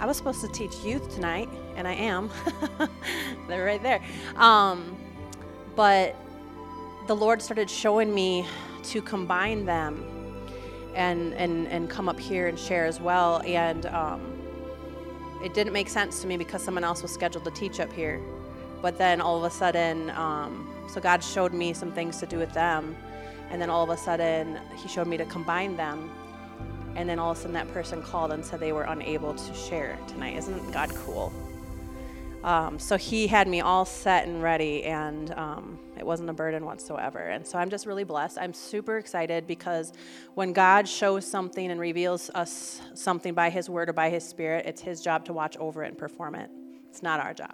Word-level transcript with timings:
I 0.00 0.06
was 0.06 0.16
supposed 0.16 0.40
to 0.40 0.48
teach 0.48 0.76
youth 0.78 1.14
tonight, 1.14 1.50
and 1.76 1.86
I 1.86 1.92
am. 1.92 2.30
They're 3.48 3.66
right 3.66 3.82
there. 3.82 4.00
Um, 4.34 4.96
but 5.76 6.16
the 7.06 7.14
Lord 7.14 7.42
started 7.42 7.68
showing 7.68 8.14
me 8.14 8.46
to 8.84 9.02
combine 9.02 9.66
them 9.66 10.02
and, 10.94 11.34
and, 11.34 11.68
and 11.68 11.90
come 11.90 12.08
up 12.08 12.18
here 12.18 12.48
and 12.48 12.58
share 12.58 12.86
as 12.86 12.98
well. 12.98 13.42
And 13.44 13.84
um, 13.86 14.22
it 15.44 15.52
didn't 15.52 15.74
make 15.74 15.90
sense 15.90 16.22
to 16.22 16.26
me 16.26 16.38
because 16.38 16.62
someone 16.62 16.82
else 16.82 17.02
was 17.02 17.12
scheduled 17.12 17.44
to 17.44 17.50
teach 17.50 17.78
up 17.78 17.92
here. 17.92 18.22
But 18.80 18.96
then 18.96 19.20
all 19.20 19.36
of 19.36 19.44
a 19.44 19.54
sudden, 19.54 20.08
um, 20.12 20.66
so 20.88 20.98
God 21.02 21.22
showed 21.22 21.52
me 21.52 21.74
some 21.74 21.92
things 21.92 22.16
to 22.20 22.26
do 22.26 22.38
with 22.38 22.54
them. 22.54 22.96
And 23.50 23.60
then 23.60 23.68
all 23.68 23.84
of 23.84 23.90
a 23.90 23.98
sudden, 23.98 24.58
He 24.76 24.88
showed 24.88 25.06
me 25.06 25.18
to 25.18 25.26
combine 25.26 25.76
them 25.76 26.10
and 26.96 27.08
then 27.08 27.18
all 27.18 27.30
of 27.30 27.38
a 27.38 27.40
sudden 27.40 27.54
that 27.54 27.72
person 27.72 28.02
called 28.02 28.32
and 28.32 28.44
said 28.44 28.60
they 28.60 28.72
were 28.72 28.84
unable 28.84 29.34
to 29.34 29.54
share 29.54 29.98
tonight. 30.06 30.36
Isn't 30.36 30.72
God 30.72 30.90
cool? 30.94 31.32
Um, 32.42 32.78
so 32.78 32.96
he 32.96 33.26
had 33.26 33.46
me 33.48 33.60
all 33.60 33.84
set 33.84 34.26
and 34.26 34.42
ready, 34.42 34.84
and 34.84 35.32
um, 35.32 35.78
it 35.98 36.06
wasn't 36.06 36.30
a 36.30 36.32
burden 36.32 36.64
whatsoever. 36.64 37.18
And 37.18 37.46
so 37.46 37.58
I'm 37.58 37.68
just 37.68 37.84
really 37.84 38.04
blessed. 38.04 38.38
I'm 38.38 38.54
super 38.54 38.96
excited 38.96 39.46
because 39.46 39.92
when 40.34 40.54
God 40.54 40.88
shows 40.88 41.26
something 41.26 41.70
and 41.70 41.78
reveals 41.78 42.30
us 42.30 42.80
something 42.94 43.34
by 43.34 43.50
his 43.50 43.68
word 43.68 43.90
or 43.90 43.92
by 43.92 44.08
his 44.08 44.26
spirit, 44.26 44.64
it's 44.64 44.80
his 44.80 45.02
job 45.02 45.26
to 45.26 45.34
watch 45.34 45.56
over 45.58 45.84
it 45.84 45.88
and 45.88 45.98
perform 45.98 46.34
it. 46.34 46.50
It's 46.88 47.02
not 47.02 47.20
our 47.20 47.34
job. 47.34 47.52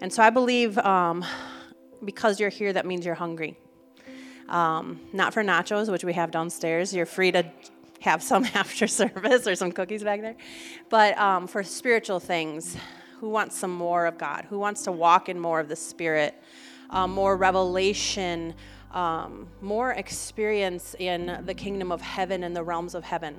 And 0.00 0.10
so 0.10 0.22
I 0.22 0.30
believe 0.30 0.78
um, 0.78 1.24
because 2.02 2.40
you're 2.40 2.48
here, 2.48 2.72
that 2.72 2.86
means 2.86 3.04
you're 3.04 3.14
hungry. 3.14 3.58
Um, 4.48 5.00
not 5.12 5.34
for 5.34 5.42
nachos, 5.42 5.90
which 5.90 6.04
we 6.04 6.12
have 6.14 6.30
downstairs. 6.30 6.94
You're 6.94 7.04
free 7.04 7.32
to 7.32 7.44
have 8.06 8.22
some 8.22 8.46
after 8.54 8.86
service 8.86 9.46
or 9.46 9.54
some 9.54 9.72
cookies 9.72 10.02
back 10.02 10.22
there. 10.22 10.36
But 10.88 11.18
um, 11.18 11.46
for 11.46 11.62
spiritual 11.62 12.20
things, 12.20 12.76
who 13.20 13.28
wants 13.28 13.56
some 13.56 13.74
more 13.74 14.06
of 14.06 14.16
God? 14.16 14.46
Who 14.48 14.58
wants 14.58 14.82
to 14.84 14.92
walk 14.92 15.28
in 15.28 15.38
more 15.38 15.60
of 15.60 15.68
the 15.68 15.76
Spirit? 15.76 16.40
Um, 16.90 17.10
more 17.10 17.36
revelation, 17.36 18.54
um, 18.92 19.48
more 19.60 19.90
experience 19.92 20.94
in 20.98 21.42
the 21.44 21.54
kingdom 21.54 21.90
of 21.90 22.00
heaven 22.00 22.44
and 22.44 22.54
the 22.54 22.62
realms 22.62 22.94
of 22.94 23.04
heaven. 23.04 23.36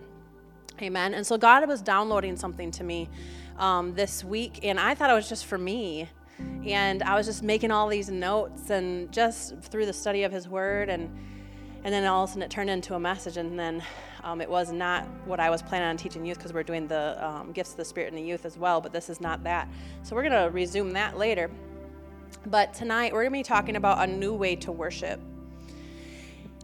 Amen. 0.82 1.14
And 1.14 1.26
so 1.26 1.38
God 1.38 1.68
was 1.68 1.82
downloading 1.82 2.36
something 2.36 2.70
to 2.72 2.84
me 2.84 3.10
um, 3.58 3.94
this 3.96 4.24
week, 4.24 4.60
and 4.64 4.80
I 4.80 4.94
thought 4.94 5.10
it 5.10 5.14
was 5.14 5.30
just 5.30 5.46
for 5.46 5.58
me. 5.58 6.10
And 6.66 7.02
I 7.02 7.16
was 7.16 7.26
just 7.26 7.42
making 7.42 7.72
all 7.72 7.88
these 7.88 8.10
notes, 8.12 8.70
and 8.70 9.12
just 9.12 9.58
through 9.62 9.88
the 9.88 9.94
study 9.94 10.24
of 10.24 10.32
His 10.32 10.48
Word, 10.48 10.90
and 10.90 11.10
and 11.84 11.94
then 11.94 12.06
all 12.06 12.24
of 12.24 12.30
a 12.30 12.34
sudden 12.34 12.44
it 12.44 12.52
turned 12.52 12.70
into 12.70 12.94
a 12.94 13.00
message, 13.00 13.38
and 13.38 13.58
then 13.58 13.82
um, 14.28 14.42
it 14.42 14.50
was 14.50 14.74
not 14.74 15.06
what 15.24 15.40
I 15.40 15.50
was 15.50 15.62
planning 15.62 15.88
on 15.88 15.96
teaching 15.96 16.26
youth 16.26 16.38
because 16.38 16.52
we're 16.52 16.62
doing 16.62 16.86
the 16.86 17.26
um, 17.26 17.54
gifts 17.54 17.72
of 17.72 17.78
the 17.78 17.86
Spirit 17.86 18.10
in 18.10 18.16
the 18.16 18.22
youth 18.22 18.46
as 18.46 18.58
well, 18.58 18.82
but 18.82 18.92
this 18.92 19.10
is 19.10 19.22
not 19.22 19.42
that. 19.46 19.70
So 20.04 20.18
we're 20.18 20.28
going 20.28 20.44
to 20.44 20.52
resume 20.52 20.92
that 20.94 21.18
later. 21.18 21.50
But 22.46 22.74
tonight 22.74 23.14
we're 23.14 23.22
going 23.22 23.32
to 23.32 23.40
be 23.40 23.44
talking 23.44 23.78
about 23.78 24.04
a 24.04 24.12
new 24.12 24.34
way 24.34 24.58
to 24.58 24.72
worship. 24.74 25.22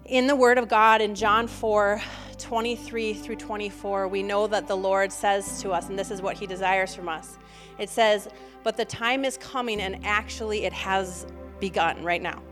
In 0.04 0.28
the 0.28 0.36
Word 0.36 0.58
of 0.58 0.68
God, 0.68 1.00
in 1.00 1.16
John 1.16 1.48
4 1.48 2.02
23 2.38 3.14
through 3.14 3.38
24, 3.38 4.10
we 4.10 4.24
know 4.24 4.46
that 4.48 4.68
the 4.68 4.76
Lord 4.76 5.10
says 5.10 5.62
to 5.62 5.72
us, 5.72 5.88
and 5.88 5.98
this 5.98 6.12
is 6.12 6.22
what 6.22 6.36
He 6.36 6.46
desires 6.46 6.94
from 6.94 7.08
us. 7.08 7.38
It 7.80 7.90
says, 7.90 8.28
But 8.64 8.76
the 8.76 8.84
time 8.84 9.24
is 9.24 9.38
coming, 9.38 9.80
and 9.80 10.06
actually 10.06 10.66
it 10.66 10.74
has 10.74 11.26
begun 11.62 12.04
right 12.04 12.22
now. 12.22 12.44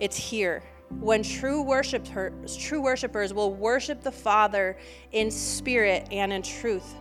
It's 0.00 0.16
here 0.16 0.64
when 0.98 1.22
true 1.22 1.62
worshipers, 1.62 2.56
true 2.56 2.80
worshipers 2.80 3.32
will 3.32 3.54
worship 3.54 4.02
the 4.02 4.12
Father 4.12 4.76
in 5.12 5.30
spirit 5.30 6.08
and 6.10 6.32
in 6.32 6.42
truth. 6.42 6.94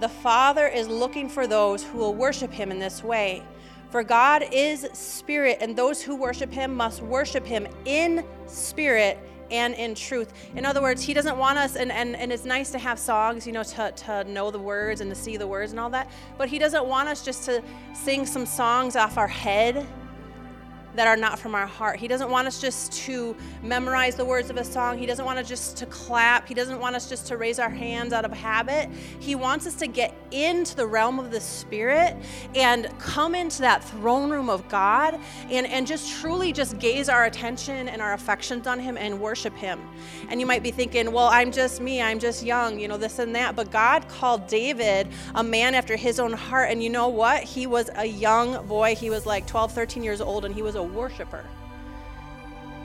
The 0.00 0.08
Father 0.08 0.66
is 0.66 0.88
looking 0.88 1.28
for 1.28 1.46
those 1.46 1.82
who 1.82 1.98
will 1.98 2.14
worship 2.14 2.52
him 2.52 2.70
in 2.70 2.78
this 2.78 3.02
way. 3.02 3.42
For 3.90 4.02
God 4.02 4.44
is 4.52 4.86
spirit, 4.92 5.58
and 5.60 5.74
those 5.74 6.02
who 6.02 6.14
worship 6.14 6.52
him 6.52 6.74
must 6.74 7.00
worship 7.00 7.46
him 7.46 7.66
in 7.84 8.24
spirit 8.46 9.18
and 9.50 9.74
in 9.74 9.94
truth. 9.94 10.32
In 10.54 10.66
other 10.66 10.82
words, 10.82 11.02
he 11.02 11.14
doesn't 11.14 11.38
want 11.38 11.58
us, 11.58 11.76
and, 11.76 11.90
and, 11.90 12.14
and 12.16 12.30
it's 12.30 12.44
nice 12.44 12.70
to 12.72 12.78
have 12.78 12.98
songs, 12.98 13.46
you 13.46 13.52
know, 13.52 13.62
to, 13.62 13.92
to 13.92 14.24
know 14.24 14.50
the 14.50 14.58
words 14.58 15.00
and 15.00 15.10
to 15.10 15.16
see 15.16 15.36
the 15.36 15.46
words 15.46 15.70
and 15.70 15.80
all 15.80 15.90
that, 15.90 16.10
but 16.36 16.48
he 16.48 16.58
doesn't 16.58 16.84
want 16.84 17.08
us 17.08 17.24
just 17.24 17.44
to 17.44 17.62
sing 17.94 18.26
some 18.26 18.44
songs 18.44 18.94
off 18.94 19.16
our 19.16 19.26
head 19.26 19.86
that 20.94 21.06
are 21.06 21.16
not 21.16 21.38
from 21.38 21.54
our 21.54 21.66
heart. 21.66 21.98
He 21.98 22.08
doesn't 22.08 22.30
want 22.30 22.46
us 22.46 22.60
just 22.60 22.92
to 23.04 23.36
memorize 23.62 24.16
the 24.16 24.24
words 24.24 24.50
of 24.50 24.56
a 24.56 24.64
song. 24.64 24.98
He 24.98 25.06
doesn't 25.06 25.24
want 25.24 25.38
us 25.38 25.48
just 25.48 25.76
to 25.78 25.86
clap. 25.86 26.48
He 26.48 26.54
doesn't 26.54 26.78
want 26.78 26.96
us 26.96 27.08
just 27.08 27.26
to 27.28 27.36
raise 27.36 27.58
our 27.58 27.70
hands 27.70 28.12
out 28.12 28.24
of 28.24 28.32
habit. 28.32 28.90
He 29.18 29.34
wants 29.34 29.66
us 29.66 29.74
to 29.76 29.86
get 29.86 30.14
into 30.30 30.76
the 30.76 30.86
realm 30.86 31.18
of 31.18 31.30
the 31.30 31.40
Spirit 31.40 32.16
and 32.54 32.88
come 32.98 33.34
into 33.34 33.60
that 33.60 33.84
throne 33.84 34.30
room 34.30 34.50
of 34.50 34.68
God 34.68 35.18
and, 35.50 35.66
and 35.66 35.86
just 35.86 36.20
truly 36.20 36.52
just 36.52 36.78
gaze 36.78 37.08
our 37.08 37.24
attention 37.26 37.88
and 37.88 38.02
our 38.02 38.14
affections 38.14 38.66
on 38.66 38.80
Him 38.80 38.96
and 38.96 39.20
worship 39.20 39.56
Him. 39.56 39.80
And 40.28 40.40
you 40.40 40.46
might 40.46 40.62
be 40.62 40.70
thinking, 40.70 41.12
well, 41.12 41.28
I'm 41.28 41.52
just 41.52 41.80
me. 41.80 42.02
I'm 42.02 42.18
just 42.18 42.42
young, 42.42 42.78
you 42.78 42.88
know, 42.88 42.96
this 42.96 43.18
and 43.18 43.34
that. 43.34 43.56
But 43.56 43.70
God 43.70 44.08
called 44.08 44.46
David 44.46 45.08
a 45.34 45.42
man 45.44 45.74
after 45.74 45.96
His 45.96 46.18
own 46.18 46.32
heart. 46.32 46.70
And 46.70 46.82
you 46.82 46.90
know 46.90 47.08
what? 47.08 47.42
He 47.42 47.66
was 47.66 47.90
a 47.94 48.06
young 48.06 48.66
boy. 48.66 48.94
He 48.94 49.10
was 49.10 49.26
like 49.26 49.46
12, 49.46 49.72
13 49.72 50.02
years 50.02 50.20
old, 50.20 50.44
and 50.44 50.54
he 50.54 50.62
was 50.62 50.76
a 50.78 50.82
worshiper. 50.82 51.44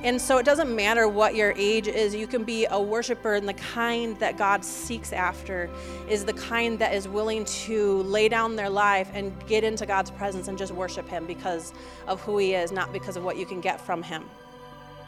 And 0.04 0.22
so 0.22 0.38
it 0.38 0.46
doesn't 0.46 0.76
matter 0.76 1.08
what 1.08 1.34
your 1.34 1.54
age 1.56 1.88
is, 1.88 2.14
you 2.14 2.28
can 2.28 2.44
be 2.44 2.68
a 2.70 2.80
worshiper, 2.80 3.36
and 3.36 3.48
the 3.48 3.54
kind 3.54 4.20
that 4.20 4.38
God 4.38 4.66
seeks 4.66 5.14
after 5.14 5.70
is 6.10 6.26
the 6.26 6.34
kind 6.34 6.78
that 6.80 6.94
is 6.94 7.08
willing 7.08 7.46
to 7.46 8.04
lay 8.04 8.28
down 8.28 8.58
their 8.58 8.70
life 8.70 9.10
and 9.14 9.34
get 9.48 9.64
into 9.64 9.86
God's 9.86 10.12
presence 10.12 10.50
and 10.50 10.58
just 10.58 10.74
worship 10.74 11.08
Him 11.08 11.26
because 11.26 11.74
of 12.06 12.20
who 12.22 12.38
He 12.38 12.54
is, 12.54 12.74
not 12.74 12.92
because 12.92 13.16
of 13.16 13.24
what 13.24 13.38
you 13.38 13.46
can 13.46 13.62
get 13.62 13.80
from 13.80 14.04
Him. 14.04 14.26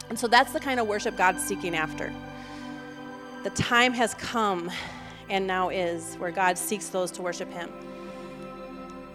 And 0.08 0.18
so 0.18 0.28
that's 0.28 0.54
the 0.54 0.60
kind 0.60 0.80
of 0.80 0.86
worship 0.86 1.14
God's 1.14 1.44
seeking 1.44 1.76
after. 1.76 2.10
The 3.44 3.50
time 3.50 3.92
has 3.92 4.14
come 4.14 4.70
and 5.28 5.46
now 5.46 5.68
is 5.68 6.14
where 6.14 6.30
God 6.30 6.56
seeks 6.56 6.88
those 6.88 7.10
to 7.12 7.22
worship 7.22 7.52
Him. 7.52 7.70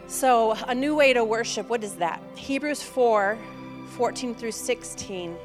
So, 0.05 0.51
a 0.67 0.75
new 0.75 0.93
way 0.93 1.13
to 1.13 1.23
worship, 1.23 1.69
what 1.69 1.83
is 1.83 1.95
that? 1.95 2.21
Hebrews 2.35 2.83
4 2.83 3.37
14 3.91 4.33
through 4.35 4.51
16. 4.51 5.35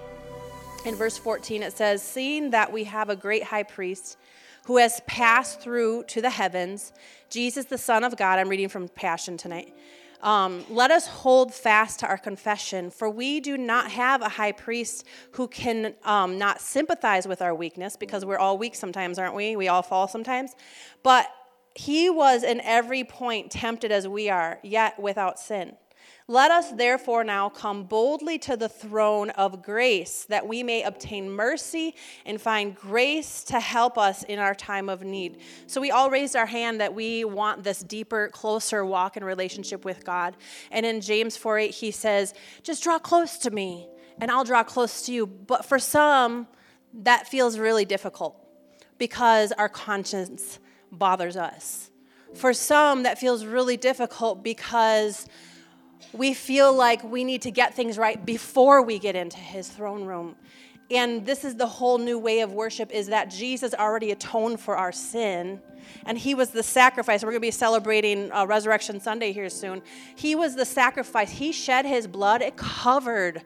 In 0.84 0.94
verse 0.94 1.18
14, 1.18 1.62
it 1.62 1.72
says, 1.72 2.02
Seeing 2.02 2.50
that 2.50 2.72
we 2.72 2.84
have 2.84 3.10
a 3.10 3.16
great 3.16 3.42
high 3.42 3.64
priest 3.64 4.16
who 4.66 4.78
has 4.78 5.00
passed 5.06 5.60
through 5.60 6.04
to 6.04 6.22
the 6.22 6.30
heavens, 6.30 6.92
Jesus, 7.28 7.64
the 7.66 7.78
Son 7.78 8.04
of 8.04 8.16
God, 8.16 8.38
I'm 8.38 8.48
reading 8.48 8.68
from 8.68 8.88
Passion 8.88 9.36
tonight. 9.36 9.74
Um, 10.22 10.64
let 10.70 10.90
us 10.90 11.06
hold 11.06 11.52
fast 11.52 12.00
to 12.00 12.06
our 12.06 12.16
confession, 12.16 12.90
for 12.90 13.10
we 13.10 13.40
do 13.40 13.58
not 13.58 13.90
have 13.90 14.22
a 14.22 14.28
high 14.28 14.52
priest 14.52 15.04
who 15.32 15.48
can 15.48 15.94
um, 16.04 16.38
not 16.38 16.60
sympathize 16.60 17.28
with 17.28 17.42
our 17.42 17.54
weakness, 17.54 17.96
because 17.96 18.24
we're 18.24 18.38
all 18.38 18.58
weak 18.58 18.74
sometimes, 18.74 19.18
aren't 19.18 19.34
we? 19.34 19.56
We 19.56 19.68
all 19.68 19.82
fall 19.82 20.08
sometimes. 20.08 20.52
But 21.02 21.26
he 21.74 22.08
was 22.08 22.42
in 22.42 22.60
every 22.62 23.04
point 23.04 23.50
tempted 23.50 23.92
as 23.92 24.08
we 24.08 24.30
are, 24.30 24.58
yet 24.62 24.98
without 24.98 25.38
sin. 25.38 25.76
Let 26.28 26.50
us 26.50 26.72
therefore 26.72 27.22
now 27.22 27.48
come 27.48 27.84
boldly 27.84 28.36
to 28.40 28.56
the 28.56 28.68
throne 28.68 29.30
of 29.30 29.62
grace 29.62 30.24
that 30.24 30.48
we 30.48 30.64
may 30.64 30.82
obtain 30.82 31.30
mercy 31.30 31.94
and 32.24 32.40
find 32.40 32.74
grace 32.74 33.44
to 33.44 33.60
help 33.60 33.96
us 33.96 34.24
in 34.24 34.40
our 34.40 34.54
time 34.54 34.88
of 34.88 35.04
need. 35.04 35.38
So 35.68 35.80
we 35.80 35.92
all 35.92 36.10
raised 36.10 36.34
our 36.34 36.46
hand 36.46 36.80
that 36.80 36.92
we 36.92 37.24
want 37.24 37.62
this 37.62 37.80
deeper, 37.80 38.28
closer 38.32 38.84
walk 38.84 39.16
in 39.16 39.22
relationship 39.22 39.84
with 39.84 40.04
God. 40.04 40.36
And 40.72 40.84
in 40.84 41.00
James 41.00 41.36
4 41.36 41.60
8, 41.60 41.70
he 41.70 41.92
says, 41.92 42.34
just 42.64 42.82
draw 42.82 42.98
close 42.98 43.38
to 43.38 43.52
me 43.52 43.86
and 44.20 44.28
I'll 44.28 44.42
draw 44.42 44.64
close 44.64 45.02
to 45.02 45.12
you. 45.12 45.28
But 45.28 45.64
for 45.64 45.78
some, 45.78 46.48
that 46.92 47.28
feels 47.28 47.56
really 47.56 47.84
difficult 47.84 48.36
because 48.98 49.52
our 49.52 49.68
conscience 49.68 50.58
bothers 50.90 51.36
us. 51.36 51.90
For 52.34 52.52
some, 52.52 53.04
that 53.04 53.16
feels 53.16 53.44
really 53.44 53.76
difficult 53.76 54.42
because 54.42 55.28
we 56.12 56.34
feel 56.34 56.72
like 56.72 57.02
we 57.04 57.24
need 57.24 57.42
to 57.42 57.50
get 57.50 57.74
things 57.74 57.98
right 57.98 58.24
before 58.24 58.82
we 58.82 58.98
get 58.98 59.16
into 59.16 59.38
his 59.38 59.68
throne 59.68 60.04
room. 60.04 60.36
And 60.90 61.26
this 61.26 61.44
is 61.44 61.56
the 61.56 61.66
whole 61.66 61.98
new 61.98 62.18
way 62.18 62.40
of 62.40 62.52
worship 62.52 62.92
is 62.92 63.08
that 63.08 63.30
Jesus 63.30 63.74
already 63.74 64.12
atoned 64.12 64.60
for 64.60 64.76
our 64.76 64.92
sin 64.92 65.60
and 66.04 66.16
he 66.18 66.34
was 66.34 66.50
the 66.50 66.62
sacrifice. 66.62 67.22
We're 67.22 67.30
going 67.30 67.40
to 67.40 67.46
be 67.46 67.50
celebrating 67.50 68.30
uh, 68.32 68.46
Resurrection 68.46 69.00
Sunday 69.00 69.32
here 69.32 69.48
soon. 69.48 69.82
He 70.14 70.34
was 70.34 70.54
the 70.54 70.64
sacrifice. 70.64 71.30
He 71.30 71.52
shed 71.52 71.86
his 71.86 72.06
blood. 72.06 72.42
It 72.42 72.56
covered 72.56 73.42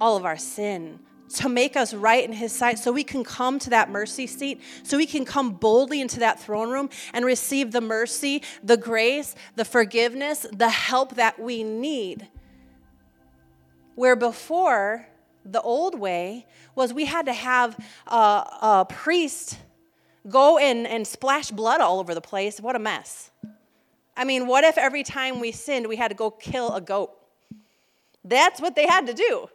all 0.00 0.16
of 0.16 0.24
our 0.24 0.36
sin 0.36 0.98
to 1.28 1.48
make 1.48 1.76
us 1.76 1.94
right 1.94 2.24
in 2.24 2.32
his 2.32 2.52
sight 2.52 2.78
so 2.78 2.92
we 2.92 3.04
can 3.04 3.24
come 3.24 3.58
to 3.58 3.70
that 3.70 3.90
mercy 3.90 4.26
seat, 4.26 4.60
so 4.82 4.96
we 4.96 5.06
can 5.06 5.24
come 5.24 5.52
boldly 5.52 6.00
into 6.00 6.20
that 6.20 6.40
throne 6.40 6.70
room 6.70 6.90
and 7.12 7.24
receive 7.24 7.72
the 7.72 7.80
mercy, 7.80 8.42
the 8.62 8.76
grace, 8.76 9.34
the 9.56 9.64
forgiveness, 9.64 10.46
the 10.52 10.68
help 10.68 11.16
that 11.16 11.38
we 11.38 11.62
need. 11.62 12.28
Where 13.94 14.16
before, 14.16 15.06
the 15.44 15.60
old 15.60 15.98
way 15.98 16.46
was 16.74 16.92
we 16.92 17.04
had 17.04 17.26
to 17.26 17.32
have 17.32 17.76
a, 18.06 18.14
a 18.16 18.86
priest 18.88 19.58
go 20.28 20.58
and, 20.58 20.86
and 20.86 21.06
splash 21.06 21.50
blood 21.50 21.80
all 21.80 22.00
over 22.00 22.14
the 22.14 22.20
place. 22.20 22.60
What 22.60 22.76
a 22.76 22.78
mess. 22.78 23.30
I 24.16 24.24
mean, 24.24 24.46
what 24.46 24.64
if 24.64 24.78
every 24.78 25.02
time 25.02 25.40
we 25.40 25.52
sinned, 25.52 25.86
we 25.86 25.96
had 25.96 26.08
to 26.08 26.14
go 26.14 26.30
kill 26.30 26.74
a 26.74 26.80
goat? 26.80 27.12
That's 28.24 28.60
what 28.60 28.74
they 28.74 28.86
had 28.86 29.06
to 29.06 29.14
do. 29.14 29.48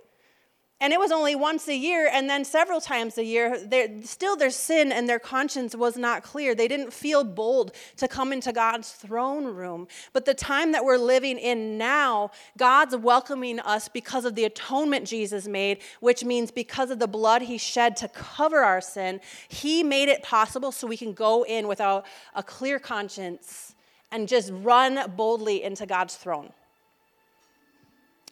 And 0.82 0.94
it 0.94 1.00
was 1.00 1.12
only 1.12 1.36
once 1.36 1.68
a 1.68 1.76
year 1.76 2.10
and 2.10 2.30
then 2.30 2.46
several 2.46 2.80
times 2.80 3.18
a 3.18 3.24
year. 3.24 3.58
Still, 4.06 4.38
their 4.38 4.50
sin 4.50 4.94
and 4.94 5.10
their 5.10 5.20
conscience 5.20 5.76
was 5.76 5.98
not 5.98 6.24
clear. 6.24 6.56
They 6.56 6.70
didn't 6.70 6.94
feel 6.94 7.26
bold 7.26 7.74
to 7.98 8.08
come 8.08 8.32
into 8.32 8.54
God's 8.54 8.90
throne 8.94 9.44
room. 9.44 9.90
But 10.14 10.24
the 10.24 10.34
time 10.34 10.72
that 10.72 10.86
we're 10.86 10.98
living 10.98 11.38
in 11.38 11.78
now, 11.78 12.32
God's 12.58 12.96
welcoming 12.96 13.60
us 13.60 13.90
because 13.90 14.24
of 14.24 14.36
the 14.36 14.46
atonement 14.46 15.06
Jesus 15.06 15.48
made, 15.48 15.80
which 16.00 16.24
means 16.24 16.50
because 16.50 16.92
of 16.92 17.00
the 17.00 17.08
blood 17.08 17.42
he 17.42 17.58
shed 17.58 17.98
to 17.98 18.08
cover 18.08 18.60
our 18.60 18.80
sin, 18.80 19.20
he 19.50 19.84
made 19.84 20.08
it 20.08 20.24
possible 20.24 20.72
so 20.72 20.88
we 20.88 20.96
can 20.96 21.12
go 21.12 21.44
in 21.44 21.68
without 21.68 22.06
a 22.36 22.42
clear 22.42 22.80
conscience 22.80 23.76
and 24.14 24.30
just 24.30 24.50
run 24.54 25.12
boldly 25.18 25.62
into 25.62 25.86
God's 25.86 26.16
throne. 26.16 26.54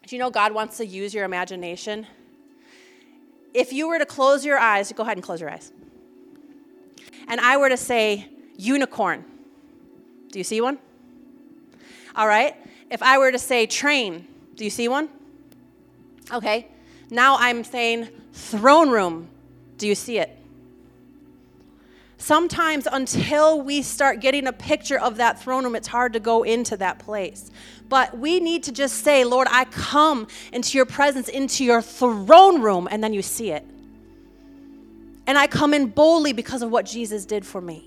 Do 0.05 0.15
you 0.15 0.19
know 0.21 0.29
God 0.29 0.53
wants 0.53 0.77
to 0.77 0.85
use 0.85 1.13
your 1.13 1.25
imagination? 1.25 2.07
If 3.57 3.73
you 3.73 3.87
were 3.87 3.97
to 3.97 4.05
close 4.05 4.45
your 4.45 4.59
eyes, 4.59 4.93
go 4.93 5.01
ahead 5.01 5.17
and 5.17 5.23
close 5.23 5.41
your 5.41 5.49
eyes, 5.49 5.71
and 7.27 7.41
I 7.41 7.57
were 7.57 7.69
to 7.69 7.77
say 7.77 8.29
unicorn, 8.55 9.25
do 10.31 10.39
you 10.39 10.43
see 10.43 10.61
one? 10.61 10.77
All 12.15 12.27
right. 12.27 12.55
If 12.91 13.01
I 13.01 13.17
were 13.17 13.31
to 13.31 13.39
say 13.39 13.65
train, 13.65 14.27
do 14.55 14.63
you 14.63 14.69
see 14.69 14.87
one? 14.87 15.09
Okay. 16.31 16.67
Now 17.09 17.37
I'm 17.39 17.63
saying 17.63 18.09
throne 18.31 18.91
room. 18.91 19.29
Do 19.77 19.87
you 19.87 19.95
see 19.95 20.19
it? 20.19 20.37
Sometimes, 22.19 22.87
until 22.91 23.61
we 23.61 23.81
start 23.81 24.19
getting 24.19 24.47
a 24.47 24.53
picture 24.53 24.99
of 24.99 25.17
that 25.17 25.39
throne 25.39 25.63
room, 25.63 25.75
it's 25.75 25.87
hard 25.87 26.13
to 26.13 26.19
go 26.19 26.43
into 26.43 26.75
that 26.77 26.99
place. 26.99 27.51
But 27.89 28.17
we 28.17 28.39
need 28.39 28.63
to 28.63 28.71
just 28.71 29.03
say, 29.03 29.23
Lord, 29.23 29.47
I 29.49 29.65
come 29.65 30.27
into 30.51 30.77
your 30.77 30.85
presence, 30.85 31.29
into 31.29 31.63
your 31.63 31.81
throne 31.81 32.61
room, 32.61 32.87
and 32.91 33.03
then 33.03 33.13
you 33.13 33.21
see 33.21 33.51
it. 33.51 33.65
And 35.25 35.37
I 35.37 35.47
come 35.47 35.73
in 35.73 35.87
boldly 35.87 36.33
because 36.33 36.61
of 36.61 36.71
what 36.71 36.85
Jesus 36.85 37.25
did 37.25 37.45
for 37.45 37.61
me. 37.61 37.85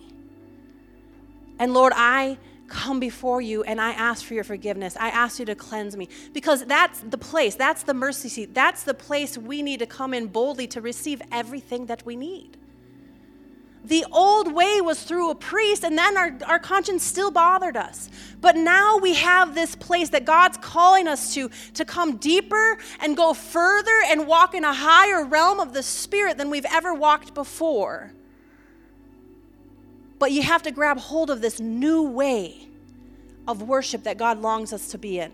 And 1.58 1.74
Lord, 1.74 1.92
I 1.94 2.38
come 2.68 3.00
before 3.00 3.42
you 3.42 3.62
and 3.64 3.80
I 3.80 3.90
ask 3.90 4.24
for 4.24 4.34
your 4.34 4.44
forgiveness. 4.44 4.96
I 4.98 5.08
ask 5.08 5.38
you 5.38 5.44
to 5.46 5.54
cleanse 5.54 5.96
me 5.96 6.08
because 6.32 6.64
that's 6.64 7.00
the 7.00 7.18
place, 7.18 7.56
that's 7.56 7.82
the 7.82 7.92
mercy 7.92 8.28
seat, 8.28 8.54
that's 8.54 8.84
the 8.84 8.94
place 8.94 9.36
we 9.36 9.60
need 9.60 9.80
to 9.80 9.86
come 9.86 10.14
in 10.14 10.28
boldly 10.28 10.66
to 10.68 10.80
receive 10.80 11.20
everything 11.32 11.86
that 11.86 12.06
we 12.06 12.16
need. 12.16 12.56
The 13.84 14.04
old 14.12 14.52
way 14.52 14.80
was 14.80 15.02
through 15.02 15.30
a 15.30 15.34
priest, 15.34 15.84
and 15.84 15.96
then 15.96 16.16
our, 16.16 16.36
our 16.46 16.58
conscience 16.58 17.02
still 17.02 17.30
bothered 17.30 17.76
us. 17.76 18.10
But 18.40 18.56
now 18.56 18.98
we 18.98 19.14
have 19.14 19.54
this 19.54 19.74
place 19.74 20.10
that 20.10 20.24
God's 20.24 20.58
calling 20.58 21.08
us 21.08 21.34
to, 21.34 21.50
to 21.74 21.84
come 21.84 22.16
deeper 22.18 22.78
and 23.00 23.16
go 23.16 23.32
further 23.32 24.02
and 24.06 24.26
walk 24.26 24.54
in 24.54 24.64
a 24.64 24.72
higher 24.72 25.24
realm 25.24 25.60
of 25.60 25.72
the 25.72 25.82
Spirit 25.82 26.36
than 26.36 26.50
we've 26.50 26.66
ever 26.66 26.92
walked 26.92 27.32
before. 27.32 28.12
But 30.18 30.32
you 30.32 30.42
have 30.42 30.62
to 30.64 30.70
grab 30.70 30.98
hold 30.98 31.30
of 31.30 31.40
this 31.40 31.58
new 31.58 32.02
way 32.02 32.68
of 33.48 33.62
worship 33.62 34.02
that 34.02 34.18
God 34.18 34.38
longs 34.38 34.74
us 34.74 34.90
to 34.90 34.98
be 34.98 35.18
in. 35.18 35.32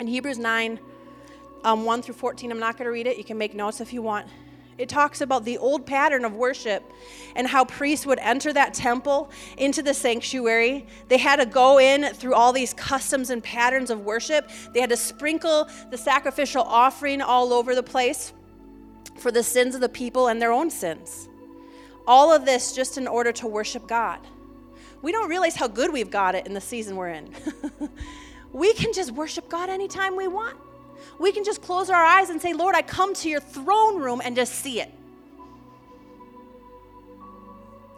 In 0.00 0.06
Hebrews 0.06 0.38
9, 0.38 0.80
um, 1.64 1.84
1 1.84 2.02
through 2.02 2.14
14, 2.14 2.50
I'm 2.50 2.58
not 2.58 2.78
going 2.78 2.86
to 2.86 2.90
read 2.90 3.06
it. 3.06 3.18
You 3.18 3.24
can 3.24 3.36
make 3.36 3.54
notes 3.54 3.82
if 3.82 3.92
you 3.92 4.00
want. 4.00 4.26
It 4.82 4.88
talks 4.88 5.20
about 5.20 5.44
the 5.44 5.58
old 5.58 5.86
pattern 5.86 6.24
of 6.24 6.34
worship 6.34 6.82
and 7.36 7.46
how 7.46 7.64
priests 7.64 8.04
would 8.04 8.18
enter 8.18 8.52
that 8.52 8.74
temple 8.74 9.30
into 9.56 9.80
the 9.80 9.94
sanctuary. 9.94 10.88
They 11.06 11.18
had 11.18 11.36
to 11.36 11.46
go 11.46 11.78
in 11.78 12.12
through 12.14 12.34
all 12.34 12.52
these 12.52 12.74
customs 12.74 13.30
and 13.30 13.44
patterns 13.44 13.90
of 13.90 14.00
worship. 14.00 14.50
They 14.74 14.80
had 14.80 14.90
to 14.90 14.96
sprinkle 14.96 15.68
the 15.90 15.96
sacrificial 15.96 16.62
offering 16.62 17.22
all 17.22 17.52
over 17.52 17.76
the 17.76 17.82
place 17.84 18.32
for 19.18 19.30
the 19.30 19.44
sins 19.44 19.76
of 19.76 19.80
the 19.80 19.88
people 19.88 20.26
and 20.26 20.42
their 20.42 20.50
own 20.50 20.68
sins. 20.68 21.28
All 22.04 22.32
of 22.32 22.44
this 22.44 22.72
just 22.72 22.98
in 22.98 23.06
order 23.06 23.30
to 23.30 23.46
worship 23.46 23.86
God. 23.86 24.18
We 25.00 25.12
don't 25.12 25.28
realize 25.28 25.54
how 25.54 25.68
good 25.68 25.92
we've 25.92 26.10
got 26.10 26.34
it 26.34 26.44
in 26.44 26.54
the 26.54 26.60
season 26.60 26.96
we're 26.96 27.10
in. 27.10 27.32
we 28.52 28.74
can 28.74 28.92
just 28.92 29.12
worship 29.12 29.48
God 29.48 29.70
anytime 29.70 30.16
we 30.16 30.26
want 30.26 30.58
we 31.18 31.32
can 31.32 31.44
just 31.44 31.62
close 31.62 31.90
our 31.90 32.04
eyes 32.04 32.30
and 32.30 32.40
say, 32.40 32.52
Lord, 32.52 32.74
I 32.74 32.82
come 32.82 33.14
to 33.14 33.28
your 33.28 33.40
throne 33.40 34.00
room 34.00 34.20
and 34.24 34.36
just 34.36 34.54
see 34.54 34.80
it. 34.80 34.90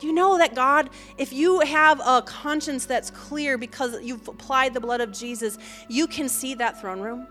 Do 0.00 0.08
you 0.08 0.12
know 0.12 0.38
that 0.38 0.54
God, 0.54 0.90
if 1.18 1.32
you 1.32 1.60
have 1.60 2.00
a 2.04 2.20
conscience 2.22 2.84
that's 2.84 3.10
clear 3.10 3.56
because 3.56 4.02
you've 4.02 4.28
applied 4.28 4.74
the 4.74 4.80
blood 4.80 5.00
of 5.00 5.12
Jesus, 5.12 5.56
you 5.88 6.06
can 6.06 6.28
see 6.28 6.54
that 6.56 6.80
throne 6.80 7.00
room? 7.00 7.26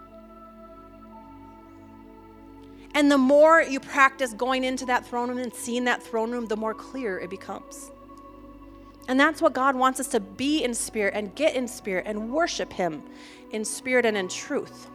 And 2.96 3.12
the 3.12 3.18
more 3.18 3.62
you 3.62 3.80
practice 3.80 4.34
going 4.34 4.64
into 4.64 4.86
that 4.86 5.06
throne 5.06 5.30
room 5.30 5.40
and 5.40 5.54
seeing 5.54 5.84
that 5.86 6.02
throne 6.02 6.32
room, 6.32 6.48
the 6.48 6.58
more 6.58 6.74
clear 6.74 7.20
it 7.20 7.30
becomes. 7.30 7.92
And 9.08 9.20
that's 9.20 9.42
what 9.42 9.54
God 9.54 9.76
wants 9.76 10.00
us 10.00 10.08
to 10.10 10.20
be 10.20 10.64
in 10.64 10.74
spirit 10.74 11.14
and 11.16 11.34
get 11.36 11.56
in 11.56 11.68
spirit 11.68 12.06
and 12.08 12.32
worship 12.32 12.72
Him 12.72 13.04
in 13.52 13.66
spirit 13.66 14.06
and 14.06 14.16
in 14.16 14.28
truth. 14.30 14.90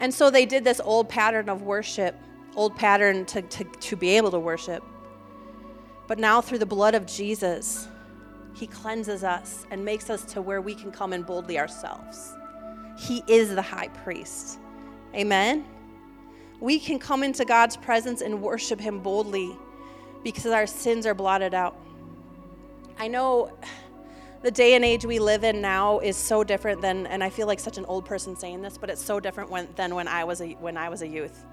And 0.00 0.12
so 0.12 0.30
they 0.30 0.46
did 0.46 0.64
this 0.64 0.80
old 0.82 1.08
pattern 1.08 1.48
of 1.48 1.62
worship, 1.62 2.16
old 2.56 2.74
pattern 2.74 3.26
to, 3.26 3.42
to, 3.42 3.64
to 3.64 3.96
be 3.96 4.16
able 4.16 4.30
to 4.30 4.40
worship. 4.40 4.82
But 6.06 6.18
now, 6.18 6.40
through 6.40 6.58
the 6.58 6.66
blood 6.66 6.94
of 6.94 7.06
Jesus, 7.06 7.86
He 8.54 8.66
cleanses 8.66 9.22
us 9.22 9.66
and 9.70 9.84
makes 9.84 10.10
us 10.10 10.24
to 10.32 10.42
where 10.42 10.60
we 10.60 10.74
can 10.74 10.90
come 10.90 11.12
in 11.12 11.22
boldly 11.22 11.58
ourselves. 11.58 12.34
He 12.98 13.22
is 13.28 13.54
the 13.54 13.62
high 13.62 13.88
priest. 13.88 14.58
Amen? 15.14 15.64
We 16.58 16.78
can 16.78 16.98
come 16.98 17.22
into 17.22 17.44
God's 17.44 17.76
presence 17.76 18.22
and 18.22 18.42
worship 18.42 18.80
Him 18.80 19.00
boldly 19.00 19.56
because 20.24 20.46
our 20.46 20.66
sins 20.66 21.06
are 21.06 21.14
blotted 21.14 21.54
out. 21.54 21.76
I 22.98 23.08
know 23.08 23.52
the 24.42 24.50
day 24.50 24.74
and 24.74 24.84
age 24.84 25.04
we 25.04 25.18
live 25.18 25.44
in 25.44 25.60
now 25.60 25.98
is 25.98 26.16
so 26.16 26.42
different 26.42 26.80
than 26.80 27.06
and 27.06 27.22
i 27.22 27.28
feel 27.28 27.46
like 27.46 27.60
such 27.60 27.78
an 27.78 27.84
old 27.86 28.04
person 28.04 28.36
saying 28.36 28.62
this 28.62 28.78
but 28.78 28.88
it's 28.88 29.02
so 29.02 29.20
different 29.20 29.50
when, 29.50 29.68
than 29.76 29.94
when 29.94 30.08
i 30.08 30.24
was 30.24 30.40
a 30.40 30.52
when 30.54 30.76
i 30.76 30.88
was 30.88 31.02
a 31.02 31.08
youth. 31.08 31.44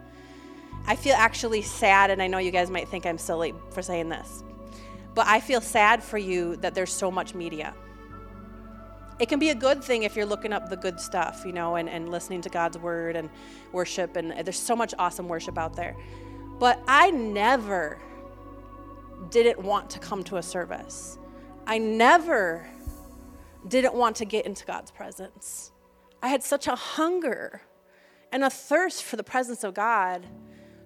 I 0.89 0.95
feel 0.95 1.15
actually 1.15 1.61
sad 1.61 2.11
and 2.11 2.21
i 2.21 2.27
know 2.27 2.37
you 2.37 2.51
guys 2.51 2.69
might 2.69 2.87
think 2.87 3.05
i'm 3.05 3.17
silly 3.17 3.53
for 3.71 3.81
saying 3.81 4.09
this 4.09 4.43
but 5.15 5.27
i 5.27 5.39
feel 5.39 5.61
sad 5.61 6.01
for 6.01 6.17
you 6.17 6.55
that 6.57 6.75
there's 6.75 6.93
so 6.93 7.11
much 7.11 7.33
media. 7.33 7.73
It 9.19 9.29
can 9.29 9.39
be 9.39 9.49
a 9.49 9.55
good 9.55 9.83
thing 9.83 10.03
if 10.03 10.15
you're 10.15 10.27
looking 10.27 10.53
up 10.53 10.69
the 10.69 10.77
good 10.77 10.99
stuff 10.99 11.43
you 11.45 11.51
know 11.51 11.75
and, 11.75 11.89
and 11.89 12.09
listening 12.09 12.41
to 12.41 12.49
god's 12.49 12.77
word 12.77 13.15
and 13.15 13.29
worship 13.73 14.15
and 14.15 14.31
there's 14.45 14.59
so 14.59 14.75
much 14.75 14.93
awesome 14.97 15.27
worship 15.27 15.57
out 15.57 15.75
there. 15.75 15.95
But 16.59 16.81
i 16.87 17.11
never 17.11 17.99
didn't 19.29 19.59
want 19.59 19.89
to 19.89 19.99
come 19.99 20.23
to 20.25 20.37
a 20.37 20.43
service. 20.43 21.17
I 21.65 21.79
never 21.79 22.65
didn't 23.69 23.93
want 23.93 24.15
to 24.17 24.25
get 24.25 24.45
into 24.45 24.65
God's 24.65 24.91
presence. 24.91 25.71
I 26.21 26.29
had 26.29 26.43
such 26.43 26.67
a 26.67 26.75
hunger 26.75 27.61
and 28.31 28.43
a 28.43 28.49
thirst 28.49 29.03
for 29.03 29.15
the 29.15 29.23
presence 29.23 29.63
of 29.63 29.73
God 29.73 30.25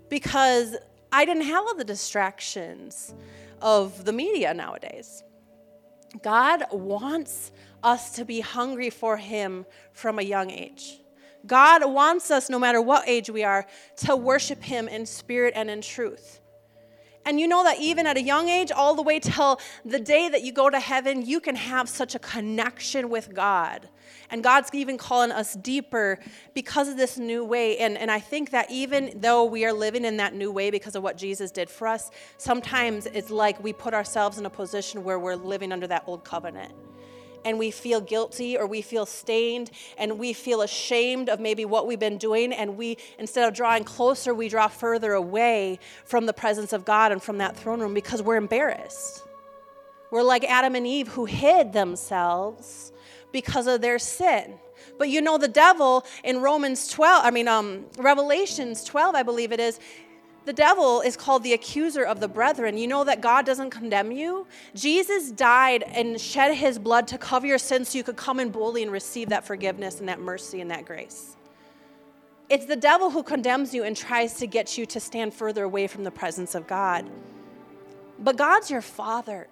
because 0.09 0.75
I 1.11 1.25
didn't 1.25 1.43
have 1.43 1.65
all 1.65 1.75
the 1.75 1.83
distractions 1.83 3.13
of 3.61 4.05
the 4.05 4.13
media 4.13 4.53
nowadays. 4.53 5.23
God 6.21 6.63
wants 6.71 7.51
us 7.83 8.11
to 8.15 8.25
be 8.25 8.41
hungry 8.41 8.89
for 8.89 9.17
Him 9.17 9.65
from 9.93 10.19
a 10.19 10.23
young 10.23 10.51
age. 10.51 10.99
God 11.47 11.89
wants 11.89 12.29
us, 12.29 12.49
no 12.49 12.59
matter 12.59 12.81
what 12.81 13.07
age 13.07 13.29
we 13.29 13.43
are, 13.43 13.65
to 13.97 14.15
worship 14.15 14.61
Him 14.61 14.87
in 14.87 15.05
spirit 15.05 15.53
and 15.55 15.69
in 15.69 15.81
truth. 15.81 16.40
And 17.25 17.39
you 17.39 17.47
know 17.47 17.63
that 17.63 17.79
even 17.79 18.07
at 18.07 18.17
a 18.17 18.21
young 18.21 18.49
age, 18.49 18.71
all 18.71 18.95
the 18.95 19.01
way 19.03 19.19
till 19.19 19.59
the 19.85 19.99
day 19.99 20.29
that 20.29 20.41
you 20.41 20.51
go 20.51 20.69
to 20.69 20.79
heaven, 20.79 21.25
you 21.25 21.39
can 21.39 21.55
have 21.55 21.87
such 21.87 22.15
a 22.15 22.19
connection 22.19 23.09
with 23.09 23.33
God. 23.33 23.89
And 24.29 24.43
God's 24.43 24.69
even 24.73 24.97
calling 24.97 25.31
us 25.31 25.53
deeper 25.55 26.19
because 26.53 26.87
of 26.87 26.97
this 26.97 27.17
new 27.17 27.43
way. 27.43 27.77
And, 27.77 27.97
and 27.97 28.09
I 28.09 28.19
think 28.19 28.51
that 28.51 28.71
even 28.71 29.19
though 29.19 29.43
we 29.43 29.65
are 29.65 29.73
living 29.73 30.05
in 30.05 30.17
that 30.17 30.33
new 30.33 30.51
way 30.51 30.71
because 30.71 30.95
of 30.95 31.03
what 31.03 31.17
Jesus 31.17 31.51
did 31.51 31.69
for 31.69 31.87
us, 31.87 32.09
sometimes 32.37 33.05
it's 33.07 33.29
like 33.29 33.61
we 33.63 33.73
put 33.73 33.93
ourselves 33.93 34.37
in 34.37 34.45
a 34.45 34.49
position 34.49 35.03
where 35.03 35.19
we're 35.19 35.35
living 35.35 35.71
under 35.71 35.87
that 35.87 36.03
old 36.07 36.23
covenant 36.23 36.73
and 37.45 37.57
we 37.57 37.71
feel 37.71 38.01
guilty 38.01 38.57
or 38.57 38.67
we 38.67 38.81
feel 38.81 39.05
stained 39.05 39.71
and 39.97 40.19
we 40.19 40.33
feel 40.33 40.61
ashamed 40.61 41.29
of 41.29 41.39
maybe 41.39 41.65
what 41.65 41.87
we've 41.87 41.99
been 41.99 42.17
doing 42.17 42.53
and 42.53 42.77
we 42.77 42.97
instead 43.17 43.47
of 43.47 43.53
drawing 43.53 43.83
closer 43.83 44.33
we 44.33 44.49
draw 44.49 44.67
further 44.67 45.13
away 45.13 45.79
from 46.05 46.25
the 46.25 46.33
presence 46.33 46.73
of 46.73 46.85
God 46.85 47.11
and 47.11 47.21
from 47.21 47.37
that 47.39 47.55
throne 47.55 47.79
room 47.79 47.93
because 47.93 48.21
we're 48.21 48.37
embarrassed. 48.37 49.23
We're 50.11 50.23
like 50.23 50.43
Adam 50.43 50.75
and 50.75 50.85
Eve 50.85 51.07
who 51.07 51.25
hid 51.25 51.73
themselves 51.73 52.91
because 53.31 53.67
of 53.67 53.81
their 53.81 53.97
sin. 53.97 54.59
But 54.97 55.09
you 55.09 55.21
know 55.21 55.37
the 55.37 55.47
devil 55.47 56.05
in 56.23 56.41
Romans 56.41 56.87
12, 56.89 57.25
I 57.25 57.31
mean 57.31 57.47
um 57.47 57.85
Revelations 57.97 58.83
12 58.83 59.15
I 59.15 59.23
believe 59.23 59.51
it 59.51 59.59
is, 59.59 59.79
The 60.43 60.53
devil 60.53 61.01
is 61.01 61.15
called 61.15 61.43
the 61.43 61.53
accuser 61.53 62.03
of 62.03 62.19
the 62.19 62.27
brethren. 62.27 62.77
You 62.77 62.87
know 62.87 63.03
that 63.03 63.21
God 63.21 63.45
doesn't 63.45 63.69
condemn 63.69 64.11
you? 64.11 64.47
Jesus 64.73 65.29
died 65.29 65.83
and 65.83 66.19
shed 66.19 66.55
his 66.55 66.79
blood 66.79 67.07
to 67.09 67.17
cover 67.17 67.45
your 67.45 67.59
sins 67.59 67.89
so 67.89 67.99
you 67.99 68.03
could 68.03 68.15
come 68.15 68.39
and 68.39 68.51
boldly 68.51 68.81
and 68.81 68.91
receive 68.91 69.29
that 69.29 69.45
forgiveness 69.45 69.99
and 69.99 70.09
that 70.09 70.19
mercy 70.19 70.59
and 70.59 70.71
that 70.71 70.85
grace. 70.85 71.37
It's 72.49 72.65
the 72.65 72.75
devil 72.75 73.11
who 73.11 73.21
condemns 73.21 73.73
you 73.73 73.83
and 73.83 73.95
tries 73.95 74.33
to 74.35 74.47
get 74.47 74.77
you 74.77 74.85
to 74.87 74.99
stand 74.99 75.33
further 75.33 75.63
away 75.63 75.85
from 75.87 76.03
the 76.03 76.11
presence 76.11 76.55
of 76.55 76.67
God. 76.67 77.09
But 78.19 78.35
God's 78.35 78.69
your 78.69 78.81
father. 78.81 79.47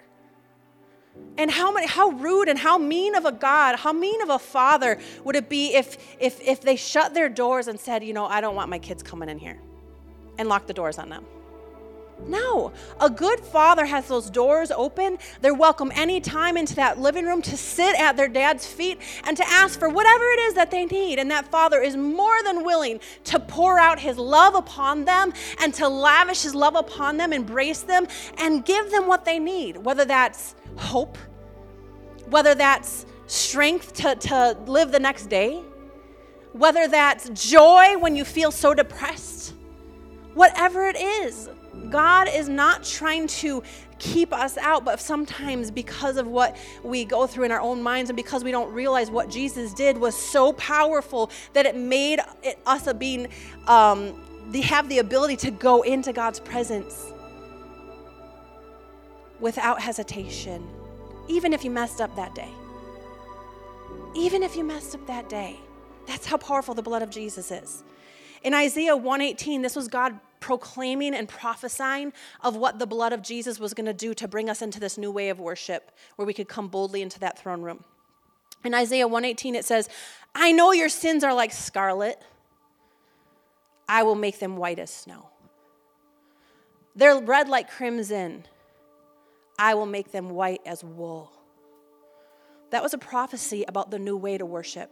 And 1.37 1.51
how 1.51 1.71
many, 1.71 1.85
how 1.87 2.09
rude 2.09 2.49
and 2.49 2.57
how 2.57 2.77
mean 2.77 3.13
of 3.13 3.25
a 3.25 3.31
God, 3.31 3.77
how 3.77 3.93
mean 3.93 4.21
of 4.21 4.29
a 4.29 4.39
father 4.39 4.99
would 5.23 5.35
it 5.35 5.49
be 5.49 5.75
if, 5.75 5.97
if, 6.19 6.41
if 6.41 6.61
they 6.61 6.75
shut 6.75 7.13
their 7.13 7.29
doors 7.29 7.67
and 7.67 7.79
said, 7.79 8.03
you 8.03 8.13
know, 8.13 8.25
I 8.25 8.41
don't 8.41 8.55
want 8.55 8.69
my 8.69 8.79
kids 8.79 9.03
coming 9.03 9.29
in 9.29 9.37
here? 9.37 9.59
And 10.39 10.49
lock 10.49 10.65
the 10.65 10.73
doors 10.73 10.97
on 10.97 11.09
them. 11.09 11.25
No, 12.27 12.73
a 12.99 13.09
good 13.09 13.39
father 13.39 13.85
has 13.85 14.07
those 14.07 14.29
doors 14.29 14.71
open. 14.71 15.17
They're 15.41 15.53
welcome 15.53 15.91
anytime 15.95 16.57
into 16.57 16.75
that 16.75 16.99
living 16.99 17.25
room 17.25 17.41
to 17.43 17.55
sit 17.55 17.97
at 17.99 18.17
their 18.17 18.27
dad's 18.27 18.67
feet 18.67 18.99
and 19.23 19.37
to 19.37 19.47
ask 19.47 19.79
for 19.79 19.89
whatever 19.89 20.23
it 20.25 20.39
is 20.39 20.53
that 20.55 20.69
they 20.69 20.85
need. 20.85 21.17
And 21.17 21.31
that 21.31 21.49
father 21.49 21.81
is 21.81 21.95
more 21.95 22.43
than 22.43 22.63
willing 22.63 22.99
to 23.25 23.39
pour 23.39 23.79
out 23.79 23.99
his 23.99 24.17
love 24.17 24.55
upon 24.55 25.05
them 25.05 25.33
and 25.59 25.73
to 25.75 25.87
lavish 25.87 26.43
his 26.43 26.53
love 26.53 26.75
upon 26.75 27.17
them, 27.17 27.31
embrace 27.31 27.81
them, 27.83 28.05
and 28.37 28.65
give 28.65 28.91
them 28.91 29.07
what 29.07 29.23
they 29.23 29.39
need, 29.39 29.77
whether 29.77 30.03
that's 30.03 30.55
hope, 30.75 31.17
whether 32.27 32.53
that's 32.53 33.05
strength 33.27 33.93
to, 33.93 34.15
to 34.15 34.57
live 34.65 34.91
the 34.91 34.99
next 34.99 35.27
day, 35.27 35.61
whether 36.51 36.87
that's 36.87 37.29
joy 37.29 37.97
when 37.97 38.15
you 38.15 38.25
feel 38.25 38.51
so 38.51 38.73
depressed 38.73 39.38
whatever 40.33 40.87
it 40.87 40.95
is. 40.95 41.49
God 41.89 42.27
is 42.31 42.49
not 42.49 42.83
trying 42.83 43.27
to 43.27 43.63
keep 43.99 44.33
us 44.33 44.57
out, 44.57 44.85
but 44.85 44.99
sometimes 44.99 45.71
because 45.71 46.17
of 46.17 46.27
what 46.27 46.57
we 46.83 47.05
go 47.05 47.27
through 47.27 47.45
in 47.45 47.51
our 47.51 47.61
own 47.61 47.81
minds 47.81 48.09
and 48.09 48.17
because 48.17 48.43
we 48.43 48.51
don't 48.51 48.71
realize 48.73 49.11
what 49.11 49.29
Jesus 49.29 49.73
did 49.73 49.97
was 49.97 50.15
so 50.15 50.53
powerful 50.53 51.29
that 51.53 51.65
it 51.65 51.75
made 51.75 52.19
it, 52.43 52.59
us 52.65 52.87
a 52.87 52.93
being, 52.93 53.27
um, 53.67 54.13
they 54.49 54.61
have 54.61 54.89
the 54.89 54.99
ability 54.99 55.35
to 55.37 55.51
go 55.51 55.81
into 55.83 56.13
God's 56.13 56.39
presence 56.39 57.11
without 59.39 59.81
hesitation, 59.81 60.67
even 61.27 61.53
if 61.53 61.63
you 61.63 61.71
messed 61.71 62.01
up 62.01 62.15
that 62.15 62.33
day. 62.35 62.49
Even 64.15 64.43
if 64.43 64.55
you 64.55 64.63
messed 64.63 64.95
up 64.95 65.05
that 65.07 65.29
day. 65.29 65.59
That's 66.07 66.25
how 66.25 66.37
powerful 66.37 66.73
the 66.73 66.81
blood 66.81 67.03
of 67.03 67.11
Jesus 67.11 67.51
is. 67.51 67.83
In 68.43 68.53
Isaiah 68.53 68.95
118, 68.95 69.61
this 69.61 69.75
was 69.75 69.87
God 69.87 70.19
proclaiming 70.39 71.13
and 71.13 71.27
prophesying 71.27 72.13
of 72.41 72.55
what 72.55 72.79
the 72.79 72.87
blood 72.87 73.11
of 73.11 73.21
Jesus 73.21 73.59
was 73.59 73.73
going 73.73 73.85
to 73.85 73.93
do 73.93 74.13
to 74.13 74.27
bring 74.27 74.49
us 74.49 74.61
into 74.61 74.79
this 74.79 74.97
new 74.97 75.11
way 75.11 75.29
of 75.29 75.39
worship 75.39 75.91
where 76.15 76.25
we 76.25 76.33
could 76.33 76.47
come 76.47 76.69
boldly 76.69 77.01
into 77.01 77.19
that 77.19 77.37
throne 77.37 77.61
room. 77.61 77.83
In 78.63 78.73
Isaiah 78.73 79.07
118 79.07 79.55
it 79.55 79.65
says, 79.65 79.89
"I 80.33 80.51
know 80.51 80.71
your 80.71 80.89
sins 80.89 81.23
are 81.23 81.33
like 81.33 81.51
scarlet. 81.51 82.21
I 83.87 84.03
will 84.03 84.15
make 84.15 84.39
them 84.39 84.55
white 84.55 84.79
as 84.79 84.91
snow. 84.91 85.29
They're 86.95 87.19
red 87.19 87.49
like 87.49 87.69
crimson. 87.69 88.45
I 89.57 89.73
will 89.73 89.85
make 89.85 90.11
them 90.11 90.29
white 90.29 90.61
as 90.65 90.83
wool." 90.83 91.33
That 92.69 92.83
was 92.83 92.93
a 92.93 92.97
prophecy 92.97 93.65
about 93.67 93.91
the 93.91 93.99
new 93.99 94.15
way 94.15 94.37
to 94.37 94.45
worship. 94.45 94.91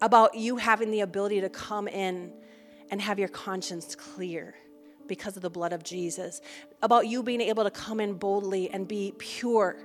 About 0.00 0.34
you 0.34 0.56
having 0.56 0.90
the 0.90 1.00
ability 1.00 1.40
to 1.40 1.48
come 1.48 1.86
in 1.86 2.32
and 2.90 3.00
have 3.00 3.18
your 3.18 3.28
conscience 3.28 3.94
clear 3.94 4.54
because 5.06 5.36
of 5.36 5.42
the 5.42 5.50
blood 5.50 5.72
of 5.72 5.82
Jesus, 5.82 6.40
about 6.82 7.06
you 7.06 7.22
being 7.22 7.40
able 7.40 7.64
to 7.64 7.70
come 7.70 7.98
in 8.00 8.14
boldly 8.14 8.70
and 8.70 8.86
be 8.86 9.14
pure 9.18 9.76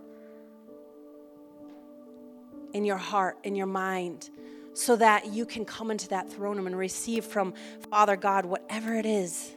in 2.74 2.84
your 2.86 2.98
heart, 2.98 3.38
in 3.44 3.56
your 3.56 3.68
mind, 3.68 4.30
so 4.74 4.96
that 4.96 5.28
you 5.28 5.46
can 5.46 5.64
come 5.64 5.92
into 5.92 6.10
that 6.10 6.32
throne 6.32 6.58
room 6.58 6.68
and 6.68 6.78
receive 6.78 7.24
from 7.24 7.54
Father 7.90 8.16
God 8.16 8.46
whatever 8.46 8.96
it 8.96 9.06
is 9.06 9.56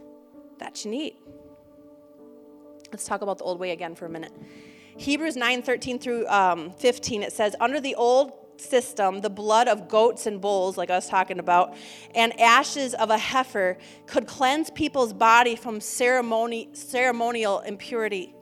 that 0.59 0.85
you 0.85 0.91
need. 0.91 1.17
Let's 2.93 3.05
talk 3.05 3.23
about 3.23 3.38
the 3.38 3.45
old 3.45 3.59
way 3.59 3.73
again 3.73 3.95
for 3.95 4.07
a 4.07 4.11
minute. 4.11 4.33
Hebrews 4.97 5.37
9 5.37 5.62
13 5.62 5.99
through 5.99 6.26
um, 6.29 6.71
15, 6.73 7.23
it 7.23 7.33
says, 7.33 7.57
Under 7.61 7.81
the 7.81 7.95
old 7.95 8.33
system, 8.61 9.21
the 9.21 9.31
blood 9.31 9.69
of 9.69 9.89
goats 9.89 10.27
and 10.27 10.41
bulls, 10.41 10.77
like 10.77 10.91
I 10.91 10.97
was 10.97 11.09
talking 11.09 11.39
about, 11.39 11.75
and 12.15 12.39
ashes 12.41 12.95
of 12.95 13.11
a 13.11 13.19
heifer 13.19 13.79
could 14.07 14.27
cleanse 14.27 14.71
people's 14.71 15.13
body 15.13 15.57
from 15.57 15.81
ceremony, 15.81 16.69
ceremonial 16.73 17.61
impurity. 17.61 18.35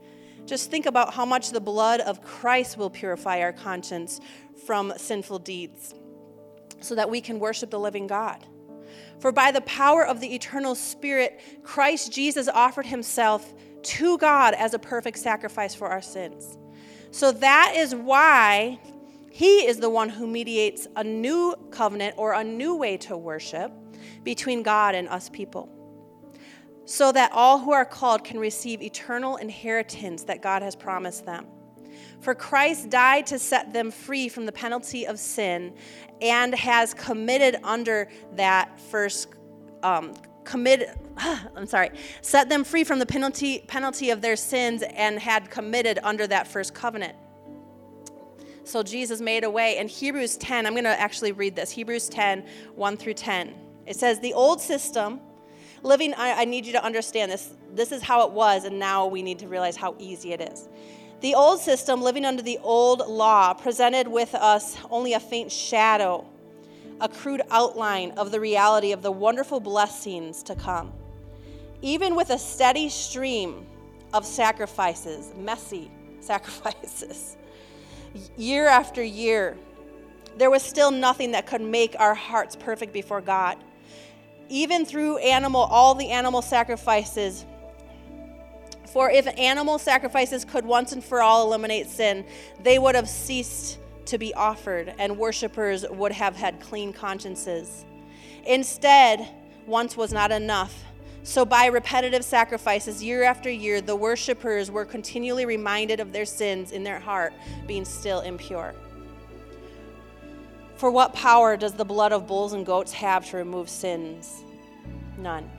Just 0.47 0.71
think 0.71 0.87
about 0.87 1.15
how 1.15 1.25
much 1.25 1.51
the 1.51 1.61
blood 1.61 2.01
of 2.01 2.23
Christ 2.23 2.77
will 2.77 2.91
purify 2.91 3.41
our 3.41 3.53
conscience 3.53 4.21
from 4.67 4.93
sinful 4.97 5.41
deeds 5.41 5.95
so 6.81 6.95
that 6.95 7.09
we 7.09 7.21
can 7.21 7.39
worship 7.39 7.71
the 7.71 7.81
living 7.81 8.07
God. 8.07 8.47
For 9.19 9.33
by 9.33 9.51
the 9.51 9.63
power 9.63 10.05
of 10.05 10.21
the 10.21 10.35
eternal 10.35 10.75
Spirit, 10.75 11.41
Christ 11.63 12.13
Jesus 12.13 12.49
offered 12.49 12.87
himself 12.87 13.55
to 13.83 14.19
God 14.19 14.55
as 14.55 14.75
a 14.75 14.79
perfect 14.79 15.19
sacrifice 15.19 15.75
for 15.75 15.89
our 15.89 16.03
sins. 16.03 16.59
So 17.11 17.33
that 17.33 17.75
is 17.77 17.95
why 17.95 18.79
he 19.35 19.67
is 19.67 19.79
the 19.79 19.91
one 19.91 20.11
who 20.11 20.29
mediates 20.29 20.87
a 20.95 21.03
new 21.03 21.57
covenant 21.73 22.15
or 22.17 22.35
a 22.35 22.45
new 22.45 22.77
way 22.77 22.97
to 22.99 23.17
worship 23.17 23.73
between 24.23 24.63
God 24.63 24.95
and 24.95 25.09
us 25.09 25.29
people, 25.29 25.69
so 26.85 27.11
that 27.11 27.33
all 27.33 27.59
who 27.59 27.73
are 27.73 27.85
called 27.85 28.23
can 28.23 28.39
receive 28.39 28.81
eternal 28.81 29.35
inheritance 29.39 30.23
that 30.23 30.41
God 30.41 30.63
has 30.63 30.77
promised 30.77 31.27
them. 31.27 31.47
For 32.21 32.33
Christ 32.33 32.91
died 32.91 33.27
to 33.27 33.41
set 33.41 33.73
them 33.73 33.91
free 33.91 34.29
from 34.29 34.47
the 34.47 34.53
penalty 34.53 35.05
of 35.05 35.19
sin 35.19 35.75
and 36.23 36.55
has 36.55 36.95
committed 36.95 37.57
under 37.65 38.09
that 38.37 38.79
first 38.79 39.31
um, 39.83 40.15
committed 40.45 40.91
I'm 41.17 41.67
sorry, 41.67 41.91
set 42.21 42.49
them 42.49 42.63
free 42.63 42.85
from 42.85 43.01
the 43.01 43.07
penalty 43.07 43.65
penalty 43.67 44.11
of 44.11 44.21
their 44.21 44.37
sins 44.37 44.85
and 44.95 45.19
had 45.19 45.51
committed 45.51 45.99
under 46.05 46.29
that 46.29 46.47
first 46.47 46.73
covenant. 46.73 47.17
So 48.65 48.83
Jesus 48.83 49.21
made 49.21 49.45
a 49.45 49.51
way. 49.51 49.77
In 49.79 49.89
Hebrews 49.89 50.37
10, 50.39 50.67
I'm 50.67 50.73
going 50.73 50.85
to 50.85 51.01
actually 51.01 51.33
read 51.33 51.55
this 51.55 51.71
Hebrews 51.71 52.09
10, 52.09 52.45
1 52.75 52.97
through 52.97 53.15
10. 53.15 53.55
It 53.87 53.97
says, 53.97 54.21
The 54.21 54.33
old 54.33 54.61
system, 54.61 55.21
living, 55.83 56.15
I, 56.15 56.43
I 56.43 56.45
need 56.47 56.65
you 56.65 56.73
to 56.73 56.83
understand 56.83 57.31
this. 57.31 57.51
This 57.75 57.93
is 57.93 58.03
how 58.03 58.27
it 58.27 58.33
was, 58.33 58.65
and 58.65 58.79
now 58.79 59.07
we 59.07 59.23
need 59.23 59.39
to 59.41 59.49
realize 59.49 59.77
how 59.77 59.95
easy 59.99 60.33
it 60.33 60.41
is. 60.41 60.69
The 61.21 61.35
old 61.35 61.61
system, 61.61 62.03
living 62.03 62.25
under 62.25 62.43
the 62.43 62.59
old 62.63 63.07
law, 63.07 63.53
presented 63.53 64.09
with 64.09 64.35
us 64.35 64.77
only 64.91 65.13
a 65.13 65.21
faint 65.21 65.53
shadow, 65.53 66.27
a 67.01 67.09
crude 67.09 67.43
outline 67.51 68.13
of 68.13 68.31
the 68.31 68.41
reality 68.41 68.93
of 68.93 69.03
the 69.03 69.13
wonderful 69.13 69.61
blessings 69.61 70.43
to 70.45 70.55
come. 70.55 70.93
Even 71.83 72.15
with 72.15 72.31
a 72.31 72.39
steady 72.39 72.89
stream 72.89 73.67
of 74.15 74.25
sacrifices, 74.25 75.33
messy 75.37 75.91
sacrifices, 76.21 77.37
year 78.37 78.67
after 78.67 79.03
year, 79.03 79.57
there 80.37 80.51
was 80.51 80.63
still 80.63 80.91
nothing 80.91 81.33
that 81.33 81.47
could 81.47 81.61
make 81.61 81.95
our 81.99 82.15
hearts 82.15 82.57
perfect 82.57 82.93
before 82.93 83.21
God. 83.21 83.57
Even 84.49 84.85
through 84.85 85.19
animal, 85.19 85.63
all 85.63 85.95
the 85.95 86.11
animal 86.11 86.43
sacrifices. 86.43 87.45
For 88.93 89.11
if 89.11 89.27
animal 89.39 89.79
sacrifices 89.79 90.45
could 90.45 90.65
once 90.65 90.93
and 90.93 91.03
for 91.03 91.23
all 91.23 91.47
eliminate 91.47 91.89
sin, 91.89 92.25
they 92.63 92.79
would 92.79 92.95
have 92.95 93.09
ceased 93.09 93.79
to 94.07 94.19
be 94.19 94.35
offered, 94.35 94.95
and 94.99 95.19
worshippers 95.19 95.85
would 95.91 96.13
have 96.13 96.37
had 96.37 96.61
clean 96.61 96.93
consciences. 96.93 97.85
Instead, 98.47 99.27
once 99.67 99.97
was 99.97 100.13
not 100.13 100.31
enough. 100.31 100.85
So, 101.27 101.47
by 101.47 101.67
repetitive 101.67 102.23
sacrifices 102.23 103.03
year 103.03 103.23
after 103.23 103.51
year, 103.51 103.81
the 103.81 103.97
worshippers 103.97 104.71
were 104.71 104.85
continually 104.85 105.47
reminded 105.47 105.99
of 105.99 106.13
their 106.13 106.27
sins 106.27 106.71
in 106.71 106.85
their 106.85 107.01
heart 107.01 107.33
being 107.67 107.87
still 107.87 108.21
impure. 108.21 108.75
For 110.77 110.91
what 110.91 111.15
power 111.15 111.57
does 111.57 111.73
the 111.73 111.85
blood 111.85 112.13
of 112.13 112.27
bulls 112.27 112.53
and 112.53 112.67
goats 112.67 112.93
have 112.93 113.29
to 113.31 113.39
remove 113.39 113.71
sins? 113.71 114.45
None. 115.17 115.51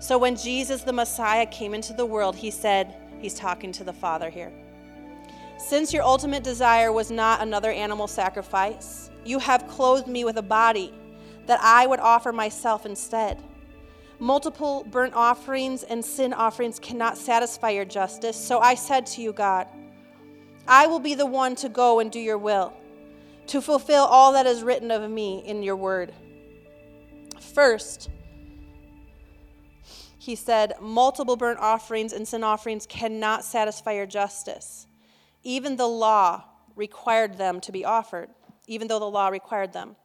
So, 0.00 0.18
when 0.18 0.34
Jesus 0.34 0.82
the 0.82 0.92
Messiah 0.92 1.46
came 1.46 1.72
into 1.72 1.92
the 1.92 2.04
world, 2.04 2.34
he 2.34 2.50
said, 2.50 2.92
He's 3.20 3.34
talking 3.34 3.70
to 3.72 3.84
the 3.84 3.92
Father 3.92 4.28
here. 4.28 4.52
Since 5.56 5.92
your 5.92 6.02
ultimate 6.02 6.42
desire 6.42 6.90
was 6.90 7.12
not 7.12 7.42
another 7.42 7.70
animal 7.70 8.08
sacrifice, 8.08 9.08
you 9.24 9.38
have 9.38 9.68
clothed 9.68 10.08
me 10.08 10.24
with 10.24 10.38
a 10.38 10.42
body 10.42 10.92
that 11.46 11.60
I 11.62 11.86
would 11.86 12.00
offer 12.00 12.32
myself 12.32 12.86
instead. 12.86 13.40
Multiple 14.20 14.86
burnt 14.90 15.14
offerings 15.14 15.82
and 15.82 16.04
sin 16.04 16.34
offerings 16.34 16.78
cannot 16.78 17.16
satisfy 17.16 17.70
your 17.70 17.86
justice. 17.86 18.36
So 18.36 18.60
I 18.60 18.74
said 18.74 19.06
to 19.06 19.22
you, 19.22 19.32
God, 19.32 19.66
I 20.68 20.86
will 20.86 21.00
be 21.00 21.14
the 21.14 21.24
one 21.24 21.56
to 21.56 21.70
go 21.70 22.00
and 22.00 22.12
do 22.12 22.20
your 22.20 22.36
will, 22.36 22.74
to 23.46 23.62
fulfill 23.62 24.04
all 24.04 24.34
that 24.34 24.46
is 24.46 24.62
written 24.62 24.90
of 24.90 25.10
me 25.10 25.42
in 25.46 25.62
your 25.62 25.74
word. 25.74 26.12
First, 27.40 28.10
he 30.18 30.36
said, 30.36 30.74
Multiple 30.82 31.36
burnt 31.36 31.58
offerings 31.58 32.12
and 32.12 32.28
sin 32.28 32.44
offerings 32.44 32.86
cannot 32.86 33.42
satisfy 33.42 33.92
your 33.92 34.06
justice. 34.06 34.86
Even 35.42 35.76
the 35.76 35.88
law 35.88 36.44
required 36.76 37.38
them 37.38 37.58
to 37.62 37.72
be 37.72 37.86
offered, 37.86 38.28
even 38.66 38.86
though 38.86 38.98
the 38.98 39.06
law 39.06 39.28
required 39.28 39.72
them. 39.72 39.96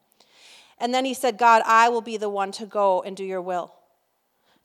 And 0.80 0.94
then 0.94 1.04
he 1.04 1.14
said, 1.14 1.38
God, 1.38 1.64
I 1.66 1.90
will 1.90 2.02
be 2.02 2.16
the 2.16 2.30
one 2.30 2.54
to 2.54 2.66
go 2.66 3.02
and 3.02 3.18
do 3.18 3.26
your 3.26 3.42
will. 3.42 3.74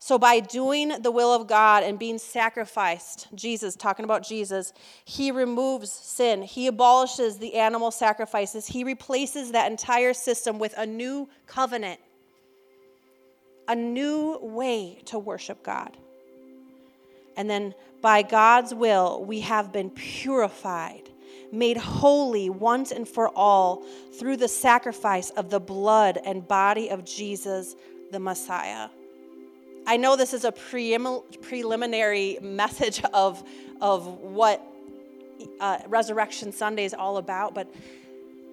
So, 0.02 0.18
by 0.18 0.40
doing 0.40 1.02
the 1.02 1.10
will 1.10 1.34
of 1.34 1.46
God 1.46 1.82
and 1.82 1.98
being 1.98 2.16
sacrificed, 2.16 3.28
Jesus, 3.34 3.76
talking 3.76 4.06
about 4.06 4.26
Jesus, 4.26 4.72
he 5.04 5.30
removes 5.30 5.92
sin. 5.92 6.40
He 6.40 6.68
abolishes 6.68 7.36
the 7.36 7.54
animal 7.54 7.90
sacrifices. 7.90 8.66
He 8.66 8.82
replaces 8.82 9.52
that 9.52 9.70
entire 9.70 10.14
system 10.14 10.58
with 10.58 10.72
a 10.78 10.86
new 10.86 11.28
covenant, 11.46 12.00
a 13.68 13.76
new 13.76 14.38
way 14.40 15.02
to 15.04 15.18
worship 15.18 15.62
God. 15.62 15.98
And 17.36 17.48
then, 17.50 17.74
by 18.00 18.22
God's 18.22 18.74
will, 18.74 19.22
we 19.22 19.40
have 19.40 19.70
been 19.70 19.90
purified, 19.90 21.10
made 21.52 21.76
holy 21.76 22.48
once 22.48 22.90
and 22.90 23.06
for 23.06 23.28
all 23.36 23.84
through 24.18 24.38
the 24.38 24.48
sacrifice 24.48 25.28
of 25.28 25.50
the 25.50 25.60
blood 25.60 26.18
and 26.24 26.48
body 26.48 26.88
of 26.88 27.04
Jesus, 27.04 27.76
the 28.12 28.18
Messiah. 28.18 28.88
I 29.90 29.96
know 29.96 30.14
this 30.14 30.32
is 30.34 30.44
a 30.44 30.52
preliminary 30.52 32.38
message 32.40 33.02
of, 33.12 33.42
of 33.80 34.06
what 34.20 34.64
uh, 35.58 35.78
Resurrection 35.88 36.52
Sunday 36.52 36.84
is 36.84 36.94
all 36.94 37.16
about, 37.16 37.54
but 37.54 37.68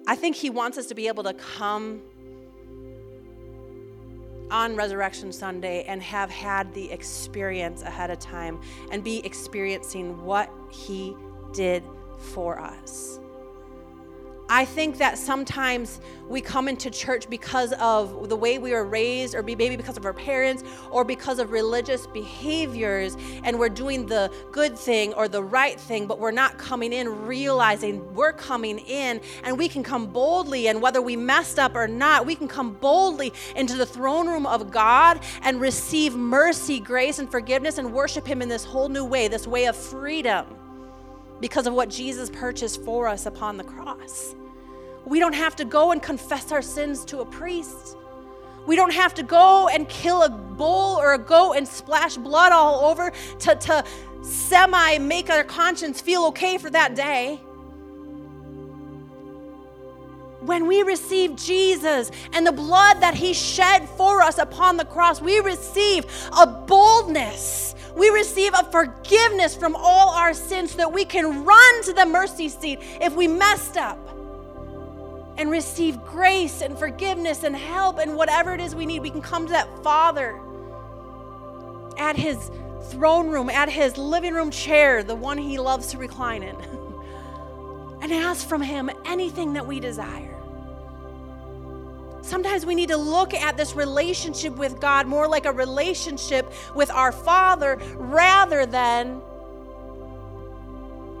I 0.08 0.16
think 0.16 0.34
he 0.34 0.50
wants 0.50 0.78
us 0.78 0.86
to 0.86 0.96
be 0.96 1.06
able 1.06 1.22
to 1.22 1.34
come 1.34 2.02
on 4.50 4.74
Resurrection 4.74 5.30
Sunday 5.30 5.84
and 5.84 6.02
have 6.02 6.28
had 6.28 6.74
the 6.74 6.90
experience 6.90 7.82
ahead 7.82 8.10
of 8.10 8.18
time 8.18 8.60
and 8.90 9.04
be 9.04 9.24
experiencing 9.24 10.20
what 10.24 10.50
he 10.72 11.14
did 11.52 11.84
for 12.18 12.58
us. 12.58 13.20
I 14.50 14.64
think 14.64 14.96
that 14.98 15.18
sometimes 15.18 16.00
we 16.26 16.40
come 16.40 16.68
into 16.68 16.90
church 16.90 17.28
because 17.28 17.74
of 17.74 18.30
the 18.30 18.36
way 18.36 18.58
we 18.58 18.72
were 18.72 18.84
raised, 18.84 19.34
or 19.34 19.42
maybe 19.42 19.76
because 19.76 19.96
of 19.98 20.06
our 20.06 20.12
parents, 20.12 20.64
or 20.90 21.04
because 21.04 21.38
of 21.38 21.52
religious 21.52 22.06
behaviors, 22.06 23.16
and 23.44 23.58
we're 23.58 23.68
doing 23.68 24.06
the 24.06 24.32
good 24.50 24.78
thing 24.78 25.12
or 25.14 25.28
the 25.28 25.42
right 25.42 25.78
thing, 25.78 26.06
but 26.06 26.18
we're 26.18 26.30
not 26.30 26.56
coming 26.56 26.92
in 26.92 27.26
realizing 27.26 28.14
we're 28.14 28.32
coming 28.32 28.78
in 28.80 29.20
and 29.44 29.58
we 29.58 29.68
can 29.68 29.82
come 29.82 30.06
boldly, 30.06 30.68
and 30.68 30.80
whether 30.80 31.02
we 31.02 31.14
messed 31.14 31.58
up 31.58 31.74
or 31.74 31.86
not, 31.86 32.24
we 32.24 32.34
can 32.34 32.48
come 32.48 32.72
boldly 32.74 33.32
into 33.54 33.76
the 33.76 33.86
throne 33.86 34.28
room 34.28 34.46
of 34.46 34.70
God 34.70 35.20
and 35.42 35.60
receive 35.60 36.16
mercy, 36.16 36.80
grace, 36.80 37.18
and 37.18 37.30
forgiveness 37.30 37.78
and 37.78 37.92
worship 37.92 38.26
Him 38.26 38.40
in 38.40 38.48
this 38.48 38.64
whole 38.64 38.88
new 38.88 39.04
way, 39.04 39.28
this 39.28 39.46
way 39.46 39.66
of 39.66 39.76
freedom 39.76 40.57
because 41.40 41.66
of 41.66 41.74
what 41.74 41.88
Jesus 41.88 42.30
purchased 42.30 42.82
for 42.82 43.08
us 43.08 43.26
upon 43.26 43.56
the 43.56 43.64
cross. 43.64 44.34
We 45.06 45.20
don't 45.20 45.34
have 45.34 45.56
to 45.56 45.64
go 45.64 45.92
and 45.92 46.02
confess 46.02 46.52
our 46.52 46.62
sins 46.62 47.04
to 47.06 47.20
a 47.20 47.26
priest. 47.26 47.96
We 48.66 48.76
don't 48.76 48.92
have 48.92 49.14
to 49.14 49.22
go 49.22 49.68
and 49.68 49.88
kill 49.88 50.22
a 50.22 50.28
bull 50.28 50.96
or 50.96 51.14
a 51.14 51.18
goat 51.18 51.52
and 51.52 51.66
splash 51.66 52.16
blood 52.16 52.52
all 52.52 52.84
over 52.84 53.12
to, 53.40 53.54
to 53.54 53.84
semi 54.22 54.98
make 54.98 55.30
our 55.30 55.44
conscience 55.44 56.00
feel 56.00 56.26
okay 56.26 56.58
for 56.58 56.68
that 56.70 56.94
day. 56.94 57.40
When 60.40 60.66
we 60.66 60.82
receive 60.82 61.36
Jesus 61.36 62.10
and 62.32 62.46
the 62.46 62.52
blood 62.52 63.00
that 63.00 63.14
He 63.14 63.34
shed 63.34 63.88
for 63.88 64.22
us 64.22 64.38
upon 64.38 64.76
the 64.76 64.84
cross, 64.84 65.20
we 65.20 65.40
receive 65.40 66.04
a 66.38 66.46
boldness 66.46 67.68
we 67.98 68.10
receive 68.10 68.54
a 68.54 68.62
forgiveness 68.70 69.56
from 69.56 69.74
all 69.74 70.10
our 70.10 70.32
sins 70.32 70.70
so 70.70 70.76
that 70.76 70.92
we 70.92 71.04
can 71.04 71.44
run 71.44 71.82
to 71.82 71.92
the 71.92 72.06
mercy 72.06 72.48
seat 72.48 72.78
if 73.00 73.14
we 73.16 73.26
messed 73.26 73.76
up 73.76 73.98
and 75.36 75.50
receive 75.50 76.04
grace 76.04 76.60
and 76.62 76.78
forgiveness 76.78 77.42
and 77.42 77.56
help 77.56 77.98
and 77.98 78.16
whatever 78.16 78.54
it 78.54 78.60
is 78.60 78.74
we 78.74 78.86
need. 78.86 79.00
We 79.00 79.10
can 79.10 79.20
come 79.20 79.46
to 79.46 79.52
that 79.52 79.68
Father 79.82 80.38
at 81.96 82.16
his 82.16 82.52
throne 82.84 83.30
room, 83.30 83.50
at 83.50 83.68
his 83.68 83.98
living 83.98 84.32
room 84.32 84.52
chair, 84.52 85.02
the 85.02 85.16
one 85.16 85.36
he 85.36 85.58
loves 85.58 85.88
to 85.88 85.98
recline 85.98 86.44
in, 86.44 86.56
and 88.00 88.12
ask 88.12 88.46
from 88.46 88.62
him 88.62 88.90
anything 89.04 89.52
that 89.54 89.66
we 89.66 89.80
desire. 89.80 90.34
Sometimes 92.22 92.66
we 92.66 92.74
need 92.74 92.90
to 92.90 92.96
look 92.96 93.32
at 93.32 93.56
this 93.56 93.74
relationship 93.74 94.54
with 94.56 94.80
God 94.80 95.06
more 95.06 95.26
like 95.26 95.46
a 95.46 95.52
relationship 95.52 96.52
with 96.74 96.90
our 96.90 97.10
Father 97.10 97.78
rather 97.96 98.66
than 98.66 99.22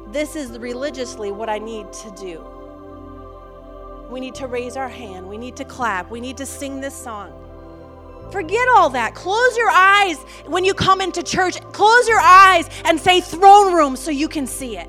this 0.08 0.36
is 0.36 0.58
religiously 0.58 1.32
what 1.32 1.48
I 1.48 1.58
need 1.58 1.92
to 1.92 2.10
do. 2.10 2.44
We 4.10 4.20
need 4.20 4.34
to 4.36 4.46
raise 4.46 4.76
our 4.76 4.88
hand. 4.88 5.28
We 5.28 5.38
need 5.38 5.56
to 5.56 5.64
clap. 5.64 6.10
We 6.10 6.20
need 6.20 6.36
to 6.38 6.46
sing 6.46 6.80
this 6.80 6.94
song. 6.94 7.32
Forget 8.30 8.68
all 8.76 8.90
that. 8.90 9.14
Close 9.14 9.56
your 9.56 9.70
eyes 9.70 10.18
when 10.46 10.64
you 10.64 10.74
come 10.74 11.00
into 11.00 11.22
church. 11.22 11.60
Close 11.72 12.08
your 12.08 12.20
eyes 12.20 12.68
and 12.84 13.00
say 13.00 13.20
throne 13.20 13.72
room 13.72 13.96
so 13.96 14.10
you 14.10 14.28
can 14.28 14.46
see 14.46 14.76
it. 14.76 14.88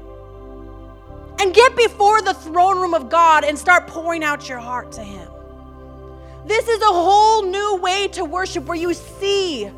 And 1.40 1.54
get 1.54 1.76
before 1.76 2.22
the 2.22 2.34
throne 2.34 2.80
room 2.80 2.94
of 2.94 3.10
God 3.10 3.44
and 3.44 3.58
start 3.58 3.88
pouring 3.88 4.24
out 4.24 4.50
your 4.50 4.60
heart 4.60 4.92
to 4.94 5.02
Him. 5.02 5.30
This 6.46 6.68
is 6.68 6.82
a 6.82 6.86
whole 6.86 7.44
new 7.44 7.76
way 7.78 8.08
to 8.10 8.26
worship 8.26 8.66
where 8.66 8.78
you 8.78 8.94
see 8.94 9.70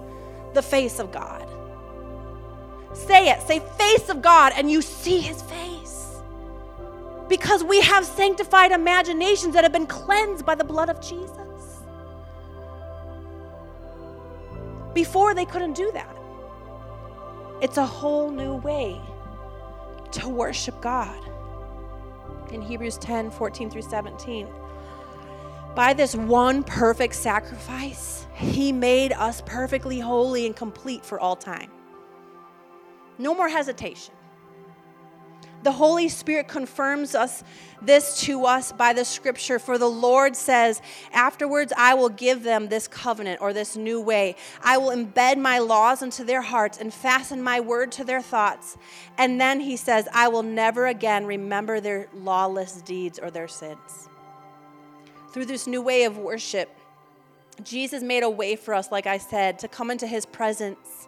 the 0.53 0.61
face 0.61 0.99
of 0.99 1.11
God. 1.11 1.47
Say 2.93 3.29
it, 3.29 3.41
say 3.41 3.59
face 3.77 4.09
of 4.09 4.21
God, 4.21 4.53
and 4.55 4.69
you 4.69 4.81
see 4.81 5.19
his 5.19 5.41
face. 5.41 6.21
Because 7.27 7.63
we 7.63 7.81
have 7.81 8.05
sanctified 8.05 8.71
imaginations 8.71 9.53
that 9.53 9.63
have 9.63 9.71
been 9.71 9.87
cleansed 9.87 10.45
by 10.45 10.55
the 10.55 10.63
blood 10.63 10.89
of 10.89 10.99
Jesus. 11.01 11.37
Before 14.93 15.33
they 15.33 15.45
couldn't 15.45 15.73
do 15.73 15.89
that. 15.93 16.17
It's 17.61 17.77
a 17.77 17.85
whole 17.85 18.29
new 18.29 18.55
way 18.55 18.99
to 20.11 20.27
worship 20.27 20.81
God. 20.81 21.30
In 22.51 22.61
Hebrews 22.61 22.97
10 22.97 23.31
14 23.31 23.69
through 23.69 23.81
17. 23.83 24.47
By 25.75 25.93
this 25.93 26.15
one 26.15 26.63
perfect 26.63 27.15
sacrifice, 27.15 28.27
He 28.33 28.71
made 28.71 29.13
us 29.13 29.41
perfectly 29.45 29.99
holy 29.99 30.45
and 30.45 30.55
complete 30.55 31.05
for 31.05 31.19
all 31.19 31.35
time. 31.35 31.71
No 33.17 33.33
more 33.33 33.47
hesitation. 33.47 34.13
The 35.63 35.71
Holy 35.71 36.09
Spirit 36.09 36.47
confirms 36.47 37.13
us 37.13 37.43
this 37.81 38.21
to 38.21 38.45
us 38.45 38.71
by 38.71 38.93
the 38.93 39.05
scripture 39.05 39.59
for 39.59 39.77
the 39.77 39.89
Lord 39.89 40.35
says, 40.35 40.81
"Afterwards 41.13 41.71
I 41.77 41.93
will 41.93 42.09
give 42.09 42.43
them 42.43 42.67
this 42.67 42.87
covenant 42.87 43.41
or 43.41 43.53
this 43.53 43.75
new 43.75 43.99
way. 44.01 44.35
I 44.63 44.77
will 44.77 44.89
embed 44.89 45.37
my 45.37 45.59
laws 45.59 46.01
into 46.01 46.23
their 46.23 46.41
hearts 46.41 46.77
and 46.77 46.93
fasten 46.93 47.41
my 47.41 47.59
word 47.59 47.91
to 47.93 48.03
their 48.03 48.21
thoughts." 48.21 48.77
And 49.17 49.39
then 49.39 49.59
he 49.61 49.77
says, 49.77 50.07
"I 50.13 50.27
will 50.27 50.43
never 50.43 50.87
again 50.87 51.25
remember 51.25 51.79
their 51.79 52.07
lawless 52.13 52.73
deeds 52.81 53.19
or 53.19 53.31
their 53.31 53.47
sins." 53.47 54.09
through 55.31 55.45
this 55.45 55.67
new 55.67 55.81
way 55.81 56.03
of 56.03 56.17
worship, 56.17 56.69
Jesus 57.63 58.03
made 58.03 58.23
a 58.23 58.29
way 58.29 58.55
for 58.55 58.73
us, 58.73 58.91
like 58.91 59.07
I 59.07 59.17
said, 59.17 59.59
to 59.59 59.67
come 59.67 59.91
into 59.91 60.07
his 60.07 60.25
presence 60.25 61.07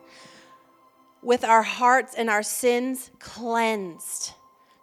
with 1.21 1.43
our 1.43 1.63
hearts 1.63 2.13
and 2.15 2.29
our 2.29 2.43
sins 2.43 3.11
cleansed 3.19 4.33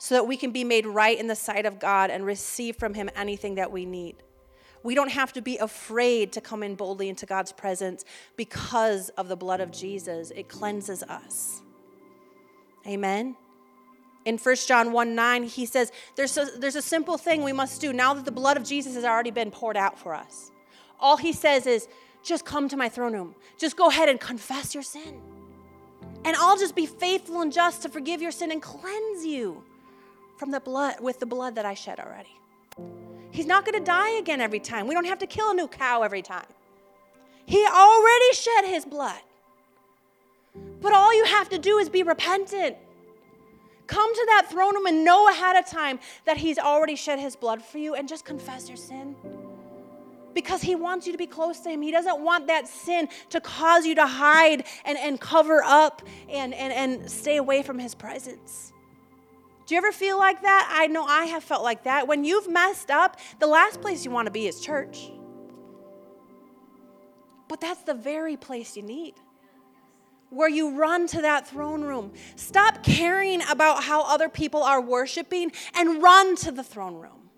so 0.00 0.16
that 0.16 0.26
we 0.26 0.36
can 0.36 0.50
be 0.50 0.64
made 0.64 0.86
right 0.86 1.16
in 1.16 1.28
the 1.28 1.36
sight 1.36 1.64
of 1.64 1.78
God 1.78 2.10
and 2.10 2.26
receive 2.26 2.74
from 2.74 2.94
him 2.94 3.08
anything 3.14 3.54
that 3.54 3.70
we 3.70 3.86
need. 3.86 4.16
We 4.82 4.96
don't 4.96 5.10
have 5.10 5.32
to 5.34 5.42
be 5.42 5.58
afraid 5.58 6.32
to 6.32 6.40
come 6.40 6.64
in 6.64 6.74
boldly 6.74 7.08
into 7.08 7.26
God's 7.26 7.52
presence 7.52 8.04
because 8.36 9.10
of 9.10 9.28
the 9.28 9.36
blood 9.36 9.60
of 9.60 9.70
Jesus. 9.70 10.32
It 10.32 10.48
cleanses 10.48 11.04
us. 11.04 11.62
Amen 12.86 13.36
in 14.24 14.38
1 14.38 14.56
John 14.66 14.92
1 14.92 15.14
9, 15.14 15.42
he 15.44 15.66
says, 15.66 15.92
there's 16.16 16.36
a, 16.36 16.46
there's 16.58 16.76
a 16.76 16.82
simple 16.82 17.16
thing 17.16 17.42
we 17.42 17.52
must 17.52 17.80
do 17.80 17.92
now 17.92 18.14
that 18.14 18.24
the 18.24 18.32
blood 18.32 18.56
of 18.56 18.64
Jesus 18.64 18.94
has 18.94 19.04
already 19.04 19.30
been 19.30 19.50
poured 19.50 19.76
out 19.76 19.98
for 19.98 20.14
us. 20.14 20.50
All 20.98 21.16
he 21.16 21.32
says 21.32 21.66
is, 21.66 21.88
just 22.22 22.44
come 22.44 22.68
to 22.68 22.76
my 22.76 22.88
throne 22.88 23.14
room. 23.14 23.34
Just 23.56 23.76
go 23.76 23.88
ahead 23.88 24.10
and 24.10 24.20
confess 24.20 24.74
your 24.74 24.82
sin. 24.82 25.20
And 26.24 26.36
I'll 26.36 26.58
just 26.58 26.76
be 26.76 26.84
faithful 26.84 27.40
and 27.40 27.50
just 27.50 27.82
to 27.82 27.88
forgive 27.88 28.20
your 28.20 28.30
sin 28.30 28.52
and 28.52 28.60
cleanse 28.60 29.24
you 29.24 29.64
from 30.40 30.53
the 30.53 30.61
blood 30.61 31.00
with 31.00 31.20
the 31.20 31.26
blood 31.26 31.57
that 31.57 31.66
I 31.66 31.74
shed 31.74 32.00
already. 32.00 32.31
He's 33.33 33.46
not 33.46 33.66
going 33.66 33.79
to 33.79 33.85
die 33.85 34.12
again 34.12 34.40
every 34.42 34.61
time. 34.61 34.88
We 34.88 34.94
don't 34.94 35.07
have 35.07 35.20
to 35.20 35.29
kill 35.29 35.50
a 35.53 35.55
new 35.55 35.68
cow 35.68 36.03
every 36.03 36.22
time. 36.22 36.46
He 37.46 37.66
already 37.66 38.35
shed 38.35 38.66
his 38.66 38.87
blood. 38.87 39.20
But 40.83 40.94
all 40.94 41.14
you 41.16 41.26
have 41.26 41.50
to 41.50 41.59
do 41.59 41.79
is 41.79 41.90
be 41.90 42.05
repentant 42.05 42.76
Come 43.88 44.14
to 44.14 44.26
that 44.29 44.48
throne 44.50 44.74
room 44.76 44.87
and 44.87 45.05
know 45.05 45.29
ahead 45.31 45.57
of 45.57 45.66
time 45.66 46.00
that 46.26 46.38
He's 46.38 46.59
already 46.59 46.96
shed 46.96 47.20
His 47.20 47.37
blood 47.37 47.62
for 47.62 47.79
you 47.79 47.94
and 47.96 48.09
just 48.09 48.24
confess 48.24 48.68
your 48.68 48.79
sin. 48.79 49.16
because 50.35 50.62
he 50.62 50.76
wants 50.76 51.07
you 51.07 51.12
to 51.12 51.18
be 51.18 51.26
close 51.26 51.61
to 51.61 51.70
him. 51.70 51.83
He 51.83 51.90
doesn't 51.92 52.20
want 52.22 52.48
that 52.48 52.68
sin 52.68 53.09
to 53.31 53.40
cause 53.40 53.87
you 53.87 53.96
to 53.96 54.07
hide 54.07 54.64
and, 54.85 54.98
and 54.98 55.20
cover 55.20 55.62
up 55.64 56.03
and, 56.31 56.55
and, 56.55 56.72
and 56.72 57.11
stay 57.11 57.37
away 57.38 57.62
from 57.62 57.79
his 57.79 57.94
presence. 57.94 58.72
Do 59.70 59.76
you 59.76 59.78
ever 59.78 59.92
feel 59.92 60.18
like 60.18 60.42
that? 60.42 60.68
I 60.68 60.88
know 60.88 61.04
I 61.04 61.26
have 61.26 61.44
felt 61.44 61.62
like 61.62 61.85
that. 61.85 62.09
When 62.09 62.24
you've 62.24 62.50
messed 62.50 62.90
up, 62.90 63.16
the 63.38 63.46
last 63.46 63.80
place 63.80 64.04
you 64.04 64.11
want 64.11 64.26
to 64.26 64.33
be 64.33 64.48
is 64.48 64.61
church. 64.61 65.12
But 67.48 67.61
that's 67.61 67.83
the 67.83 67.94
very 67.94 68.37
place 68.37 68.76
you 68.76 68.83
need 68.83 69.14
where 70.30 70.48
you 70.48 70.76
run 70.76 71.06
to 71.06 71.22
that 71.22 71.46
throne 71.46 71.83
room. 71.83 72.12
Stop 72.35 72.83
caring 72.83 73.42
about 73.48 73.85
how 73.85 74.02
other 74.02 74.28
people 74.28 74.64
are 74.64 74.80
worshiping 74.80 75.52
and 75.76 76.02
run 76.02 76.35
to 76.38 76.50
the 76.50 76.64
throne 76.64 76.96
room. 76.96 77.30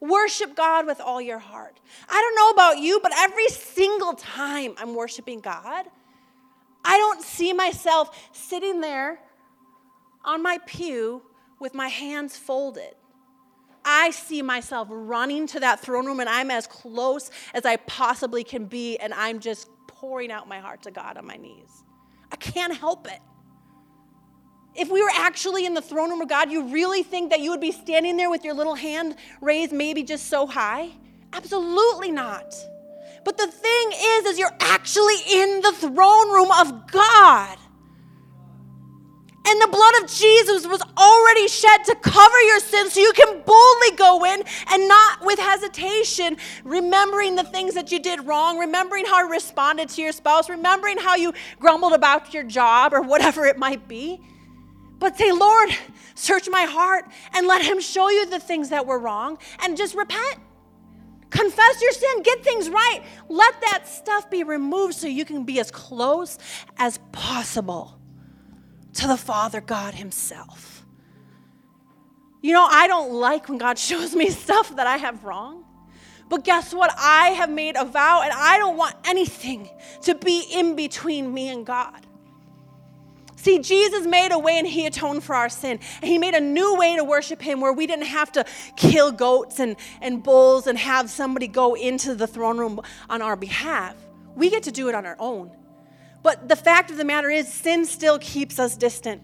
Worship 0.00 0.54
God 0.54 0.84
with 0.84 1.00
all 1.00 1.22
your 1.22 1.38
heart. 1.38 1.80
I 2.10 2.20
don't 2.20 2.34
know 2.34 2.50
about 2.50 2.82
you, 2.82 3.00
but 3.02 3.12
every 3.16 3.48
single 3.48 4.12
time 4.12 4.74
I'm 4.76 4.94
worshiping 4.94 5.40
God, 5.40 5.86
I 6.84 6.98
don't 6.98 7.22
see 7.22 7.54
myself 7.54 8.28
sitting 8.32 8.82
there 8.82 9.18
on 10.24 10.42
my 10.42 10.58
pew 10.66 11.22
with 11.60 11.74
my 11.74 11.88
hands 11.88 12.36
folded. 12.36 12.94
I 13.84 14.10
see 14.10 14.42
myself 14.42 14.88
running 14.90 15.46
to 15.48 15.60
that 15.60 15.80
throne 15.80 16.06
room 16.06 16.20
and 16.20 16.28
I'm 16.28 16.50
as 16.50 16.66
close 16.66 17.30
as 17.52 17.64
I 17.64 17.76
possibly 17.76 18.44
can 18.44 18.66
be, 18.66 18.96
and 18.98 19.12
I'm 19.12 19.40
just 19.40 19.68
pouring 19.88 20.30
out 20.30 20.48
my 20.48 20.60
heart 20.60 20.82
to 20.82 20.90
God 20.90 21.16
on 21.16 21.26
my 21.26 21.36
knees. 21.36 21.84
I 22.30 22.36
can't 22.36 22.76
help 22.76 23.06
it. 23.06 23.20
If 24.74 24.90
we 24.90 25.02
were 25.02 25.10
actually 25.14 25.66
in 25.66 25.74
the 25.74 25.82
throne 25.82 26.10
room 26.10 26.22
of 26.22 26.28
God, 26.28 26.50
you 26.50 26.68
really 26.68 27.02
think 27.02 27.30
that 27.30 27.40
you 27.40 27.50
would 27.50 27.60
be 27.60 27.72
standing 27.72 28.16
there 28.16 28.30
with 28.30 28.44
your 28.44 28.54
little 28.54 28.74
hand 28.74 29.16
raised, 29.40 29.72
maybe 29.72 30.02
just 30.02 30.26
so 30.26 30.46
high? 30.46 30.90
Absolutely 31.32 32.10
not. 32.10 32.54
But 33.24 33.36
the 33.36 33.46
thing 33.46 33.92
is, 33.92 34.24
is 34.26 34.38
you're 34.38 34.56
actually 34.60 35.16
in 35.30 35.60
the 35.60 35.72
throne 35.72 36.30
room 36.30 36.50
of 36.52 36.90
God. 36.90 37.58
And 39.44 39.60
the 39.60 39.66
blood 39.66 40.02
of 40.02 40.10
Jesus 40.10 40.66
was 40.66 40.80
already 40.96 41.48
shed 41.48 41.84
to 41.86 41.96
cover 41.96 42.40
your 42.42 42.60
sins 42.60 42.92
so 42.92 43.00
you 43.00 43.12
can 43.12 43.42
boldly 43.44 43.96
go 43.96 44.24
in 44.24 44.42
and 44.70 44.88
not 44.88 45.24
with 45.24 45.38
hesitation, 45.38 46.36
remembering 46.62 47.34
the 47.34 47.42
things 47.42 47.74
that 47.74 47.90
you 47.90 47.98
did 47.98 48.24
wrong, 48.24 48.58
remembering 48.58 49.04
how 49.04 49.22
you 49.22 49.30
responded 49.30 49.88
to 49.90 50.02
your 50.02 50.12
spouse, 50.12 50.48
remembering 50.48 50.96
how 50.96 51.16
you 51.16 51.32
grumbled 51.58 51.92
about 51.92 52.32
your 52.32 52.44
job 52.44 52.94
or 52.94 53.02
whatever 53.02 53.44
it 53.44 53.58
might 53.58 53.88
be. 53.88 54.20
But 55.00 55.18
say, 55.18 55.32
Lord, 55.32 55.70
search 56.14 56.48
my 56.48 56.62
heart 56.62 57.06
and 57.34 57.48
let 57.48 57.64
Him 57.64 57.80
show 57.80 58.08
you 58.10 58.26
the 58.26 58.38
things 58.38 58.68
that 58.68 58.86
were 58.86 58.98
wrong 59.00 59.38
and 59.60 59.76
just 59.76 59.96
repent. 59.96 60.38
Confess 61.30 61.82
your 61.82 61.92
sin, 61.92 62.22
get 62.22 62.44
things 62.44 62.68
right. 62.68 63.00
Let 63.28 63.60
that 63.62 63.88
stuff 63.88 64.30
be 64.30 64.44
removed 64.44 64.94
so 64.94 65.08
you 65.08 65.24
can 65.24 65.44
be 65.44 65.58
as 65.58 65.72
close 65.72 66.38
as 66.76 67.00
possible 67.10 67.98
to 68.94 69.06
the 69.06 69.16
Father 69.16 69.60
God 69.60 69.94
Himself. 69.94 70.84
You 72.42 72.52
know, 72.52 72.66
I 72.68 72.88
don't 72.88 73.12
like 73.12 73.48
when 73.48 73.58
God 73.58 73.78
shows 73.78 74.14
me 74.14 74.30
stuff 74.30 74.76
that 74.76 74.86
I 74.86 74.96
have 74.96 75.24
wrong. 75.24 75.64
But 76.28 76.44
guess 76.44 76.72
what? 76.72 76.90
I 76.96 77.28
have 77.28 77.50
made 77.50 77.76
a 77.76 77.84
vow 77.84 78.22
and 78.22 78.32
I 78.32 78.56
don't 78.56 78.76
want 78.76 78.96
anything 79.04 79.68
to 80.02 80.14
be 80.14 80.46
in 80.50 80.76
between 80.76 81.32
me 81.32 81.48
and 81.48 81.66
God. 81.66 82.06
See, 83.36 83.58
Jesus 83.58 84.06
made 84.06 84.30
a 84.32 84.38
way 84.38 84.56
and 84.58 84.66
he 84.66 84.86
atoned 84.86 85.24
for 85.24 85.34
our 85.34 85.48
sin. 85.48 85.80
And 86.00 86.10
he 86.10 86.16
made 86.16 86.34
a 86.34 86.40
new 86.40 86.76
way 86.76 86.96
to 86.96 87.04
worship 87.04 87.42
him 87.42 87.60
where 87.60 87.72
we 87.72 87.86
didn't 87.86 88.06
have 88.06 88.30
to 88.32 88.46
kill 88.76 89.10
goats 89.10 89.58
and, 89.58 89.76
and 90.00 90.22
bulls 90.22 90.68
and 90.68 90.78
have 90.78 91.10
somebody 91.10 91.48
go 91.48 91.74
into 91.74 92.14
the 92.14 92.26
throne 92.26 92.56
room 92.56 92.80
on 93.10 93.20
our 93.20 93.36
behalf. 93.36 93.96
We 94.36 94.48
get 94.48 94.62
to 94.62 94.72
do 94.72 94.88
it 94.88 94.94
on 94.94 95.04
our 95.04 95.16
own. 95.18 95.50
But 96.22 96.48
the 96.48 96.56
fact 96.56 96.90
of 96.90 96.96
the 96.96 97.04
matter 97.04 97.30
is, 97.30 97.52
sin 97.52 97.84
still 97.84 98.18
keeps 98.18 98.58
us 98.58 98.76
distant. 98.76 99.22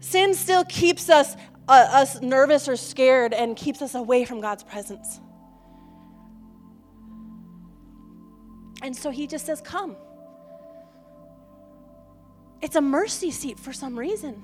Sin 0.00 0.34
still 0.34 0.64
keeps 0.64 1.08
us, 1.08 1.36
uh, 1.68 1.86
us 1.90 2.20
nervous 2.20 2.68
or 2.68 2.76
scared 2.76 3.32
and 3.32 3.56
keeps 3.56 3.80
us 3.80 3.94
away 3.94 4.24
from 4.24 4.40
God's 4.40 4.64
presence. 4.64 5.20
And 8.82 8.94
so 8.94 9.10
he 9.10 9.26
just 9.26 9.46
says, 9.46 9.60
Come. 9.60 9.96
It's 12.60 12.76
a 12.76 12.80
mercy 12.80 13.30
seat 13.30 13.58
for 13.58 13.72
some 13.72 13.98
reason. 13.98 14.42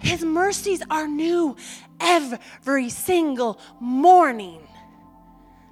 His 0.00 0.22
mercies 0.22 0.82
are 0.90 1.08
new 1.08 1.56
every 1.98 2.88
single 2.88 3.58
morning. 3.80 4.67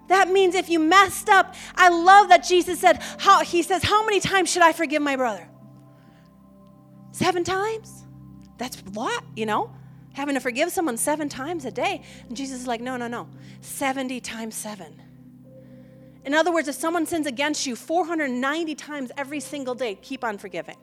That 0.09 0.31
means 0.31 0.55
if 0.55 0.69
you 0.69 0.79
messed 0.79 1.29
up, 1.29 1.55
I 1.75 1.89
love 1.89 2.29
that 2.29 2.45
Jesus 2.45 2.81
said, 2.81 3.03
how, 3.19 3.43
He 3.43 3.63
says, 3.63 3.83
How 3.83 4.05
many 4.05 4.21
times 4.21 4.51
should 4.51 4.63
I 4.63 4.73
forgive 4.73 5.03
my 5.03 5.17
brother? 5.17 5.49
Seven 7.13 7.45
times? 7.45 8.05
That's 8.59 8.83
a 8.83 8.91
lot, 8.91 9.25
you 9.35 9.47
know? 9.47 9.71
Having 10.13 10.35
to 10.35 10.41
forgive 10.41 10.71
someone 10.71 10.97
seven 10.97 11.29
times 11.29 11.65
a 11.65 11.71
day. 11.71 12.03
And 12.29 12.37
Jesus 12.37 12.61
is 12.61 12.67
like, 12.67 12.81
No, 12.81 12.97
no, 12.97 13.09
no. 13.09 13.29
70 13.61 14.21
times 14.21 14.55
seven. 14.55 15.03
In 16.25 16.35
other 16.35 16.53
words, 16.53 16.67
if 16.69 16.75
someone 16.75 17.07
sins 17.07 17.27
against 17.27 17.67
you 17.67 17.77
490 17.77 18.75
times 18.75 19.13
every 19.17 19.41
single 19.41 19.75
day, 19.75 19.95
keep 19.95 20.25
on 20.25 20.39
forgiving. 20.39 20.77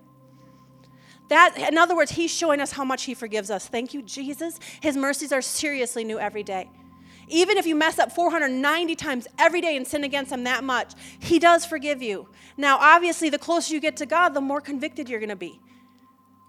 That, 1.29 1.57
in 1.57 1.77
other 1.77 1.95
words, 1.95 2.11
he's 2.11 2.31
showing 2.31 2.59
us 2.59 2.71
how 2.71 2.83
much 2.83 3.03
he 3.03 3.13
forgives 3.13 3.49
us. 3.49 3.67
Thank 3.67 3.93
you, 3.93 4.01
Jesus. 4.01 4.59
His 4.81 4.95
mercies 4.95 5.31
are 5.31 5.41
seriously 5.41 6.03
new 6.03 6.19
every 6.19 6.43
day. 6.43 6.69
Even 7.33 7.57
if 7.57 7.65
you 7.65 7.75
mess 7.75 7.97
up 7.97 8.11
490 8.11 8.95
times 8.95 9.27
every 9.39 9.59
day 9.59 9.75
and 9.75 9.87
sin 9.87 10.03
against 10.03 10.31
him 10.31 10.43
that 10.43 10.63
much, 10.63 10.93
he 11.19 11.39
does 11.39 11.65
forgive 11.65 12.01
you. 12.01 12.29
Now, 12.57 12.77
obviously, 12.79 13.29
the 13.29 13.39
closer 13.39 13.73
you 13.73 13.79
get 13.79 13.97
to 13.97 14.05
God, 14.05 14.35
the 14.35 14.41
more 14.41 14.61
convicted 14.61 15.09
you're 15.09 15.19
going 15.19 15.29
to 15.29 15.35
be. 15.35 15.59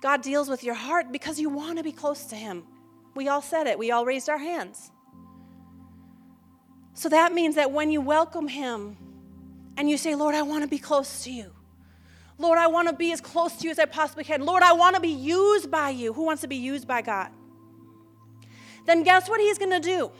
God 0.02 0.20
deals 0.20 0.50
with 0.50 0.62
your 0.62 0.74
heart 0.74 1.10
because 1.10 1.40
you 1.40 1.48
want 1.48 1.78
to 1.78 1.84
be 1.84 1.90
close 1.90 2.26
to 2.26 2.36
him. 2.36 2.64
We 3.14 3.28
all 3.28 3.40
said 3.40 3.66
it, 3.66 3.78
we 3.78 3.92
all 3.92 4.04
raised 4.04 4.28
our 4.28 4.36
hands. 4.36 4.90
So 6.92 7.08
that 7.08 7.32
means 7.32 7.54
that 7.54 7.72
when 7.72 7.90
you 7.90 8.00
welcome 8.00 8.46
Him 8.46 8.96
and 9.76 9.90
you 9.90 9.96
say, 9.96 10.14
Lord, 10.14 10.34
I 10.34 10.42
want 10.42 10.62
to 10.62 10.68
be 10.68 10.78
close 10.78 11.24
to 11.24 11.30
you. 11.30 11.50
Lord, 12.38 12.58
I 12.58 12.66
want 12.66 12.88
to 12.88 12.94
be 12.94 13.12
as 13.12 13.20
close 13.20 13.56
to 13.56 13.64
you 13.64 13.70
as 13.70 13.78
I 13.78 13.84
possibly 13.84 14.24
can. 14.24 14.44
Lord, 14.44 14.62
I 14.62 14.72
want 14.72 14.94
to 14.96 15.00
be 15.00 15.08
used 15.08 15.70
by 15.70 15.90
you. 15.90 16.12
Who 16.12 16.24
wants 16.24 16.42
to 16.42 16.48
be 16.48 16.56
used 16.56 16.86
by 16.86 17.02
God? 17.02 17.30
Then 18.86 19.02
guess 19.02 19.28
what 19.28 19.40
He's 19.40 19.58
going 19.58 19.70
to 19.70 19.80
do? 19.80 20.12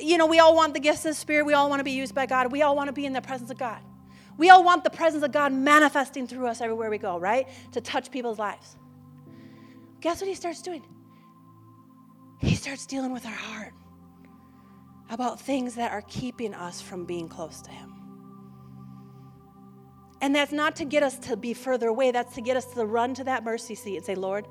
You 0.00 0.18
know, 0.18 0.26
we 0.26 0.38
all 0.38 0.54
want 0.54 0.74
the 0.74 0.80
gifts 0.80 1.04
of 1.04 1.10
the 1.10 1.14
Spirit. 1.14 1.46
We 1.46 1.54
all 1.54 1.68
want 1.68 1.80
to 1.80 1.84
be 1.84 1.92
used 1.92 2.14
by 2.14 2.26
God. 2.26 2.52
We 2.52 2.62
all 2.62 2.76
want 2.76 2.88
to 2.88 2.92
be 2.92 3.06
in 3.06 3.12
the 3.12 3.20
presence 3.20 3.50
of 3.50 3.58
God. 3.58 3.80
We 4.36 4.50
all 4.50 4.62
want 4.62 4.84
the 4.84 4.90
presence 4.90 5.24
of 5.24 5.32
God 5.32 5.52
manifesting 5.52 6.26
through 6.26 6.46
us 6.46 6.60
everywhere 6.60 6.90
we 6.90 6.98
go, 6.98 7.18
right? 7.18 7.48
To 7.72 7.80
touch 7.80 8.10
people's 8.10 8.38
lives. 8.38 8.76
Guess 10.00 10.20
what 10.20 10.28
He 10.28 10.34
starts 10.34 10.62
doing? 10.62 10.84
He 12.40 12.54
starts 12.54 12.86
dealing 12.86 13.12
with 13.12 13.26
our 13.26 13.32
heart 13.32 13.74
about 15.10 15.40
things 15.40 15.74
that 15.74 15.90
are 15.90 16.02
keeping 16.02 16.54
us 16.54 16.80
from 16.80 17.04
being 17.04 17.28
close 17.28 17.60
to 17.62 17.70
Him. 17.70 17.94
And 20.20 20.34
that's 20.34 20.52
not 20.52 20.76
to 20.76 20.84
get 20.84 21.02
us 21.02 21.18
to 21.20 21.36
be 21.36 21.54
further 21.54 21.88
away, 21.88 22.10
that's 22.10 22.34
to 22.34 22.40
get 22.40 22.56
us 22.56 22.66
to 22.74 22.84
run 22.84 23.14
to 23.14 23.24
that 23.24 23.44
mercy 23.44 23.74
seat 23.74 23.96
and 23.96 24.04
say, 24.04 24.14
Lord, 24.14 24.46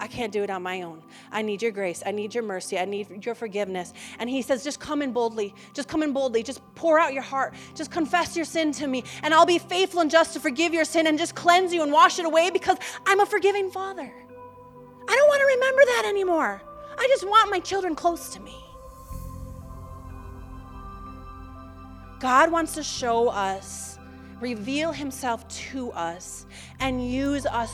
I 0.00 0.06
can't 0.06 0.32
do 0.32 0.42
it 0.42 0.48
on 0.48 0.62
my 0.62 0.80
own. 0.80 1.02
I 1.30 1.42
need 1.42 1.60
your 1.60 1.72
grace. 1.72 2.02
I 2.06 2.10
need 2.10 2.34
your 2.34 2.42
mercy. 2.42 2.78
I 2.78 2.86
need 2.86 3.24
your 3.26 3.34
forgiveness. 3.34 3.92
And 4.18 4.30
he 4.30 4.40
says, 4.40 4.64
just 4.64 4.80
come 4.80 5.02
in 5.02 5.12
boldly. 5.12 5.54
Just 5.74 5.88
come 5.88 6.02
in 6.02 6.14
boldly. 6.14 6.42
Just 6.42 6.62
pour 6.74 6.98
out 6.98 7.12
your 7.12 7.22
heart. 7.22 7.54
Just 7.74 7.90
confess 7.90 8.34
your 8.34 8.46
sin 8.46 8.72
to 8.72 8.86
me. 8.86 9.04
And 9.22 9.34
I'll 9.34 9.44
be 9.44 9.58
faithful 9.58 10.00
and 10.00 10.10
just 10.10 10.32
to 10.32 10.40
forgive 10.40 10.72
your 10.72 10.86
sin 10.86 11.06
and 11.06 11.18
just 11.18 11.34
cleanse 11.34 11.74
you 11.74 11.82
and 11.82 11.92
wash 11.92 12.18
it 12.18 12.24
away 12.24 12.48
because 12.50 12.78
I'm 13.04 13.20
a 13.20 13.26
forgiving 13.26 13.70
father. 13.70 14.10
I 15.08 15.16
don't 15.16 15.28
want 15.28 15.40
to 15.40 15.46
remember 15.46 15.82
that 15.84 16.04
anymore. 16.06 16.62
I 16.98 17.06
just 17.08 17.28
want 17.28 17.50
my 17.50 17.60
children 17.60 17.94
close 17.94 18.30
to 18.30 18.40
me. 18.40 18.56
God 22.20 22.50
wants 22.50 22.74
to 22.74 22.82
show 22.82 23.28
us, 23.28 23.98
reveal 24.40 24.92
Himself 24.92 25.46
to 25.48 25.92
us, 25.92 26.46
and 26.78 27.06
use 27.06 27.44
us 27.44 27.70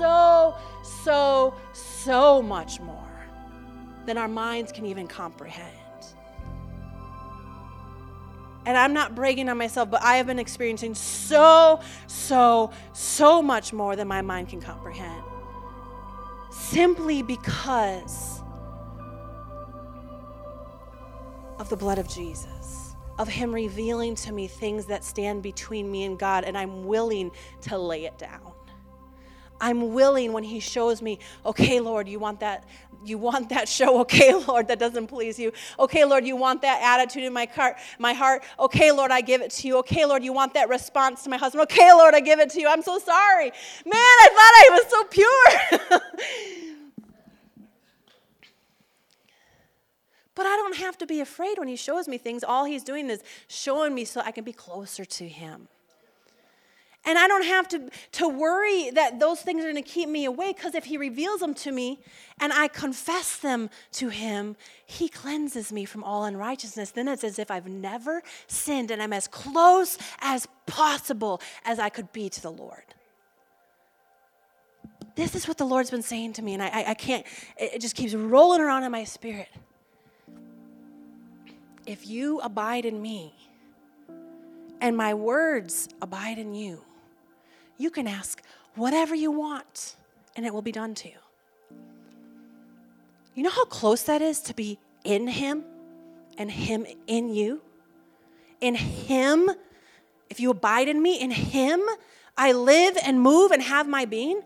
so, 0.00 0.56
so, 1.04 1.54
so 1.72 2.42
much 2.42 2.80
more 2.80 2.96
than 4.06 4.18
our 4.18 4.28
minds 4.28 4.72
can 4.72 4.86
even 4.86 5.06
comprehend. 5.06 5.76
And 8.66 8.76
I'm 8.76 8.92
not 8.92 9.14
bragging 9.14 9.48
on 9.48 9.56
myself, 9.56 9.90
but 9.90 10.02
I 10.02 10.16
have 10.16 10.26
been 10.26 10.38
experiencing 10.38 10.94
so, 10.94 11.80
so, 12.06 12.70
so 12.92 13.40
much 13.40 13.72
more 13.72 13.96
than 13.96 14.06
my 14.06 14.20
mind 14.20 14.50
can 14.50 14.60
comprehend. 14.60 15.22
Simply 16.50 17.22
because 17.22 18.42
of 21.58 21.68
the 21.68 21.76
blood 21.76 21.98
of 21.98 22.08
Jesus 22.08 22.90
of 23.20 23.28
Him 23.28 23.54
revealing 23.54 24.14
to 24.14 24.32
me 24.32 24.46
things 24.46 24.86
that 24.86 25.04
stand 25.04 25.42
between 25.42 25.92
me 25.92 26.04
and 26.04 26.18
God, 26.18 26.44
and 26.44 26.56
I'm 26.56 26.86
willing 26.86 27.30
to 27.62 27.76
lay 27.76 28.06
it 28.06 28.16
down. 28.16 28.49
I'm 29.60 29.92
willing 29.92 30.32
when 30.32 30.44
He 30.44 30.60
shows 30.60 31.02
me, 31.02 31.18
okay, 31.44 31.80
Lord, 31.80 32.08
you 32.08 32.18
want 32.18 32.40
that. 32.40 32.64
You 33.02 33.16
want 33.16 33.48
that 33.48 33.66
show, 33.66 34.00
okay, 34.00 34.34
Lord, 34.46 34.68
that 34.68 34.78
doesn't 34.78 35.06
please 35.06 35.38
you. 35.38 35.52
Okay, 35.78 36.04
Lord, 36.04 36.26
you 36.26 36.36
want 36.36 36.60
that 36.62 36.82
attitude 36.82 37.24
in 37.24 37.32
my 37.32 37.46
heart, 37.46 37.76
my 37.98 38.12
heart. 38.12 38.42
Okay, 38.58 38.92
Lord, 38.92 39.10
I 39.10 39.22
give 39.22 39.40
it 39.40 39.50
to 39.52 39.66
you. 39.66 39.78
Okay, 39.78 40.04
Lord, 40.04 40.22
you 40.22 40.34
want 40.34 40.52
that 40.52 40.68
response 40.68 41.22
to 41.22 41.30
my 41.30 41.38
husband. 41.38 41.62
Okay, 41.62 41.90
Lord, 41.94 42.14
I 42.14 42.20
give 42.20 42.40
it 42.40 42.50
to 42.50 42.60
you. 42.60 42.68
I'm 42.68 42.82
so 42.82 42.98
sorry. 42.98 43.52
Man, 43.86 43.94
I 43.94 44.28
thought 44.28 44.54
I 44.54 44.68
was 44.70 44.90
so 44.90 45.04
pure. 45.04 46.00
But 50.40 50.46
I 50.46 50.56
don't 50.56 50.76
have 50.76 50.96
to 50.96 51.06
be 51.06 51.20
afraid 51.20 51.58
when 51.58 51.68
he 51.68 51.76
shows 51.76 52.08
me 52.08 52.16
things. 52.16 52.42
All 52.42 52.64
he's 52.64 52.82
doing 52.82 53.10
is 53.10 53.22
showing 53.46 53.94
me 53.94 54.06
so 54.06 54.22
I 54.24 54.30
can 54.30 54.42
be 54.42 54.54
closer 54.54 55.04
to 55.04 55.28
him. 55.28 55.68
And 57.06 57.18
I 57.18 57.26
don't 57.26 57.44
have 57.44 57.66
to, 57.68 57.90
to 58.12 58.28
worry 58.28 58.90
that 58.90 59.18
those 59.18 59.40
things 59.40 59.64
are 59.64 59.72
going 59.72 59.82
to 59.82 59.90
keep 59.90 60.08
me 60.08 60.26
away 60.26 60.52
because 60.52 60.74
if 60.74 60.84
He 60.84 60.98
reveals 60.98 61.40
them 61.40 61.54
to 61.54 61.72
me 61.72 61.98
and 62.40 62.52
I 62.52 62.68
confess 62.68 63.36
them 63.36 63.70
to 63.92 64.10
Him, 64.10 64.56
He 64.84 65.08
cleanses 65.08 65.72
me 65.72 65.86
from 65.86 66.04
all 66.04 66.24
unrighteousness. 66.24 66.90
Then 66.90 67.08
it's 67.08 67.24
as 67.24 67.38
if 67.38 67.50
I've 67.50 67.66
never 67.66 68.22
sinned 68.48 68.90
and 68.90 69.02
I'm 69.02 69.14
as 69.14 69.28
close 69.28 69.96
as 70.20 70.46
possible 70.66 71.40
as 71.64 71.78
I 71.78 71.88
could 71.88 72.12
be 72.12 72.28
to 72.28 72.42
the 72.42 72.52
Lord. 72.52 72.84
This 75.16 75.34
is 75.34 75.48
what 75.48 75.58
the 75.58 75.66
Lord's 75.66 75.90
been 75.90 76.02
saying 76.02 76.34
to 76.34 76.42
me, 76.42 76.54
and 76.54 76.62
I, 76.62 76.68
I, 76.68 76.84
I 76.90 76.94
can't, 76.94 77.26
it 77.56 77.80
just 77.80 77.94
keeps 77.94 78.14
rolling 78.14 78.60
around 78.60 78.84
in 78.84 78.92
my 78.92 79.04
spirit. 79.04 79.48
If 81.84 82.06
you 82.06 82.40
abide 82.40 82.84
in 82.84 83.02
me, 83.02 83.34
and 84.80 84.96
my 84.96 85.14
words 85.14 85.88
abide 86.00 86.38
in 86.38 86.54
you, 86.54 86.82
you 87.80 87.90
can 87.90 88.06
ask 88.06 88.42
whatever 88.74 89.14
you 89.14 89.30
want 89.30 89.96
and 90.36 90.44
it 90.44 90.52
will 90.52 90.62
be 90.62 90.72
done 90.72 90.94
to 90.94 91.08
you. 91.08 91.16
You 93.34 93.42
know 93.42 93.50
how 93.50 93.64
close 93.64 94.02
that 94.02 94.20
is 94.20 94.40
to 94.42 94.54
be 94.54 94.78
in 95.02 95.28
Him 95.28 95.64
and 96.36 96.50
Him 96.50 96.86
in 97.06 97.34
you? 97.34 97.62
In 98.60 98.74
Him, 98.74 99.50
if 100.28 100.40
you 100.40 100.50
abide 100.50 100.88
in 100.88 101.00
me, 101.00 101.18
in 101.18 101.30
Him, 101.30 101.80
I 102.36 102.52
live 102.52 102.98
and 103.02 103.20
move 103.20 103.50
and 103.50 103.62
have 103.62 103.88
my 103.88 104.04
being. 104.04 104.42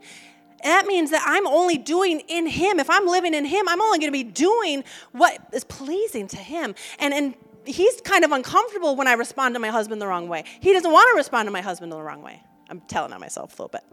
that 0.62 0.86
means 0.86 1.10
that 1.10 1.24
I'm 1.26 1.46
only 1.46 1.76
doing 1.76 2.20
in 2.28 2.46
Him. 2.46 2.78
If 2.78 2.88
I'm 2.88 3.06
living 3.06 3.34
in 3.34 3.44
Him, 3.44 3.68
I'm 3.68 3.80
only 3.80 3.98
going 3.98 4.12
to 4.12 4.12
be 4.12 4.22
doing 4.22 4.84
what 5.10 5.38
is 5.52 5.64
pleasing 5.64 6.28
to 6.28 6.36
Him. 6.36 6.76
And, 7.00 7.12
and 7.12 7.34
He's 7.66 8.00
kind 8.02 8.24
of 8.24 8.30
uncomfortable 8.30 8.94
when 8.94 9.08
I 9.08 9.14
respond 9.14 9.56
to 9.56 9.58
my 9.58 9.70
husband 9.70 10.00
the 10.00 10.06
wrong 10.06 10.28
way. 10.28 10.44
He 10.60 10.72
doesn't 10.72 10.92
want 10.92 11.10
to 11.12 11.16
respond 11.16 11.48
to 11.48 11.50
my 11.50 11.62
husband 11.62 11.90
the 11.90 12.00
wrong 12.00 12.22
way. 12.22 12.42
I'm 12.68 12.80
telling 12.82 13.12
on 13.12 13.20
myself 13.20 13.58
a 13.58 13.62
little 13.62 13.68
bit. 13.68 13.84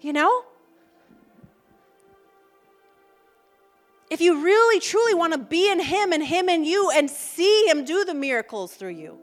You 0.00 0.12
know? 0.12 0.44
If 4.10 4.20
you 4.20 4.42
really 4.42 4.80
truly 4.80 5.14
want 5.14 5.32
to 5.34 5.38
be 5.38 5.70
in 5.70 5.80
Him 5.80 6.12
and 6.12 6.22
Him 6.22 6.48
in 6.48 6.64
you 6.64 6.90
and 6.90 7.08
see 7.08 7.66
Him 7.68 7.84
do 7.84 8.04
the 8.04 8.14
miracles 8.14 8.74
through 8.74 8.90
you, 8.90 9.18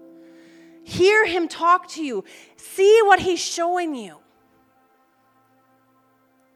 hear 0.84 1.26
Him 1.26 1.48
talk 1.48 1.90
to 1.90 2.04
you, 2.04 2.24
see 2.56 3.02
what 3.04 3.20
He's 3.20 3.40
showing 3.40 3.96
you, 3.96 4.20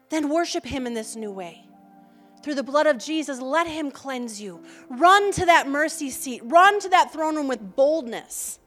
then 0.08 0.30
worship 0.30 0.64
Him 0.64 0.86
in 0.86 0.94
this 0.94 1.14
new 1.14 1.30
way. 1.30 1.66
Through 2.42 2.54
the 2.54 2.62
blood 2.62 2.86
of 2.86 2.98
Jesus, 2.98 3.40
let 3.40 3.66
Him 3.66 3.90
cleanse 3.90 4.40
you. 4.40 4.64
Run 4.88 5.30
to 5.32 5.46
that 5.46 5.68
mercy 5.68 6.10
seat, 6.10 6.40
run 6.44 6.80
to 6.80 6.88
that 6.88 7.12
throne 7.12 7.36
room 7.36 7.48
with 7.48 7.76
boldness 7.76 8.58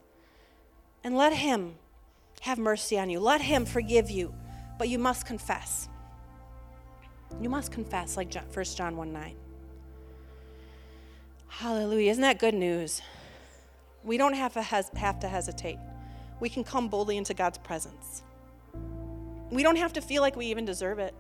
and 1.06 1.15
let 1.15 1.34
Him 1.34 1.76
have 2.41 2.58
mercy 2.58 2.98
on 2.98 3.12
you. 3.12 3.20
Let 3.20 3.39
Him 3.39 3.65
forgive 3.65 4.10
you. 4.10 4.34
But 4.80 4.89
you 4.89 4.98
must 4.98 5.26
confess. 5.26 5.88
You 7.39 7.48
must 7.48 7.72
confess, 7.72 8.18
like 8.18 8.34
1 8.34 8.65
John 8.65 8.98
1 8.98 9.13
9. 9.13 9.36
Hallelujah. 11.48 12.12
Isn't 12.12 12.24
that 12.24 12.39
good 12.39 12.56
news? 12.56 13.02
We 14.04 14.18
don't 14.18 14.34
have 14.34 14.54
to, 14.54 14.63
hes- 14.63 14.89
have 14.96 15.20
to 15.20 15.28
hesitate. 15.28 15.78
We 16.39 16.50
can 16.50 16.63
come 16.63 16.89
boldly 16.89 17.18
into 17.18 17.34
God's 17.34 17.60
presence. 17.60 18.24
We 19.52 19.62
don't 19.62 19.78
have 19.78 19.94
to 19.94 20.02
feel 20.02 20.24
like 20.24 20.36
we 20.36 20.48
even 20.48 20.65
deserve 20.65 20.98
it. 20.98 21.13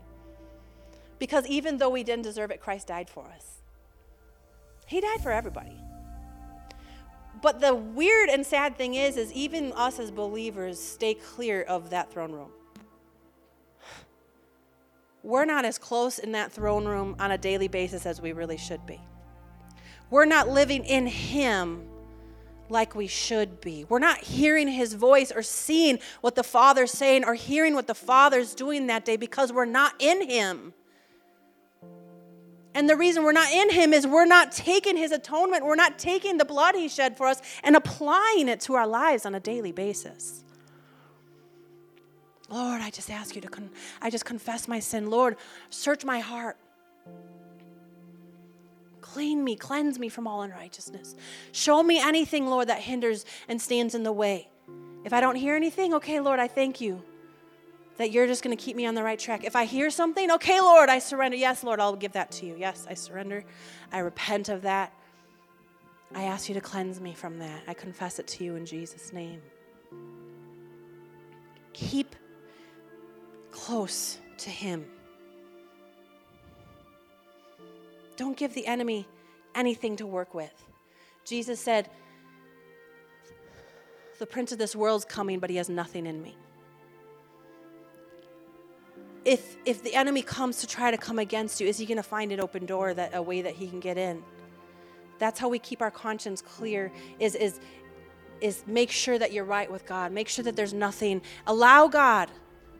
Because 1.19 1.45
even 1.45 1.77
though 1.77 1.89
we 1.89 2.03
didn't 2.03 2.23
deserve 2.23 2.49
it, 2.49 2.59
Christ 2.59 2.87
died 2.87 3.09
for 3.09 3.25
us. 3.27 3.61
He 4.87 4.99
died 4.99 5.21
for 5.21 5.31
everybody. 5.31 5.79
But 7.41 7.59
the 7.59 7.75
weird 7.75 8.29
and 8.29 8.45
sad 8.45 8.77
thing 8.77 8.95
is, 8.95 9.17
is 9.17 9.31
even 9.33 9.71
us 9.73 9.99
as 9.99 10.11
believers 10.11 10.79
stay 10.81 11.13
clear 11.13 11.61
of 11.63 11.89
that 11.89 12.11
throne 12.11 12.31
room. 12.31 12.51
We're 15.23 15.45
not 15.45 15.65
as 15.65 15.77
close 15.77 16.19
in 16.19 16.33
that 16.33 16.51
throne 16.51 16.85
room 16.85 17.15
on 17.19 17.31
a 17.31 17.37
daily 17.37 17.67
basis 17.67 18.05
as 18.05 18.21
we 18.21 18.31
really 18.31 18.57
should 18.57 18.85
be. 18.85 19.01
We're 20.11 20.25
not 20.25 20.49
living 20.49 20.85
in 20.85 21.07
Him 21.07 21.87
like 22.69 22.95
we 22.95 23.07
should 23.07 23.59
be. 23.59 23.85
We're 23.89 23.99
not 23.99 24.19
hearing 24.19 24.67
His 24.67 24.93
voice 24.93 25.31
or 25.31 25.41
seeing 25.41 25.99
what 26.21 26.35
the 26.35 26.43
Father's 26.43 26.91
saying 26.91 27.25
or 27.25 27.33
hearing 27.33 27.73
what 27.73 27.87
the 27.87 27.95
Father's 27.95 28.53
doing 28.53 28.87
that 28.87 29.03
day 29.03 29.17
because 29.17 29.51
we're 29.51 29.65
not 29.65 29.93
in 29.99 30.29
Him. 30.29 30.73
And 32.75 32.89
the 32.89 32.97
reason 32.97 33.23
we're 33.23 33.31
not 33.31 33.49
in 33.51 33.69
Him 33.71 33.93
is 33.93 34.05
we're 34.05 34.25
not 34.25 34.51
taking 34.51 34.97
His 34.97 35.11
atonement, 35.13 35.65
we're 35.65 35.75
not 35.75 35.97
taking 35.97 36.37
the 36.37 36.45
blood 36.45 36.75
He 36.75 36.89
shed 36.89 37.17
for 37.17 37.25
us 37.25 37.41
and 37.63 37.75
applying 37.75 38.49
it 38.49 38.59
to 38.61 38.75
our 38.75 38.85
lives 38.85 39.25
on 39.25 39.33
a 39.33 39.39
daily 39.39 39.71
basis. 39.71 40.43
Lord, 42.49 42.81
I 42.81 42.91
just 42.91 43.09
ask 43.09 43.33
you 43.33 43.41
to, 43.41 43.47
con- 43.47 43.71
I 44.01 44.09
just 44.09 44.25
confess 44.25 44.67
my 44.67 44.79
sin. 44.79 45.09
Lord, 45.09 45.37
search 45.69 46.03
my 46.03 46.19
heart. 46.19 46.57
Clean 48.99 49.41
me, 49.41 49.55
cleanse 49.55 49.97
me 49.97 50.09
from 50.09 50.27
all 50.27 50.41
unrighteousness. 50.41 51.15
Show 51.53 51.81
me 51.81 51.99
anything, 51.99 52.47
Lord, 52.47 52.67
that 52.67 52.81
hinders 52.81 53.25
and 53.47 53.59
stands 53.61 53.95
in 53.95 54.03
the 54.03 54.11
way. 54.11 54.49
If 55.05 55.13
I 55.13 55.21
don't 55.21 55.35
hear 55.35 55.55
anything, 55.55 55.93
okay, 55.93 56.19
Lord, 56.19 56.39
I 56.39 56.49
thank 56.49 56.81
you 56.81 57.01
that 57.97 58.11
you're 58.11 58.27
just 58.27 58.43
going 58.43 58.55
to 58.55 58.61
keep 58.61 58.75
me 58.75 58.85
on 58.85 58.95
the 58.95 59.03
right 59.03 59.17
track. 59.17 59.43
If 59.43 59.55
I 59.55 59.65
hear 59.65 59.89
something, 59.89 60.31
okay, 60.31 60.59
Lord, 60.59 60.89
I 60.89 60.99
surrender. 60.99 61.37
Yes, 61.37 61.63
Lord, 61.63 61.79
I'll 61.79 61.95
give 61.95 62.13
that 62.13 62.31
to 62.33 62.45
you. 62.45 62.55
Yes, 62.57 62.85
I 62.89 62.93
surrender. 62.93 63.43
I 63.91 63.99
repent 63.99 64.49
of 64.49 64.63
that. 64.63 64.93
I 66.13 66.23
ask 66.23 66.49
you 66.49 66.55
to 66.55 66.61
cleanse 66.61 66.99
me 66.99 67.13
from 67.13 67.39
that. 67.39 67.63
I 67.67 67.73
confess 67.73 68.19
it 68.19 68.27
to 68.27 68.43
you 68.43 68.55
in 68.55 68.65
Jesus' 68.65 69.13
name. 69.13 69.41
Keep 71.73 72.15
close 73.51 74.19
to 74.37 74.49
Him. 74.49 74.85
Don't 78.17 78.37
give 78.37 78.53
the 78.53 78.65
enemy 78.67 79.07
anything 79.55 79.95
to 79.97 80.05
work 80.05 80.33
with. 80.33 80.53
Jesus 81.25 81.59
said, 81.59 81.89
The 84.19 84.25
prince 84.25 84.51
of 84.51 84.57
this 84.57 84.75
world's 84.75 85.05
coming, 85.05 85.39
but 85.39 85.49
he 85.49 85.55
has 85.57 85.69
nothing 85.69 86.05
in 86.05 86.21
me 86.21 86.37
if 89.25 89.57
if 89.65 89.83
the 89.83 89.93
enemy 89.93 90.21
comes 90.21 90.59
to 90.59 90.67
try 90.67 90.91
to 90.91 90.97
come 90.97 91.19
against 91.19 91.59
you, 91.59 91.67
is 91.67 91.77
he 91.77 91.85
going 91.85 91.97
to 91.97 92.03
find 92.03 92.31
an 92.31 92.39
open 92.39 92.65
door 92.65 92.93
that 92.93 93.15
a 93.15 93.21
way 93.21 93.41
that 93.41 93.53
he 93.55 93.67
can 93.67 93.79
get 93.79 93.97
in? 93.97 94.23
That's 95.17 95.39
how 95.39 95.49
we 95.49 95.59
keep 95.59 95.81
our 95.81 95.91
conscience 95.91 96.41
clear. 96.41 96.91
Is 97.19 97.35
is 97.35 97.59
is 98.41 98.63
make 98.67 98.91
sure 98.91 99.17
that 99.17 99.33
you're 99.33 99.45
right 99.45 99.71
with 99.71 99.85
God. 99.85 100.11
Make 100.11 100.27
sure 100.27 100.43
that 100.43 100.55
there's 100.55 100.73
nothing. 100.73 101.21
Allow 101.47 101.87
God 101.87 102.29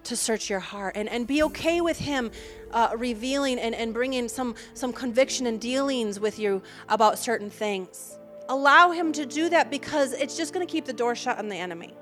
to 0.04 0.16
search 0.16 0.50
your 0.50 0.60
heart 0.60 0.96
and, 0.96 1.10
and 1.10 1.26
be 1.26 1.42
okay 1.42 1.82
with 1.82 1.98
him 1.98 2.30
uh, 2.72 2.92
revealing 2.96 3.58
and, 3.58 3.74
and 3.74 3.92
bringing 3.94 4.28
some, 4.28 4.54
some 4.76 4.94
conviction 4.94 5.48
and 5.48 5.60
dealings 5.60 6.20
with 6.20 6.38
you 6.38 6.62
about 6.90 7.18
certain 7.18 7.50
things 7.50 8.20
allow 8.50 8.92
him 8.92 9.12
to 9.12 9.26
do 9.26 9.50
that 9.50 9.70
because 9.70 10.14
it's 10.14 10.38
just 10.38 10.54
going 10.54 10.66
to 10.66 10.72
keep 10.72 10.86
the 10.86 10.94
door 10.94 11.16
shut 11.16 11.38
on 11.38 11.48
the 11.48 11.56
enemy 11.56 11.94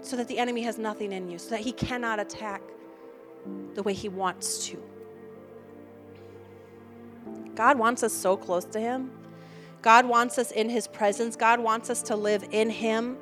so 0.00 0.16
that 0.16 0.28
the 0.28 0.38
enemy 0.38 0.62
has 0.62 0.78
nothing 0.78 1.12
in 1.12 1.28
you 1.28 1.38
so 1.38 1.50
that 1.50 1.60
he 1.60 1.72
cannot 1.72 2.20
attack 2.20 2.62
the 3.74 3.82
way 3.82 3.92
He 3.92 4.08
wants 4.08 4.66
to. 4.68 4.82
God 7.54 7.78
wants 7.78 8.02
us 8.02 8.12
so 8.12 8.36
close 8.36 8.64
to 8.66 8.80
Him. 8.80 9.10
God 9.82 10.06
wants 10.06 10.38
us 10.38 10.50
in 10.50 10.68
His 10.68 10.86
presence. 10.86 11.36
God 11.36 11.60
wants 11.60 11.90
us 11.90 12.02
to 12.02 12.16
live 12.16 12.44
in 12.50 12.70
Him 12.70 13.16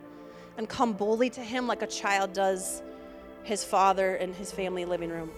and 0.56 0.68
come 0.68 0.92
boldly 0.92 1.30
to 1.30 1.40
Him 1.40 1.66
like 1.66 1.82
a 1.82 1.87
child 1.87 2.32
does 2.32 2.82
his 3.44 3.62
father 3.62 4.16
in 4.16 4.32
his 4.32 4.50
family 4.50 4.84
living 4.84 5.10
room. 5.10 5.30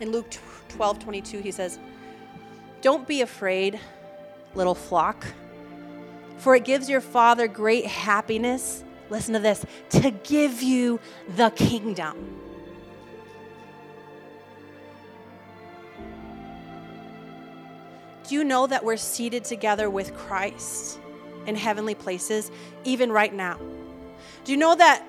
In 0.00 0.12
Luke 0.12 0.26
12 0.68 0.98
22, 0.98 1.40
he 1.40 1.50
says, 1.50 1.78
Don't 2.82 3.06
be 3.06 3.22
afraid, 3.22 3.78
little 4.54 4.74
flock, 4.74 5.24
for 6.36 6.54
it 6.54 6.64
gives 6.64 6.90
your 6.90 7.00
Father 7.00 7.46
great 7.46 7.86
happiness 7.86 8.82
listen 9.10 9.34
to 9.34 9.40
this, 9.40 9.64
to 9.90 10.10
give 10.10 10.62
you 10.62 11.00
the 11.36 11.50
kingdom. 11.50 12.40
Do 18.28 18.36
you 18.36 18.44
know 18.44 18.66
that 18.68 18.84
we're 18.84 18.96
seated 18.96 19.44
together 19.44 19.90
with 19.90 20.14
Christ 20.14 21.00
in 21.46 21.56
heavenly 21.56 21.96
places, 21.96 22.50
even 22.84 23.10
right 23.10 23.34
now? 23.34 23.58
Do 24.44 24.52
you 24.52 24.58
know 24.58 24.76
that 24.76 25.04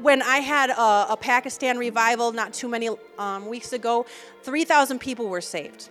when 0.00 0.22
I 0.22 0.38
had 0.38 0.70
a, 0.70 1.12
a 1.12 1.16
Pakistan 1.20 1.78
revival 1.78 2.32
not 2.32 2.52
too 2.52 2.68
many 2.68 2.88
um, 3.18 3.46
weeks 3.46 3.72
ago, 3.72 4.06
3,000 4.42 4.98
people 4.98 5.28
were 5.28 5.40
saved. 5.40 5.90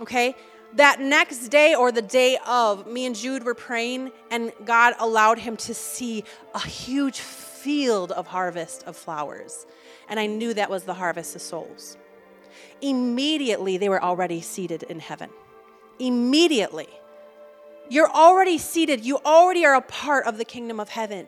Okay? 0.00 0.36
That 0.74 1.00
next 1.00 1.48
day 1.48 1.74
or 1.74 1.90
the 1.90 2.02
day 2.02 2.38
of, 2.46 2.86
me 2.86 3.06
and 3.06 3.16
Jude 3.16 3.44
were 3.44 3.54
praying, 3.54 4.12
and 4.30 4.52
God 4.64 4.94
allowed 4.98 5.38
him 5.38 5.56
to 5.58 5.74
see 5.74 6.24
a 6.54 6.60
huge 6.60 7.20
field 7.20 8.12
of 8.12 8.26
harvest 8.26 8.84
of 8.84 8.96
flowers. 8.96 9.66
And 10.08 10.20
I 10.20 10.26
knew 10.26 10.54
that 10.54 10.70
was 10.70 10.84
the 10.84 10.94
harvest 10.94 11.34
of 11.34 11.42
souls. 11.42 11.96
Immediately, 12.80 13.78
they 13.78 13.88
were 13.88 14.02
already 14.02 14.40
seated 14.40 14.82
in 14.84 15.00
heaven. 15.00 15.30
Immediately. 15.98 16.88
You're 17.88 18.10
already 18.10 18.58
seated, 18.58 19.04
you 19.04 19.16
already 19.24 19.64
are 19.64 19.74
a 19.74 19.80
part 19.80 20.26
of 20.26 20.36
the 20.36 20.44
kingdom 20.44 20.78
of 20.78 20.90
heaven. 20.90 21.26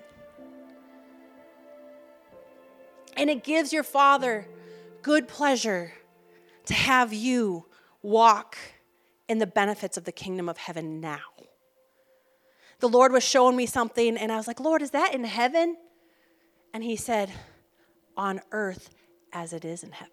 And 3.17 3.31
it 3.31 3.43
gives 3.43 3.73
your 3.73 3.83
Father 3.83 4.47
good 5.03 5.27
pleasure 5.27 5.95
to 6.67 6.75
have 6.75 7.13
you 7.15 7.67
walk 8.03 8.59
in 9.31 9.39
the 9.39 9.47
benefits 9.47 9.97
of 9.97 10.03
the 10.03 10.11
kingdom 10.11 10.49
of 10.49 10.59
heaven 10.59 11.01
now. 11.01 11.21
The 12.81 12.89
Lord 12.89 13.13
was 13.13 13.23
showing 13.23 13.55
me 13.55 13.65
something, 13.65 14.17
and 14.17 14.33
I 14.33 14.37
was 14.37 14.49
like, 14.49 14.59
Lord, 14.59 14.83
is 14.83 14.91
that 14.91 15.15
in 15.15 15.23
heaven? 15.23 15.77
And 16.75 16.83
He 16.83 16.97
said, 16.97 17.31
On 18.17 18.41
earth 18.51 18.91
as 19.33 19.53
it 19.53 19.65
is 19.65 19.85
in 19.85 19.93
heaven. 19.93 20.13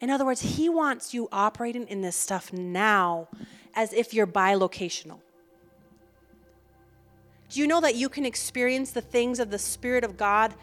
In 0.00 0.08
other 0.08 0.24
words, 0.24 0.40
He 0.40 0.68
wants 0.68 1.12
you 1.12 1.28
operating 1.32 1.88
in 1.88 2.00
this 2.00 2.14
stuff 2.14 2.52
now 2.52 3.26
as 3.74 3.92
if 3.92 4.14
you're 4.14 4.24
bilocational. 4.24 5.18
Do 7.48 7.58
you 7.58 7.66
know 7.66 7.80
that 7.80 7.96
you 7.96 8.08
can 8.08 8.24
experience 8.24 8.92
the 8.92 9.00
things 9.00 9.40
of 9.40 9.50
the 9.50 9.58
Spirit 9.58 10.04
of 10.04 10.16
God 10.16 10.54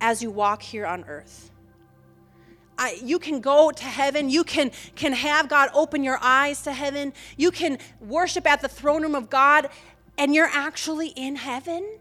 as 0.00 0.20
you 0.20 0.32
walk 0.32 0.62
here 0.62 0.84
on 0.84 1.04
earth? 1.04 1.52
I, 2.76 2.98
you 3.02 3.18
can 3.18 3.40
go 3.40 3.70
to 3.70 3.84
heaven. 3.84 4.28
You 4.28 4.44
can, 4.44 4.70
can 4.94 5.12
have 5.12 5.48
God 5.48 5.70
open 5.74 6.02
your 6.02 6.18
eyes 6.20 6.62
to 6.62 6.72
heaven. 6.72 7.12
You 7.36 7.50
can 7.50 7.78
worship 8.00 8.46
at 8.46 8.60
the 8.60 8.68
throne 8.68 9.02
room 9.02 9.14
of 9.14 9.30
God, 9.30 9.68
and 10.18 10.34
you're 10.34 10.50
actually 10.52 11.08
in 11.08 11.36
heaven. 11.36 11.98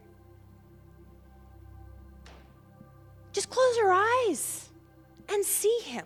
Just 3.32 3.50
close 3.50 3.78
your 3.78 3.92
eyes 3.94 4.70
and 5.30 5.44
see 5.44 5.80
Him. 5.84 6.06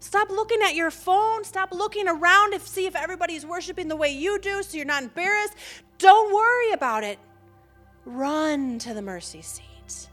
Stop 0.00 0.30
looking 0.30 0.60
at 0.62 0.74
your 0.74 0.90
phone. 0.90 1.44
Stop 1.44 1.72
looking 1.72 2.08
around 2.08 2.52
to 2.52 2.60
see 2.60 2.86
if 2.86 2.96
everybody's 2.96 3.46
worshiping 3.46 3.88
the 3.88 3.96
way 3.96 4.10
you 4.10 4.38
do 4.38 4.62
so 4.62 4.76
you're 4.76 4.84
not 4.84 5.02
embarrassed. 5.02 5.54
Don't 5.98 6.34
worry 6.34 6.72
about 6.72 7.04
it. 7.04 7.18
Run 8.04 8.78
to 8.80 8.94
the 8.94 9.02
mercy 9.02 9.42
seat 9.42 10.08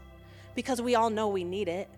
because 0.54 0.80
we 0.80 0.94
all 0.94 1.10
know 1.10 1.28
we 1.28 1.44
need 1.44 1.68
it. 1.68 1.88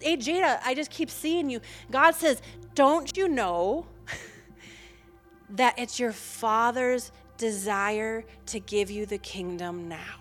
Hey, 0.00 0.16
Jada, 0.16 0.60
I 0.64 0.74
just 0.74 0.90
keep 0.90 1.10
seeing 1.10 1.50
you. 1.50 1.60
God 1.90 2.12
says, 2.12 2.40
Don't 2.74 3.16
you 3.16 3.28
know 3.28 3.86
that 5.50 5.78
it's 5.78 6.00
your 6.00 6.12
Father's 6.12 7.12
desire 7.36 8.24
to 8.46 8.60
give 8.60 8.90
you 8.90 9.06
the 9.06 9.18
kingdom 9.18 9.88
now? 9.88 10.16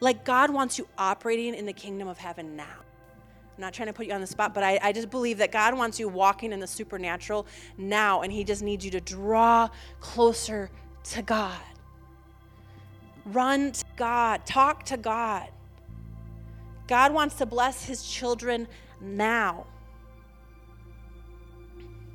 Like 0.00 0.24
God 0.24 0.50
wants 0.50 0.78
you 0.78 0.88
operating 0.98 1.54
in 1.54 1.66
the 1.66 1.72
kingdom 1.72 2.08
of 2.08 2.18
heaven 2.18 2.56
now. 2.56 2.64
I'm 3.56 3.62
not 3.62 3.72
trying 3.72 3.86
to 3.86 3.94
put 3.94 4.06
you 4.06 4.12
on 4.12 4.20
the 4.20 4.26
spot, 4.26 4.52
but 4.52 4.62
I, 4.62 4.78
I 4.82 4.92
just 4.92 5.08
believe 5.08 5.38
that 5.38 5.50
God 5.50 5.74
wants 5.74 5.98
you 5.98 6.08
walking 6.08 6.52
in 6.52 6.60
the 6.60 6.66
supernatural 6.66 7.46
now, 7.78 8.20
and 8.20 8.30
He 8.30 8.44
just 8.44 8.62
needs 8.62 8.84
you 8.84 8.90
to 8.90 9.00
draw 9.00 9.70
closer 10.00 10.70
to 11.04 11.22
God. 11.22 11.58
Run 13.24 13.72
to 13.72 13.84
God, 13.96 14.44
talk 14.44 14.84
to 14.84 14.98
God. 14.98 15.48
God 16.86 17.12
wants 17.12 17.36
to 17.36 17.46
bless 17.46 17.84
His 17.84 18.08
children 18.08 18.68
now. 19.00 19.66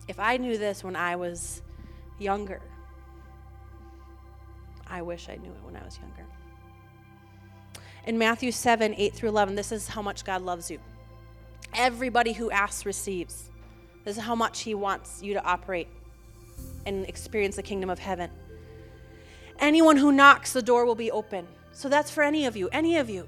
If 0.08 0.20
I 0.20 0.38
knew 0.38 0.58
this 0.58 0.84
when 0.84 0.96
I 0.96 1.16
was 1.16 1.62
younger, 2.20 2.62
I 4.88 5.02
wish 5.02 5.30
I 5.30 5.36
knew 5.36 5.52
it 5.52 5.64
when 5.64 5.76
I 5.76 5.84
was 5.84 5.98
younger. 6.00 6.26
In 8.06 8.18
Matthew 8.18 8.52
7 8.52 8.96
8 8.98 9.14
through 9.14 9.30
11, 9.30 9.56
this 9.56 9.72
is 9.72 9.88
how 9.88 10.02
much 10.02 10.26
God 10.26 10.42
loves 10.42 10.72
you. 10.72 10.80
Everybody 11.74 12.34
who 12.34 12.52
asks 12.52 12.86
receives. 12.86 13.50
This 14.04 14.18
is 14.18 14.24
how 14.24 14.36
much 14.36 14.62
He 14.62 14.74
wants 14.74 15.22
you 15.22 15.34
to 15.34 15.44
operate 15.44 15.88
and 16.86 17.06
experience 17.08 17.56
the 17.56 17.64
kingdom 17.64 17.90
of 17.90 18.00
heaven. 18.00 18.30
Anyone 19.60 19.98
who 19.98 20.12
knocks, 20.12 20.54
the 20.54 20.62
door 20.62 20.86
will 20.86 20.96
be 20.96 21.12
open. 21.12 21.48
So 21.72 21.88
that's 21.88 22.10
for 22.10 22.24
any 22.24 22.46
of 22.46 22.58
you, 22.58 22.68
any 22.70 22.98
of 22.98 23.10
you. 23.10 23.28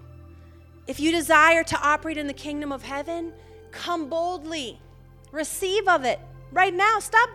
If 0.88 1.00
you 1.00 1.12
desire 1.12 1.64
to 1.64 1.80
operate 1.82 2.18
in 2.18 2.28
the 2.28 2.34
kingdom 2.34 2.72
of 2.72 2.84
heaven, 2.84 3.34
come 3.72 4.10
boldly. 4.10 4.80
Receive 5.32 5.88
of 5.88 6.04
it 6.04 6.20
right 6.52 6.74
now. 6.74 7.00
Stop 7.00 7.30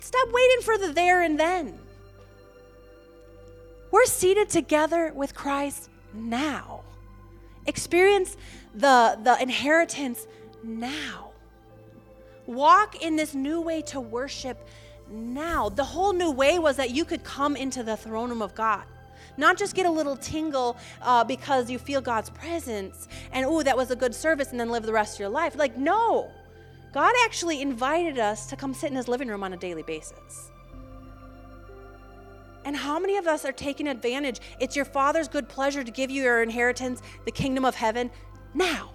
stop 0.00 0.28
waiting 0.32 0.60
for 0.62 0.78
the 0.78 0.92
there 0.92 1.22
and 1.22 1.38
then. 1.38 1.78
We're 3.90 4.06
seated 4.06 4.48
together 4.48 5.12
with 5.14 5.34
Christ 5.34 5.88
now. 6.12 6.82
Experience 7.66 8.36
the, 8.74 9.18
the 9.22 9.40
inheritance 9.40 10.26
now. 10.62 11.30
Walk 12.46 13.02
in 13.02 13.16
this 13.16 13.34
new 13.34 13.60
way 13.60 13.82
to 13.82 14.00
worship 14.00 14.68
now. 15.10 15.68
The 15.68 15.84
whole 15.84 16.12
new 16.12 16.30
way 16.30 16.58
was 16.58 16.76
that 16.76 16.90
you 16.90 17.04
could 17.04 17.24
come 17.24 17.56
into 17.56 17.82
the 17.82 17.96
throne 17.96 18.30
room 18.30 18.42
of 18.42 18.54
God. 18.54 18.84
Not 19.36 19.56
just 19.56 19.74
get 19.74 19.86
a 19.86 19.90
little 19.90 20.16
tingle 20.16 20.76
uh, 21.02 21.24
because 21.24 21.70
you 21.70 21.78
feel 21.78 22.00
God's 22.00 22.30
presence 22.30 23.08
and, 23.32 23.44
oh, 23.44 23.62
that 23.62 23.76
was 23.76 23.90
a 23.90 23.96
good 23.96 24.14
service, 24.14 24.50
and 24.50 24.60
then 24.60 24.70
live 24.70 24.84
the 24.84 24.92
rest 24.92 25.16
of 25.16 25.20
your 25.20 25.28
life. 25.28 25.56
Like, 25.56 25.76
no. 25.76 26.30
God 26.92 27.12
actually 27.24 27.60
invited 27.60 28.18
us 28.18 28.46
to 28.46 28.56
come 28.56 28.72
sit 28.72 28.90
in 28.90 28.96
his 28.96 29.08
living 29.08 29.28
room 29.28 29.42
on 29.42 29.52
a 29.52 29.56
daily 29.56 29.82
basis. 29.82 30.52
And 32.64 32.76
how 32.76 32.98
many 32.98 33.16
of 33.16 33.26
us 33.26 33.44
are 33.44 33.52
taking 33.52 33.88
advantage? 33.88 34.40
It's 34.58 34.74
your 34.74 34.84
Father's 34.84 35.28
good 35.28 35.48
pleasure 35.48 35.84
to 35.84 35.90
give 35.90 36.10
you 36.10 36.22
your 36.22 36.42
inheritance, 36.42 37.02
the 37.24 37.30
kingdom 37.30 37.64
of 37.64 37.74
heaven, 37.74 38.10
now. 38.54 38.92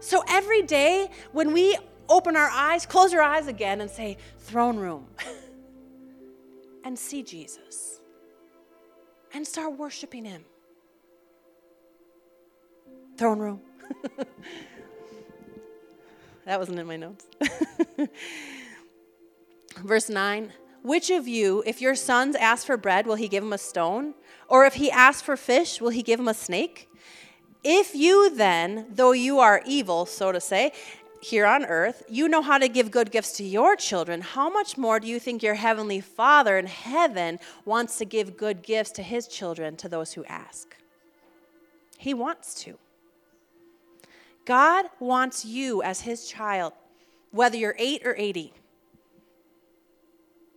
So 0.00 0.24
every 0.28 0.62
day 0.62 1.10
when 1.32 1.52
we 1.52 1.76
open 2.08 2.36
our 2.36 2.48
eyes, 2.48 2.86
close 2.86 3.12
your 3.12 3.22
eyes 3.22 3.46
again 3.46 3.80
and 3.80 3.90
say, 3.90 4.16
throne 4.38 4.76
room, 4.76 5.06
and 6.84 6.98
see 6.98 7.22
Jesus, 7.22 7.91
and 9.34 9.46
start 9.46 9.78
worshiping 9.78 10.24
Him. 10.24 10.44
Throne 13.16 13.38
room. 13.38 13.60
that 16.46 16.58
wasn't 16.58 16.78
in 16.78 16.86
my 16.86 16.96
notes. 16.96 17.26
Verse 19.84 20.08
9 20.08 20.52
which 20.82 21.10
of 21.10 21.28
you, 21.28 21.62
if 21.64 21.80
your 21.80 21.94
sons 21.94 22.34
ask 22.34 22.66
for 22.66 22.76
bread, 22.76 23.06
will 23.06 23.14
he 23.14 23.28
give 23.28 23.44
him 23.44 23.52
a 23.52 23.58
stone? 23.58 24.14
Or 24.48 24.66
if 24.66 24.74
he 24.74 24.90
asks 24.90 25.22
for 25.22 25.36
fish, 25.36 25.80
will 25.80 25.90
he 25.90 26.02
give 26.02 26.18
him 26.18 26.26
a 26.26 26.34
snake? 26.34 26.90
If 27.62 27.94
you 27.94 28.34
then, 28.34 28.86
though 28.90 29.12
you 29.12 29.38
are 29.38 29.62
evil, 29.64 30.06
so 30.06 30.32
to 30.32 30.40
say, 30.40 30.72
here 31.22 31.46
on 31.46 31.64
earth, 31.64 32.02
you 32.08 32.28
know 32.28 32.42
how 32.42 32.58
to 32.58 32.68
give 32.68 32.90
good 32.90 33.12
gifts 33.12 33.32
to 33.36 33.44
your 33.44 33.76
children, 33.76 34.20
how 34.20 34.50
much 34.50 34.76
more 34.76 34.98
do 34.98 35.06
you 35.06 35.20
think 35.20 35.40
your 35.40 35.54
heavenly 35.54 36.00
Father 36.00 36.58
in 36.58 36.66
heaven 36.66 37.38
wants 37.64 37.96
to 37.98 38.04
give 38.04 38.36
good 38.36 38.62
gifts 38.62 38.90
to 38.90 39.02
his 39.04 39.28
children, 39.28 39.76
to 39.76 39.88
those 39.88 40.14
who 40.14 40.24
ask? 40.24 40.76
He 41.96 42.12
wants 42.12 42.54
to. 42.64 42.76
God 44.44 44.86
wants 44.98 45.44
you 45.44 45.80
as 45.84 46.00
his 46.00 46.26
child, 46.26 46.72
whether 47.30 47.56
you're 47.56 47.76
8 47.78 48.02
or 48.04 48.16
80. 48.18 48.52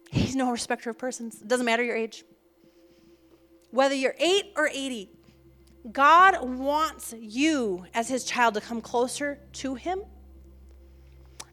He's 0.09 0.35
no 0.35 0.49
respecter 0.49 0.89
of 0.89 0.97
persons. 0.97 1.41
It 1.43 1.47
doesn't 1.47 1.65
matter 1.65 1.83
your 1.83 1.95
age. 1.95 2.25
Whether 3.69 3.93
you're 3.93 4.15
8 4.17 4.53
or 4.55 4.67
80, 4.73 5.11
God 5.91 6.41
wants 6.41 7.13
you 7.19 7.85
as 7.93 8.09
his 8.09 8.23
child 8.23 8.55
to 8.55 8.61
come 8.61 8.81
closer 8.81 9.37
to 9.53 9.75
him, 9.75 10.01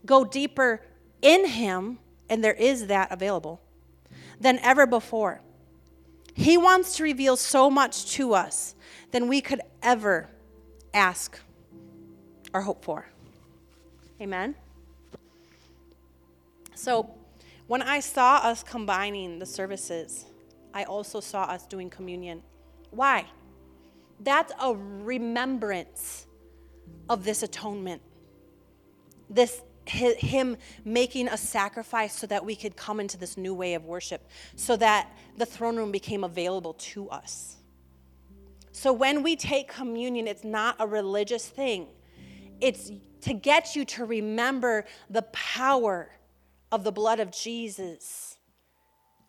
go 0.04 0.24
deeper 0.24 0.82
in 1.20 1.46
him, 1.46 1.98
and 2.28 2.42
there 2.42 2.54
is 2.54 2.86
that 2.88 3.10
available, 3.12 3.60
than 4.40 4.58
ever 4.58 4.86
before. 4.86 5.40
He 6.34 6.56
wants 6.56 6.96
to 6.96 7.02
reveal 7.02 7.36
so 7.36 7.70
much 7.70 8.12
to 8.12 8.34
us 8.34 8.74
than 9.10 9.28
we 9.28 9.40
could 9.40 9.60
ever 9.82 10.28
ask 10.94 11.38
or 12.52 12.62
hope 12.62 12.84
for. 12.84 13.06
Amen? 14.20 14.54
So, 16.74 17.14
when 17.66 17.82
I 17.82 18.00
saw 18.00 18.36
us 18.38 18.62
combining 18.62 19.38
the 19.38 19.46
services, 19.46 20.24
I 20.74 20.84
also 20.84 21.20
saw 21.20 21.44
us 21.44 21.66
doing 21.66 21.90
communion. 21.90 22.42
Why? 22.90 23.26
That's 24.20 24.52
a 24.60 24.74
remembrance 24.74 26.26
of 27.08 27.24
this 27.24 27.42
atonement, 27.42 28.02
this 29.28 29.62
him 29.86 30.56
making 30.84 31.28
a 31.28 31.36
sacrifice 31.36 32.14
so 32.14 32.26
that 32.28 32.44
we 32.44 32.54
could 32.54 32.76
come 32.76 33.00
into 33.00 33.16
this 33.16 33.36
new 33.36 33.54
way 33.54 33.74
of 33.74 33.84
worship, 33.84 34.28
so 34.56 34.76
that 34.76 35.10
the 35.36 35.46
throne 35.46 35.76
room 35.76 35.92
became 35.92 36.24
available 36.24 36.74
to 36.74 37.08
us. 37.10 37.56
So 38.72 38.92
when 38.92 39.22
we 39.22 39.36
take 39.36 39.68
communion, 39.68 40.26
it's 40.26 40.44
not 40.44 40.76
a 40.78 40.86
religious 40.86 41.46
thing, 41.46 41.88
it's 42.60 42.90
to 43.22 43.34
get 43.34 43.76
you 43.76 43.84
to 43.84 44.04
remember 44.04 44.84
the 45.10 45.22
power 45.22 46.10
of 46.70 46.84
the 46.84 46.92
blood 46.92 47.20
of 47.20 47.30
Jesus 47.30 48.36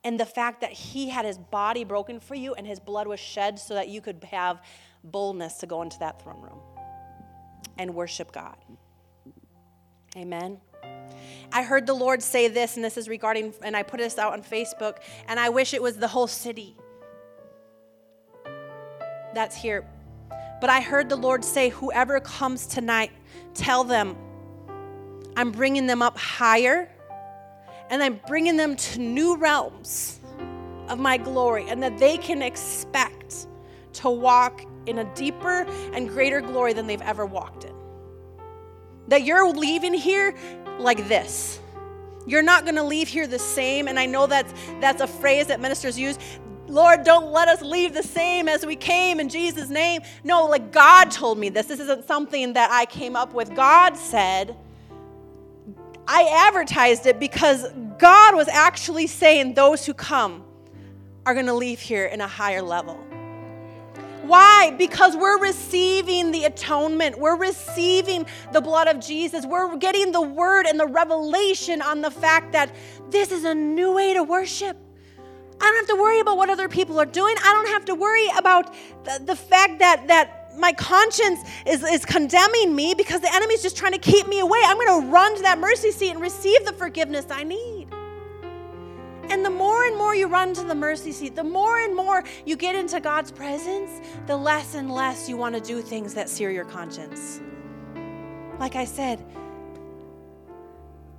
and 0.04 0.20
the 0.20 0.26
fact 0.26 0.62
that 0.62 0.72
he 0.72 1.10
had 1.10 1.26
his 1.26 1.38
body 1.38 1.84
broken 1.84 2.20
for 2.20 2.36
you 2.36 2.54
and 2.56 2.66
his 2.66 2.80
blood 2.80 3.08
was 3.08 3.20
shed 3.20 3.60
so 3.60 3.74
that 3.74 3.90
you 3.90 4.02
could 4.02 4.24
have 4.26 4.62
boldness 5.04 5.56
to 5.58 5.68
go 5.68 5.82
into 5.82 6.00
that 6.00 6.22
throne 6.22 6.42
room 6.42 6.60
and 7.78 7.94
worship 7.94 8.32
God. 8.32 8.56
Amen. 10.16 10.60
I 11.52 11.64
heard 11.64 11.86
the 11.86 11.94
Lord 11.94 12.22
say 12.22 12.48
this, 12.48 12.76
and 12.76 12.84
this 12.84 12.98
is 12.98 13.08
regarding, 13.08 13.54
and 13.62 13.76
I 13.76 13.84
put 13.84 14.00
this 14.00 14.18
out 14.18 14.34
on 14.34 14.44
Facebook, 14.44 14.98
and 15.28 15.40
I 15.40 15.50
wish 15.50 15.74
it 15.74 15.82
was 15.82 15.98
the 15.98 16.08
whole 16.08 16.28
city 16.28 16.76
that's 19.34 19.56
here. 19.56 19.86
But 20.62 20.70
I 20.70 20.82
heard 20.82 21.10
the 21.10 21.16
Lord 21.16 21.44
say, 21.44 21.70
Whoever 21.70 22.20
comes 22.20 22.68
tonight, 22.68 23.12
tell 23.54 23.84
them, 23.84 24.16
I'm 25.36 25.52
bringing 25.52 25.88
them 25.88 26.02
up 26.02 26.18
higher, 26.18 26.90
and 27.90 28.02
I'm 28.02 28.20
bringing 28.28 28.58
them 28.58 28.76
to 28.76 29.00
new 29.00 29.36
realms 29.36 30.20
of 30.90 31.00
my 31.00 31.18
glory, 31.18 31.66
and 31.70 31.82
that 31.84 31.98
they 31.98 32.18
can 32.18 32.42
expect 32.42 33.48
to 33.94 34.10
walk 34.10 34.66
in 34.86 35.00
a 35.00 35.16
deeper 35.16 35.66
and 35.94 36.10
greater 36.10 36.42
glory 36.42 36.74
than 36.74 36.88
they've 36.88 37.02
ever 37.02 37.26
walked 37.26 37.66
in. 37.66 37.73
That 39.14 39.26
you're 39.26 39.48
leaving 39.48 39.94
here 39.94 40.34
like 40.80 41.08
this. 41.08 41.60
You're 42.26 42.42
not 42.42 42.64
going 42.64 42.78
to 42.78 42.84
leave 42.84 43.08
here 43.08 43.28
the 43.28 43.38
same. 43.38 43.88
And 43.88 44.00
I 44.00 44.08
know 44.08 44.26
that's, 44.26 44.52
that's 44.82 45.02
a 45.02 45.08
phrase 45.08 45.46
that 45.48 45.60
ministers 45.60 46.00
use. 46.00 46.18
Lord, 46.66 47.04
don't 47.04 47.32
let 47.32 47.48
us 47.48 47.62
leave 47.62 47.94
the 47.94 48.02
same 48.02 48.48
as 48.48 48.66
we 48.66 48.76
came 48.76 49.20
in 49.20 49.30
Jesus' 49.30 49.70
name. 49.70 50.02
No, 50.24 50.48
like 50.48 50.72
God 50.72 51.12
told 51.12 51.38
me 51.38 51.50
this. 51.50 51.68
This 51.68 51.80
isn't 51.80 52.08
something 52.08 52.54
that 52.54 52.72
I 52.72 52.86
came 52.86 53.16
up 53.16 53.36
with. 53.36 53.54
God 53.56 53.96
said, 53.96 54.58
I 56.08 56.48
advertised 56.48 57.06
it 57.06 57.20
because 57.20 57.68
God 58.00 58.36
was 58.36 58.48
actually 58.48 59.06
saying 59.06 59.54
those 59.54 59.86
who 59.86 59.94
come 59.94 60.44
are 61.28 61.36
going 61.36 61.46
to 61.46 61.54
leave 61.54 61.80
here 61.80 62.08
in 62.08 62.20
a 62.20 62.28
higher 62.28 62.64
level. 62.64 62.98
Why? 64.24 64.74
Because 64.78 65.18
we're 65.18 65.40
receiving 65.40 66.32
the 66.32 66.46
atonement. 66.46 67.20
We're 67.20 67.38
receiving 67.38 68.26
the 68.54 68.62
blood 68.62 68.88
of 68.88 69.00
Jesus. 69.00 69.46
We're 69.46 69.76
getting 69.78 70.14
the 70.14 70.22
word 70.22 70.66
and 70.66 70.80
the 70.80 70.88
revelation 70.88 71.82
on 71.82 72.02
the 72.02 72.10
fact 72.10 72.54
that 72.54 72.74
this 73.10 73.32
is 73.32 73.44
a 73.44 73.54
new 73.54 73.94
way 73.94 74.14
to 74.14 74.24
worship. 74.24 74.78
I 75.60 75.66
don't 75.66 75.76
have 75.76 75.96
to 75.96 76.02
worry 76.02 76.20
about 76.20 76.38
what 76.38 76.50
other 76.50 76.70
people 76.70 77.00
are 77.00 77.06
doing. 77.06 77.36
I 77.38 77.54
don't 77.54 77.68
have 77.68 77.86
to 77.86 77.96
worry 77.96 78.28
about 78.38 78.74
the, 79.04 79.22
the 79.26 79.36
fact 79.36 79.80
that, 79.80 80.08
that 80.08 80.58
my 80.58 80.72
conscience 80.74 81.40
is, 81.66 81.84
is 81.84 82.06
condemning 82.06 82.76
me 82.76 82.94
because 82.94 83.22
the 83.22 83.34
enemy's 83.34 83.62
just 83.62 83.78
trying 83.78 83.94
to 83.94 84.00
keep 84.00 84.28
me 84.28 84.40
away. 84.40 84.60
I'm 84.66 84.78
going 84.78 85.02
to 85.04 85.12
run 85.12 85.36
to 85.36 85.42
that 85.44 85.60
mercy 85.60 85.92
seat 85.92 86.12
and 86.12 86.22
receive 86.22 86.66
the 86.66 86.74
forgiveness 86.74 87.26
I 87.30 87.44
need. 87.44 87.83
And 89.30 89.44
the 89.44 89.50
more 89.50 89.86
and 89.86 89.98
more 89.98 90.16
you 90.16 90.28
run 90.28 90.54
to 90.54 90.64
the 90.64 90.76
mercy 90.76 91.12
seat, 91.12 91.36
the 91.36 91.44
more 91.44 91.80
and 91.80 91.96
more 91.96 92.24
you 92.46 92.56
get 92.56 92.76
into 92.76 93.00
God's 93.00 93.32
presence, 93.32 94.02
the 94.28 94.36
less 94.36 94.76
and 94.76 94.92
less 94.92 95.30
you 95.30 95.38
want 95.38 95.56
to 95.56 95.62
do 95.62 95.82
things 95.82 96.14
that 96.14 96.30
sear 96.30 96.52
your 96.52 96.66
conscience. 96.66 97.42
Like 98.60 98.76
I 98.76 98.86
said, 98.86 99.24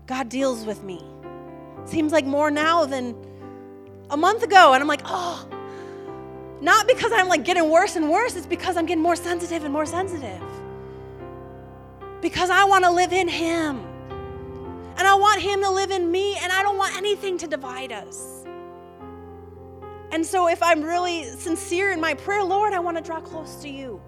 God 0.07 0.29
deals 0.29 0.65
with 0.65 0.83
me. 0.83 1.03
Seems 1.87 2.13
like 2.13 2.27
more 2.27 2.51
now 2.51 2.85
than 2.85 3.17
a 4.11 4.17
month 4.17 4.43
ago. 4.43 4.75
And 4.75 4.83
I'm 4.83 4.89
like, 4.89 5.03
oh, 5.05 5.49
not 6.61 6.87
because 6.87 7.13
I'm 7.13 7.29
like 7.29 7.45
getting 7.45 7.69
worse 7.71 7.97
and 7.97 8.11
worse, 8.11 8.37
it's 8.37 8.47
because 8.47 8.77
I'm 8.77 8.87
getting 8.87 9.03
more 9.03 9.17
sensitive 9.17 9.65
and 9.65 9.73
more 9.73 9.87
sensitive. 9.87 10.43
Because 12.21 12.51
I 12.51 12.65
want 12.65 12.85
to 12.85 12.91
live 12.91 13.13
in 13.13 13.29
Him. 13.29 13.94
And 14.97 15.07
I 15.07 15.15
want 15.15 15.41
Him 15.41 15.63
to 15.63 15.71
live 15.71 15.91
in 15.91 16.11
me, 16.11 16.37
and 16.37 16.53
I 16.53 16.63
don't 16.63 16.79
want 16.79 16.97
anything 16.97 17.39
to 17.39 17.47
divide 17.47 17.93
us. 17.93 18.45
And 20.11 20.25
so, 20.25 20.49
if 20.49 20.63
I'm 20.63 20.83
really 20.83 21.25
sincere 21.25 21.91
in 21.91 22.01
my 22.01 22.15
prayer, 22.15 22.45
Lord, 22.45 22.73
I 22.73 22.79
want 22.79 22.97
to 22.97 23.03
draw 23.03 23.21
close 23.21 23.57
to 23.63 23.69
you. 23.69 24.01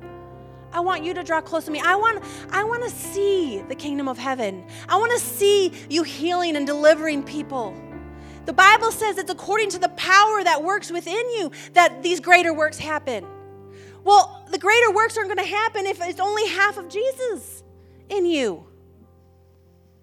I 0.73 0.81
want 0.81 1.05
you 1.05 1.15
to 1.15 1.23
draw 1.23 1.41
close 1.41 1.65
to 1.65 1.71
me. 1.71 1.81
I 1.81 1.97
want, 1.97 2.23
I 2.51 2.63
want 2.63 2.85
to 2.85 2.91
see 2.91 3.63
the 3.63 3.75
kingdom 3.75 4.09
of 4.09 4.19
heaven. 4.19 4.65
I 4.89 4.97
want 4.97 5.13
to 5.13 5.19
see 5.19 5.73
you 5.89 6.03
healing 6.03 6.55
and 6.57 6.67
delivering 6.67 7.23
people. 7.23 7.75
The 8.45 8.53
Bible 8.53 8.93
says 8.93 9.19
it's 9.19 9.31
according 9.31 9.71
to 9.71 9.79
the 9.79 9.89
power 9.91 10.45
that 10.45 10.63
works 10.63 10.91
within 10.93 11.31
you 11.31 11.51
that 11.73 12.03
these 12.03 12.21
greater 12.21 12.53
works 12.53 12.79
happen. 12.79 13.27
Well, 14.05 14.47
the 14.53 14.59
greater 14.59 14.93
works 14.93 15.17
aren't 15.17 15.35
going 15.35 15.45
to 15.45 15.53
happen 15.53 15.87
if 15.87 16.01
it's 16.01 16.21
only 16.21 16.47
half 16.47 16.79
of 16.79 16.89
Jesus 16.89 17.65
in 18.09 18.25
you. 18.25 18.66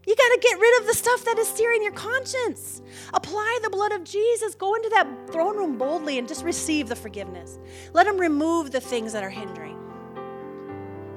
You 0.06 0.16
got 0.16 0.30
to 0.30 0.40
get 0.42 0.60
rid 0.60 0.82
of 0.82 0.88
the 0.88 0.94
stuff 0.94 1.24
that 1.26 1.38
is 1.38 1.48
steering 1.48 1.82
your 1.82 1.94
conscience. 1.94 2.82
Apply 3.14 3.60
the 3.64 3.70
blood 3.70 3.94
of 3.94 4.04
Jesus. 4.04 4.54
Go 4.54 4.76
into 4.76 4.90
that 4.90 5.08
throne 5.32 5.56
room 5.56 5.78
boldly 5.78 6.18
and 6.18 6.28
just 6.28 6.44
receive 6.44 6.90
the 6.90 6.96
forgiveness. 6.96 7.58
Let 7.94 8.06
Him 8.06 8.18
remove 8.18 8.72
the 8.72 8.82
things 8.82 9.14
that 9.14 9.24
are 9.24 9.30
hindering. 9.30 9.78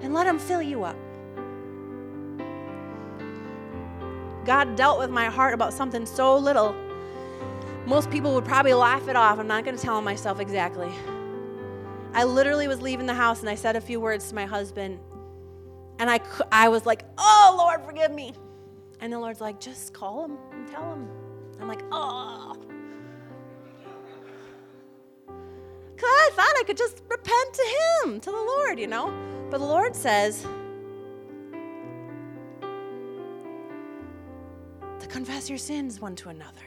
And 0.02 0.14
let 0.14 0.26
Him 0.26 0.38
fill 0.38 0.62
you 0.62 0.84
up. 0.84 0.96
God 4.44 4.76
dealt 4.76 5.00
with 5.00 5.10
my 5.10 5.26
heart 5.26 5.52
about 5.52 5.72
something 5.72 6.06
so 6.06 6.36
little. 6.36 6.72
Most 7.86 8.08
people 8.10 8.34
would 8.34 8.44
probably 8.44 8.74
laugh 8.74 9.08
it 9.08 9.16
off. 9.16 9.40
I'm 9.40 9.48
not 9.48 9.64
going 9.64 9.76
to 9.76 9.82
tell 9.82 10.00
myself 10.00 10.38
exactly. 10.38 10.90
I 12.14 12.22
literally 12.22 12.68
was 12.68 12.80
leaving 12.80 13.06
the 13.06 13.14
house 13.14 13.40
and 13.40 13.48
I 13.48 13.56
said 13.56 13.74
a 13.74 13.80
few 13.80 13.98
words 13.98 14.28
to 14.28 14.34
my 14.36 14.46
husband. 14.46 15.00
And 15.98 16.08
I, 16.08 16.20
I 16.52 16.68
was 16.68 16.86
like, 16.86 17.04
oh, 17.18 17.54
Lord, 17.58 17.84
forgive 17.84 18.12
me. 18.12 18.34
And 19.00 19.12
the 19.12 19.18
Lord's 19.18 19.40
like, 19.40 19.60
just 19.60 19.92
call 19.92 20.24
him 20.24 20.38
and 20.52 20.68
tell 20.68 20.92
him. 20.92 21.08
I'm 21.60 21.68
like, 21.68 21.82
oh. 21.92 22.54
Because 25.94 26.08
I 26.10 26.30
thought 26.34 26.54
I 26.58 26.62
could 26.66 26.76
just 26.76 27.02
repent 27.08 27.54
to 27.54 27.62
him, 28.04 28.20
to 28.20 28.30
the 28.30 28.36
Lord, 28.36 28.78
you 28.78 28.86
know? 28.86 29.12
But 29.50 29.58
the 29.58 29.66
Lord 29.66 29.94
says 29.96 30.46
to 35.00 35.06
confess 35.08 35.48
your 35.48 35.58
sins 35.58 36.00
one 36.00 36.16
to 36.16 36.28
another 36.28 36.60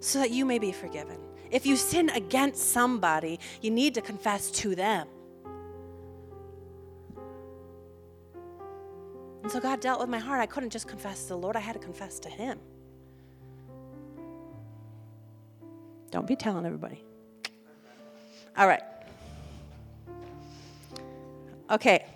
so 0.00 0.18
that 0.18 0.30
you 0.30 0.44
may 0.44 0.58
be 0.58 0.72
forgiven. 0.72 1.18
If 1.50 1.66
you 1.66 1.76
sin 1.76 2.10
against 2.10 2.70
somebody, 2.70 3.40
you 3.60 3.70
need 3.70 3.94
to 3.94 4.00
confess 4.00 4.50
to 4.52 4.74
them. 4.74 5.08
And 9.50 9.60
so 9.60 9.68
God 9.68 9.80
dealt 9.80 9.98
with 9.98 10.08
my 10.08 10.20
heart. 10.20 10.40
I 10.40 10.46
couldn't 10.46 10.70
just 10.70 10.86
confess 10.86 11.22
to 11.22 11.30
the 11.30 11.36
Lord, 11.38 11.56
I 11.56 11.58
had 11.58 11.72
to 11.72 11.80
confess 11.80 12.20
to 12.20 12.28
Him. 12.28 12.60
Don't 16.12 16.24
be 16.24 16.36
telling 16.36 16.64
everybody. 16.64 17.02
All 18.56 18.68
right. 18.68 18.84
Okay. 21.68 22.06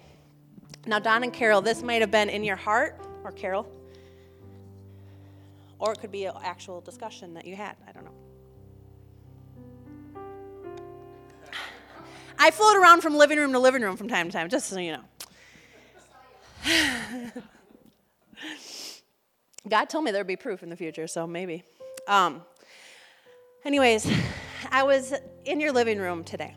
Now, 0.87 1.01
Don 1.01 1.24
and 1.24 1.32
Carol, 1.32 1.61
this 1.61 1.82
might 1.82 2.03
have 2.03 2.12
been 2.12 2.28
in 2.28 2.45
your 2.45 2.55
heart, 2.55 3.05
or 3.24 3.32
Carol, 3.32 3.68
or 5.80 5.91
it 5.91 5.99
could 5.99 6.12
be 6.12 6.26
an 6.26 6.35
actual 6.41 6.82
discussion 6.82 7.35
that 7.35 7.47
you 7.47 7.57
had. 7.57 7.74
I 7.89 7.91
don't 7.91 8.05
know. 8.05 8.12
I 12.39 12.53
float 12.53 12.76
around 12.76 13.01
from 13.01 13.16
living 13.16 13.39
room 13.39 13.51
to 13.55 13.59
living 13.59 13.82
room 13.82 13.97
from 13.97 14.07
time 14.07 14.28
to 14.28 14.32
time, 14.32 14.49
just 14.49 14.68
so 14.68 14.78
you 14.78 14.93
know. 14.93 15.05
God 19.68 19.88
told 19.88 20.04
me 20.04 20.10
there'd 20.10 20.26
be 20.26 20.36
proof 20.36 20.62
in 20.62 20.68
the 20.68 20.76
future, 20.76 21.06
so 21.06 21.26
maybe. 21.26 21.64
Um, 22.06 22.42
anyways, 23.64 24.10
I 24.70 24.82
was 24.82 25.14
in 25.44 25.60
your 25.60 25.72
living 25.72 25.98
room 25.98 26.24
today. 26.24 26.54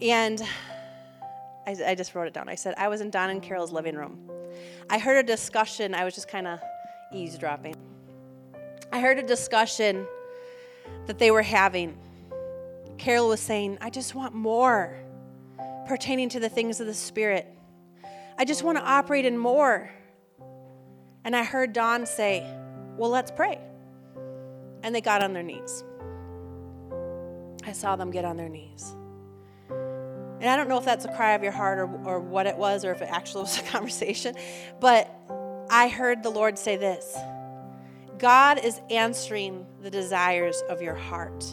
And 0.00 0.42
I, 1.66 1.76
I, 1.86 1.94
just 1.94 2.14
wrote 2.14 2.26
it 2.26 2.34
down. 2.34 2.48
I 2.48 2.56
said, 2.56 2.74
I 2.76 2.88
was 2.88 3.00
in 3.00 3.10
Don 3.10 3.30
and 3.30 3.42
Carol's 3.42 3.72
living 3.72 3.94
room. 3.94 4.28
I 4.90 4.98
heard 4.98 5.16
a 5.16 5.22
discussion. 5.22 5.94
I 5.94 6.04
was 6.04 6.14
just 6.14 6.28
kind 6.28 6.46
of 6.46 6.60
eavesdropping. 7.12 7.74
I 8.92 9.00
heard 9.00 9.18
a 9.18 9.22
discussion 9.22 10.06
that 11.06 11.18
they 11.18 11.30
were 11.30 11.42
having. 11.42 11.96
Carol 12.98 13.28
was 13.28 13.40
saying, 13.40 13.78
I 13.80 13.90
just 13.90 14.14
want 14.14 14.34
more 14.34 14.96
pertaining 15.86 16.28
to 16.30 16.40
the 16.40 16.48
things 16.48 16.80
of 16.80 16.86
the 16.86 16.94
Spirit. 16.94 17.53
I 18.38 18.44
just 18.44 18.62
want 18.62 18.78
to 18.78 18.84
operate 18.84 19.24
in 19.24 19.38
more. 19.38 19.90
And 21.24 21.34
I 21.34 21.44
heard 21.44 21.72
Don 21.72 22.06
say, 22.06 22.46
Well, 22.96 23.10
let's 23.10 23.30
pray. 23.30 23.58
And 24.82 24.94
they 24.94 25.00
got 25.00 25.22
on 25.22 25.32
their 25.32 25.42
knees. 25.42 25.84
I 27.64 27.72
saw 27.72 27.96
them 27.96 28.10
get 28.10 28.24
on 28.24 28.36
their 28.36 28.48
knees. 28.48 28.94
And 29.70 30.50
I 30.50 30.56
don't 30.56 30.68
know 30.68 30.76
if 30.76 30.84
that's 30.84 31.06
a 31.06 31.12
cry 31.14 31.32
of 31.32 31.42
your 31.42 31.52
heart 31.52 31.78
or, 31.78 31.86
or 32.04 32.20
what 32.20 32.46
it 32.46 32.56
was 32.56 32.84
or 32.84 32.92
if 32.92 33.00
it 33.00 33.08
actually 33.10 33.42
was 33.44 33.58
a 33.58 33.62
conversation, 33.62 34.34
but 34.80 35.10
I 35.70 35.88
heard 35.88 36.22
the 36.22 36.30
Lord 36.30 36.58
say 36.58 36.76
this 36.76 37.16
God 38.18 38.62
is 38.62 38.80
answering 38.90 39.66
the 39.80 39.90
desires 39.90 40.62
of 40.68 40.82
your 40.82 40.94
heart. 40.94 41.44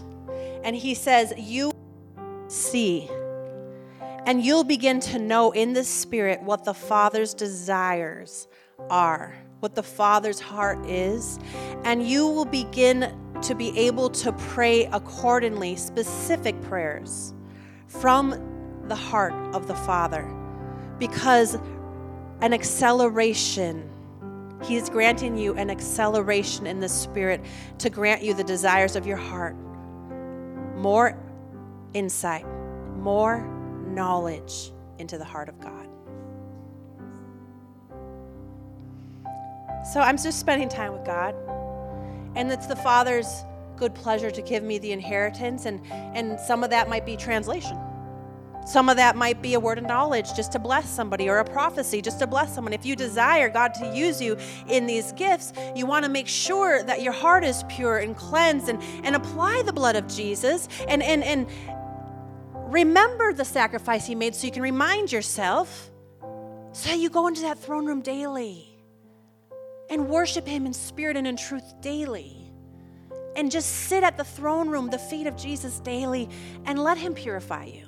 And 0.63 0.75
He 0.75 0.93
says, 0.93 1.33
You 1.37 1.71
see, 2.47 3.09
and 4.25 4.43
you'll 4.43 4.63
begin 4.63 4.99
to 4.99 5.19
know 5.19 5.51
in 5.51 5.73
the 5.73 5.83
Spirit 5.83 6.41
what 6.43 6.63
the 6.63 6.73
Father's 6.73 7.33
desires 7.33 8.47
are, 8.89 9.35
what 9.59 9.75
the 9.75 9.83
Father's 9.83 10.39
heart 10.39 10.85
is, 10.85 11.39
and 11.83 12.07
you 12.07 12.27
will 12.27 12.45
begin 12.45 13.17
to 13.41 13.55
be 13.55 13.77
able 13.77 14.09
to 14.09 14.31
pray 14.33 14.85
accordingly, 14.85 15.75
specific 15.75 16.59
prayers 16.61 17.33
from 17.87 18.83
the 18.87 18.95
heart 18.95 19.33
of 19.55 19.67
the 19.67 19.75
Father. 19.75 20.31
Because 20.99 21.57
an 22.41 22.53
acceleration, 22.53 23.89
He 24.63 24.75
is 24.75 24.89
granting 24.89 25.35
you 25.35 25.55
an 25.55 25.71
acceleration 25.71 26.67
in 26.67 26.79
the 26.79 26.89
Spirit 26.89 27.41
to 27.79 27.89
grant 27.89 28.21
you 28.21 28.35
the 28.35 28.43
desires 28.43 28.95
of 28.95 29.07
your 29.07 29.17
heart. 29.17 29.55
More 30.75 31.17
insight, 31.93 32.45
more 32.97 33.60
knowledge 33.93 34.71
into 34.97 35.17
the 35.17 35.25
heart 35.25 35.49
of 35.49 35.59
God. 35.59 35.87
So 39.91 39.99
I'm 39.99 40.17
just 40.17 40.39
spending 40.39 40.69
time 40.69 40.93
with 40.93 41.05
God. 41.05 41.35
And 42.35 42.51
it's 42.51 42.67
the 42.67 42.75
Father's 42.75 43.27
good 43.75 43.93
pleasure 43.95 44.31
to 44.31 44.41
give 44.41 44.63
me 44.63 44.77
the 44.77 44.91
inheritance. 44.91 45.65
And, 45.65 45.81
and 45.91 46.39
some 46.39 46.63
of 46.63 46.69
that 46.69 46.87
might 46.87 47.05
be 47.05 47.17
translation. 47.17 47.77
Some 48.65 48.89
of 48.89 48.97
that 48.97 49.15
might 49.15 49.41
be 49.41 49.55
a 49.55 49.59
word 49.59 49.79
of 49.79 49.85
knowledge 49.85 50.35
just 50.35 50.51
to 50.51 50.59
bless 50.59 50.87
somebody 50.87 51.27
or 51.27 51.39
a 51.39 51.43
prophecy 51.43 51.99
just 51.99 52.19
to 52.19 52.27
bless 52.27 52.53
someone. 52.53 52.73
If 52.73 52.85
you 52.85 52.95
desire 52.95 53.49
God 53.49 53.73
to 53.75 53.91
use 53.95 54.21
you 54.21 54.37
in 54.67 54.85
these 54.85 55.11
gifts, 55.13 55.51
you 55.75 55.87
want 55.87 56.05
to 56.05 56.11
make 56.11 56.27
sure 56.27 56.83
that 56.83 57.01
your 57.01 57.11
heart 57.11 57.43
is 57.43 57.63
pure 57.69 57.97
and 57.97 58.15
cleansed 58.15 58.69
and, 58.69 58.81
and 59.03 59.15
apply 59.15 59.63
the 59.65 59.73
blood 59.73 59.95
of 59.95 60.07
Jesus 60.07 60.69
and, 60.87 61.01
and, 61.01 61.23
and 61.23 61.47
remember 62.71 63.33
the 63.33 63.45
sacrifice 63.45 64.07
he 64.07 64.15
made 64.15 64.33
so 64.33 64.47
you 64.47 64.51
can 64.51 64.63
remind 64.63 65.11
yourself 65.11 65.91
so 66.73 66.93
you 66.93 67.09
go 67.09 67.27
into 67.27 67.41
that 67.41 67.59
throne 67.59 67.85
room 67.85 68.01
daily 68.01 68.71
and 69.91 70.07
worship 70.07 70.47
Him 70.47 70.65
in 70.65 70.73
spirit 70.73 71.17
and 71.17 71.27
in 71.27 71.35
truth 71.35 71.79
daily. 71.81 72.37
And 73.35 73.51
just 73.51 73.69
sit 73.69 74.03
at 74.03 74.17
the 74.17 74.23
throne 74.23 74.69
room, 74.69 74.89
the 74.89 74.97
feet 74.97 75.27
of 75.27 75.35
Jesus 75.35 75.79
daily, 75.81 76.29
and 76.65 76.79
let 76.79 76.97
Him 76.97 77.13
purify 77.13 77.65
you. 77.65 77.87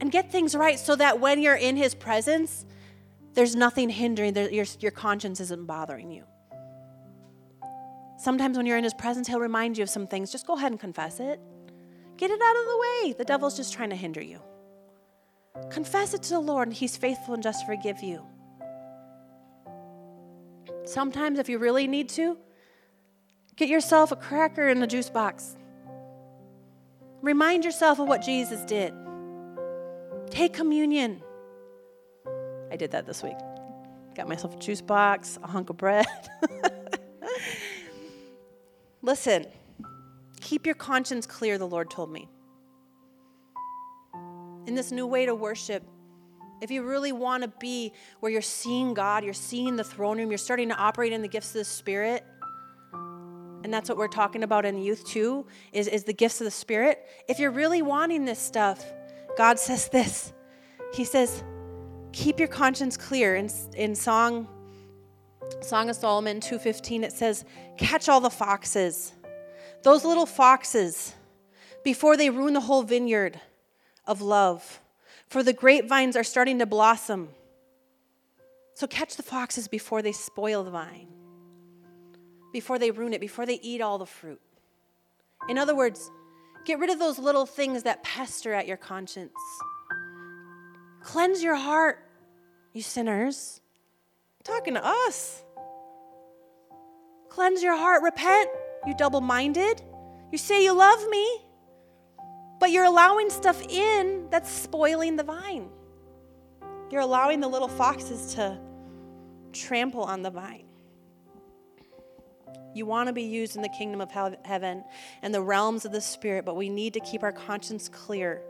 And 0.00 0.10
get 0.10 0.32
things 0.32 0.54
right 0.54 0.78
so 0.78 0.96
that 0.96 1.20
when 1.20 1.42
you're 1.42 1.56
in 1.56 1.76
His 1.76 1.94
presence, 1.94 2.64
there's 3.34 3.54
nothing 3.54 3.90
hindering, 3.90 4.34
your, 4.52 4.64
your 4.78 4.90
conscience 4.92 5.40
isn't 5.40 5.66
bothering 5.66 6.10
you. 6.10 6.24
Sometimes 8.18 8.56
when 8.56 8.66
you're 8.66 8.78
in 8.78 8.84
His 8.84 8.94
presence, 8.94 9.26
He'll 9.26 9.40
remind 9.40 9.76
you 9.76 9.82
of 9.82 9.90
some 9.90 10.06
things. 10.06 10.30
Just 10.30 10.46
go 10.46 10.54
ahead 10.56 10.70
and 10.70 10.80
confess 10.80 11.20
it. 11.20 11.40
Get 12.20 12.30
it 12.30 12.40
out 12.42 12.56
of 12.56 12.66
the 12.66 12.78
way. 12.78 13.14
The 13.16 13.24
devil's 13.24 13.56
just 13.56 13.72
trying 13.72 13.88
to 13.88 13.96
hinder 13.96 14.20
you. 14.20 14.42
Confess 15.70 16.12
it 16.12 16.22
to 16.24 16.34
the 16.34 16.40
Lord, 16.40 16.68
and 16.68 16.76
He's 16.76 16.94
faithful 16.94 17.32
and 17.32 17.42
just 17.42 17.64
forgive 17.64 18.02
you. 18.02 18.22
Sometimes, 20.84 21.38
if 21.38 21.48
you 21.48 21.56
really 21.56 21.86
need 21.86 22.10
to, 22.10 22.36
get 23.56 23.70
yourself 23.70 24.12
a 24.12 24.16
cracker 24.16 24.68
in 24.68 24.80
the 24.80 24.86
juice 24.86 25.08
box. 25.08 25.56
Remind 27.22 27.64
yourself 27.64 27.98
of 27.98 28.06
what 28.06 28.20
Jesus 28.20 28.66
did. 28.66 28.92
Take 30.28 30.52
communion. 30.52 31.22
I 32.70 32.76
did 32.76 32.90
that 32.90 33.06
this 33.06 33.22
week. 33.22 33.38
Got 34.14 34.28
myself 34.28 34.54
a 34.54 34.58
juice 34.58 34.82
box, 34.82 35.38
a 35.42 35.46
hunk 35.46 35.70
of 35.70 35.78
bread. 35.78 36.06
Listen, 39.02 39.46
keep 40.40 40.66
your 40.66 40.74
conscience 40.74 41.26
clear, 41.26 41.58
the 41.58 41.66
Lord 41.66 41.90
told 41.90 42.10
me. 42.10 42.28
In 44.66 44.74
this 44.74 44.92
new 44.92 45.06
way 45.06 45.26
to 45.26 45.34
worship, 45.34 45.82
if 46.60 46.70
you 46.70 46.82
really 46.82 47.12
want 47.12 47.42
to 47.42 47.48
be 47.60 47.92
where 48.20 48.30
you're 48.30 48.42
seeing 48.42 48.92
God, 48.94 49.24
you're 49.24 49.32
seeing 49.32 49.76
the 49.76 49.84
throne 49.84 50.18
room, 50.18 50.30
you're 50.30 50.38
starting 50.38 50.68
to 50.68 50.76
operate 50.76 51.12
in 51.12 51.22
the 51.22 51.28
gifts 51.28 51.48
of 51.48 51.60
the 51.60 51.64
Spirit, 51.64 52.24
and 53.62 53.72
that's 53.72 53.88
what 53.88 53.98
we're 53.98 54.08
talking 54.08 54.42
about 54.42 54.64
in 54.64 54.78
youth 54.78 55.04
too, 55.04 55.46
is, 55.72 55.86
is 55.86 56.04
the 56.04 56.12
gifts 56.12 56.40
of 56.40 56.44
the 56.44 56.50
Spirit. 56.50 57.06
If 57.28 57.38
you're 57.38 57.50
really 57.50 57.82
wanting 57.82 58.24
this 58.24 58.38
stuff, 58.38 58.84
God 59.36 59.58
says 59.58 59.88
this. 59.88 60.32
He 60.94 61.04
says, 61.04 61.44
keep 62.12 62.38
your 62.38 62.48
conscience 62.48 62.96
clear. 62.96 63.36
In, 63.36 63.50
in 63.76 63.94
Song, 63.94 64.48
Song 65.60 65.90
of 65.90 65.96
Solomon 65.96 66.40
2.15, 66.40 67.02
it 67.02 67.12
says, 67.12 67.44
catch 67.76 68.08
all 68.08 68.20
the 68.20 68.30
foxes. 68.30 69.12
Those 69.82 70.04
little 70.04 70.26
foxes, 70.26 71.14
before 71.82 72.16
they 72.16 72.30
ruin 72.30 72.54
the 72.54 72.60
whole 72.60 72.82
vineyard 72.82 73.40
of 74.06 74.20
love 74.20 74.80
for 75.30 75.44
the 75.44 75.52
grapevines 75.52 76.16
are 76.16 76.24
starting 76.24 76.58
to 76.58 76.66
blossom. 76.66 77.28
So 78.74 78.86
catch 78.86 79.16
the 79.16 79.22
foxes 79.22 79.68
before 79.68 80.02
they 80.02 80.12
spoil 80.12 80.64
the 80.64 80.70
vine, 80.70 81.06
before 82.52 82.78
they 82.78 82.90
ruin 82.90 83.14
it, 83.14 83.20
before 83.20 83.46
they 83.46 83.60
eat 83.62 83.80
all 83.80 83.98
the 83.98 84.06
fruit. 84.06 84.40
In 85.48 85.56
other 85.56 85.76
words, 85.76 86.10
get 86.66 86.80
rid 86.80 86.90
of 86.90 86.98
those 86.98 87.18
little 87.18 87.46
things 87.46 87.84
that 87.84 88.02
pester 88.02 88.52
at 88.52 88.66
your 88.66 88.76
conscience. 88.76 89.32
Cleanse 91.02 91.42
your 91.42 91.56
heart, 91.56 92.04
you 92.72 92.82
sinners. 92.82 93.60
I'm 94.38 94.54
talking 94.54 94.74
to 94.74 94.84
us. 94.84 95.44
Cleanse 97.28 97.62
your 97.62 97.76
heart. 97.76 98.02
Repent, 98.02 98.50
you 98.86 98.94
double 98.94 99.20
minded. 99.20 99.82
You 100.32 100.38
say 100.38 100.64
you 100.64 100.72
love 100.72 101.06
me, 101.08 101.40
but 102.58 102.70
you're 102.70 102.84
allowing 102.84 103.30
stuff 103.30 103.62
in 103.68 104.28
that's 104.30 104.50
spoiling 104.50 105.16
the 105.16 105.24
vine. 105.24 105.68
You're 106.90 107.02
allowing 107.02 107.40
the 107.40 107.48
little 107.48 107.68
foxes 107.68 108.34
to 108.34 108.58
trample 109.52 110.02
on 110.02 110.22
the 110.22 110.30
vine. 110.30 110.64
You 112.74 112.86
want 112.86 113.08
to 113.08 113.12
be 113.12 113.24
used 113.24 113.56
in 113.56 113.62
the 113.62 113.68
kingdom 113.68 114.00
of 114.00 114.10
heaven 114.44 114.84
and 115.22 115.34
the 115.34 115.42
realms 115.42 115.84
of 115.84 115.92
the 115.92 116.00
spirit, 116.00 116.44
but 116.44 116.56
we 116.56 116.68
need 116.68 116.94
to 116.94 117.00
keep 117.00 117.22
our 117.22 117.32
conscience 117.32 117.88
clear. 117.88 118.42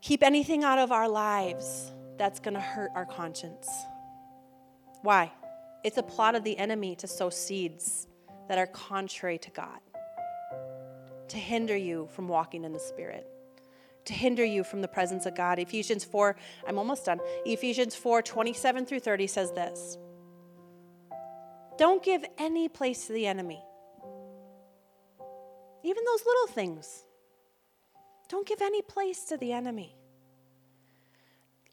Keep 0.00 0.22
anything 0.22 0.62
out 0.62 0.78
of 0.78 0.92
our 0.92 1.08
lives 1.08 1.92
that's 2.16 2.38
going 2.38 2.54
to 2.54 2.60
hurt 2.60 2.92
our 2.94 3.06
conscience. 3.06 3.68
Why? 5.02 5.32
It's 5.82 5.98
a 5.98 6.02
plot 6.02 6.36
of 6.36 6.44
the 6.44 6.56
enemy 6.56 6.94
to 6.96 7.08
sow 7.08 7.30
seeds 7.30 8.06
that 8.48 8.58
are 8.58 8.66
contrary 8.66 9.38
to 9.38 9.50
God 9.50 9.80
to 11.28 11.36
hinder 11.36 11.76
you 11.76 12.08
from 12.12 12.28
walking 12.28 12.64
in 12.64 12.72
the 12.72 12.78
Spirit, 12.78 13.26
to 14.04 14.12
hinder 14.12 14.44
you 14.44 14.62
from 14.62 14.82
the 14.82 14.88
presence 14.88 15.26
of 15.26 15.34
God. 15.34 15.58
Ephesians 15.58 16.04
4, 16.04 16.36
I'm 16.66 16.78
almost 16.78 17.06
done. 17.06 17.20
Ephesians 17.46 17.94
4 17.94 18.22
27 18.22 18.86
through 18.86 19.00
30 19.00 19.26
says 19.26 19.52
this 19.52 19.98
Don't 21.78 22.02
give 22.02 22.24
any 22.38 22.68
place 22.68 23.06
to 23.06 23.12
the 23.12 23.26
enemy, 23.26 23.62
even 25.82 26.04
those 26.04 26.24
little 26.24 26.46
things. 26.48 27.04
Don't 28.28 28.46
give 28.46 28.62
any 28.62 28.80
place 28.80 29.24
to 29.24 29.36
the 29.36 29.52
enemy. 29.52 29.96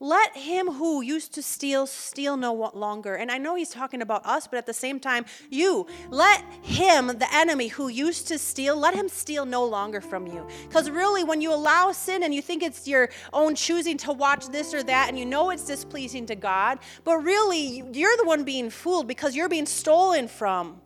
Let 0.04 0.36
him 0.36 0.66
who 0.66 1.04
used 1.04 1.32
to 1.36 1.44
steal 1.44 1.86
steal 1.86 2.36
no 2.36 2.54
longer. 2.74 3.14
And 3.14 3.30
I 3.30 3.38
know 3.38 3.54
he's 3.54 3.70
talking 3.70 4.02
about 4.02 4.26
us, 4.26 4.48
but 4.48 4.58
at 4.58 4.66
the 4.66 4.74
same 4.74 5.00
time, 5.00 5.26
you. 5.52 5.86
Let 6.10 6.44
him, 6.64 7.06
the 7.06 7.28
enemy 7.32 7.68
who 7.68 7.88
used 7.88 8.28
to 8.30 8.40
steal, 8.40 8.76
let 8.76 8.96
him 8.96 9.08
steal 9.08 9.46
no 9.46 9.64
longer 9.64 10.02
from 10.02 10.26
you. 10.26 10.48
Because 10.68 10.90
really, 10.90 11.24
when 11.24 11.40
you 11.40 11.54
allow 11.54 11.92
sin 11.92 12.24
and 12.24 12.34
you 12.34 12.42
think 12.42 12.64
it's 12.64 12.88
your 12.88 13.10
own 13.32 13.54
choosing 13.54 13.96
to 14.00 14.12
watch 14.12 14.48
this 14.48 14.74
or 14.74 14.82
that, 14.82 15.10
and 15.10 15.20
you 15.20 15.26
know 15.26 15.52
it's 15.52 15.66
displeasing 15.66 16.26
to 16.26 16.36
God, 16.36 16.80
but 17.04 17.18
really, 17.20 17.84
you're 17.94 18.18
the 18.18 18.26
one 18.26 18.44
being 18.44 18.72
fooled 18.72 19.08
because 19.08 19.36
you're 19.36 19.50
being 19.50 19.68
stolen 19.68 20.28
from. 20.28 20.82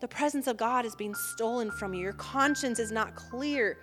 The 0.00 0.08
presence 0.08 0.46
of 0.46 0.56
God 0.56 0.86
is 0.86 0.96
being 0.96 1.14
stolen 1.14 1.70
from 1.70 1.92
you. 1.92 2.00
Your 2.00 2.14
conscience 2.14 2.78
is 2.78 2.90
not 2.90 3.14
clear 3.14 3.76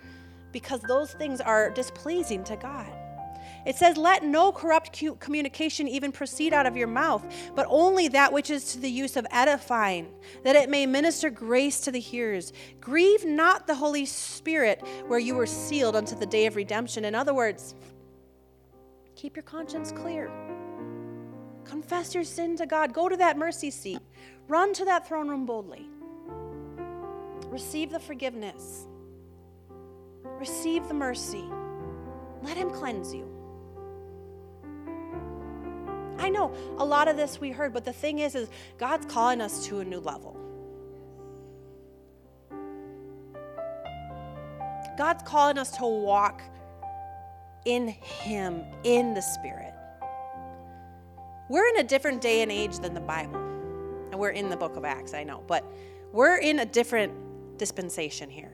because 0.50 0.80
those 0.80 1.12
things 1.12 1.40
are 1.40 1.70
displeasing 1.70 2.42
to 2.44 2.56
God. 2.56 2.92
It 3.64 3.76
says, 3.76 3.96
Let 3.96 4.24
no 4.24 4.52
corrupt 4.52 5.02
communication 5.20 5.88
even 5.88 6.12
proceed 6.12 6.52
out 6.52 6.66
of 6.66 6.76
your 6.76 6.88
mouth, 6.88 7.24
but 7.54 7.66
only 7.68 8.08
that 8.08 8.32
which 8.32 8.50
is 8.50 8.72
to 8.72 8.80
the 8.80 8.90
use 8.90 9.16
of 9.16 9.26
edifying, 9.30 10.08
that 10.42 10.56
it 10.56 10.68
may 10.68 10.86
minister 10.86 11.30
grace 11.30 11.80
to 11.80 11.92
the 11.92 12.00
hearers. 12.00 12.52
Grieve 12.80 13.24
not 13.24 13.66
the 13.66 13.74
Holy 13.74 14.06
Spirit, 14.06 14.82
where 15.06 15.18
you 15.18 15.34
were 15.34 15.46
sealed 15.46 15.96
unto 15.96 16.16
the 16.16 16.26
day 16.26 16.46
of 16.46 16.56
redemption. 16.56 17.04
In 17.04 17.14
other 17.14 17.34
words, 17.34 17.74
keep 19.14 19.36
your 19.36 19.44
conscience 19.44 19.92
clear. 19.92 20.30
Confess 21.64 22.14
your 22.14 22.24
sin 22.24 22.56
to 22.56 22.66
God. 22.66 22.92
Go 22.92 23.08
to 23.08 23.16
that 23.16 23.38
mercy 23.38 23.70
seat. 23.70 24.00
Run 24.48 24.74
to 24.74 24.84
that 24.84 25.06
throne 25.06 25.28
room 25.28 25.46
boldly. 25.46 25.86
Receive 27.46 27.90
the 27.90 28.00
forgiveness. 28.00 28.86
Receive 30.24 30.88
the 30.88 30.94
mercy. 30.94 31.44
Let 32.42 32.56
Him 32.56 32.70
cleanse 32.70 33.14
you. 33.14 33.31
I 36.18 36.28
know 36.28 36.54
a 36.78 36.84
lot 36.84 37.08
of 37.08 37.16
this 37.16 37.40
we 37.40 37.50
heard, 37.50 37.72
but 37.72 37.84
the 37.84 37.92
thing 37.92 38.20
is, 38.20 38.34
is 38.34 38.48
God's 38.78 39.06
calling 39.06 39.40
us 39.40 39.66
to 39.66 39.80
a 39.80 39.84
new 39.84 40.00
level. 40.00 40.36
God's 44.96 45.22
calling 45.22 45.58
us 45.58 45.70
to 45.78 45.86
walk 45.86 46.42
in 47.64 47.88
Him, 47.88 48.64
in 48.84 49.14
the 49.14 49.22
Spirit. 49.22 49.72
We're 51.48 51.66
in 51.66 51.78
a 51.78 51.84
different 51.84 52.20
day 52.20 52.42
and 52.42 52.52
age 52.52 52.78
than 52.78 52.94
the 52.94 53.00
Bible. 53.00 53.36
And 54.10 54.18
we're 54.18 54.30
in 54.30 54.48
the 54.48 54.56
book 54.56 54.76
of 54.76 54.84
Acts, 54.84 55.14
I 55.14 55.24
know, 55.24 55.42
but 55.46 55.64
we're 56.12 56.36
in 56.36 56.60
a 56.60 56.66
different 56.66 57.58
dispensation 57.58 58.28
here. 58.28 58.52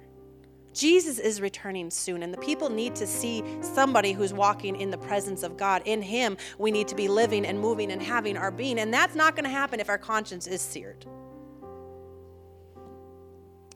Jesus 0.75 1.19
is 1.19 1.41
returning 1.41 1.91
soon, 1.91 2.23
and 2.23 2.33
the 2.33 2.39
people 2.39 2.69
need 2.69 2.95
to 2.97 3.07
see 3.07 3.43
somebody 3.61 4.13
who's 4.13 4.33
walking 4.33 4.77
in 4.77 4.91
the 4.91 4.99
presence 4.99 5.43
of 5.43 5.57
God. 5.57 5.83
In 5.85 6.03
Him, 6.03 6.37
we 6.59 6.71
need 6.71 6.89
to 6.89 6.95
be 6.95 7.09
living 7.09 7.45
and 7.47 7.59
moving 7.59 7.91
and 7.91 8.03
having 8.03 8.37
our 8.37 8.51
being, 8.51 8.79
and 8.79 8.93
that's 8.93 9.15
not 9.15 9.35
going 9.35 9.45
to 9.45 9.51
happen 9.51 9.81
if 9.81 9.89
our 9.89 9.99
conscience 9.99 10.47
is 10.47 10.61
seared. 10.61 11.07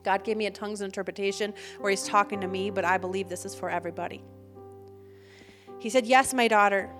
God 0.05 0.25
gave 0.25 0.37
me 0.37 0.47
a 0.47 0.51
tongues 0.51 0.81
interpretation 0.81 1.55
where 1.81 1.91
He's 1.91 2.05
talking 2.05 2.41
to 2.41 2.49
me, 2.49 2.71
but 2.71 2.85
I 2.85 2.99
believe 2.99 3.29
this 3.29 3.45
is 3.45 3.55
for 3.55 3.71
everybody. 3.71 4.23
He 5.79 5.91
said, 5.91 6.07
Yes, 6.07 6.33
my 6.33 6.49
daughter. 6.49 6.91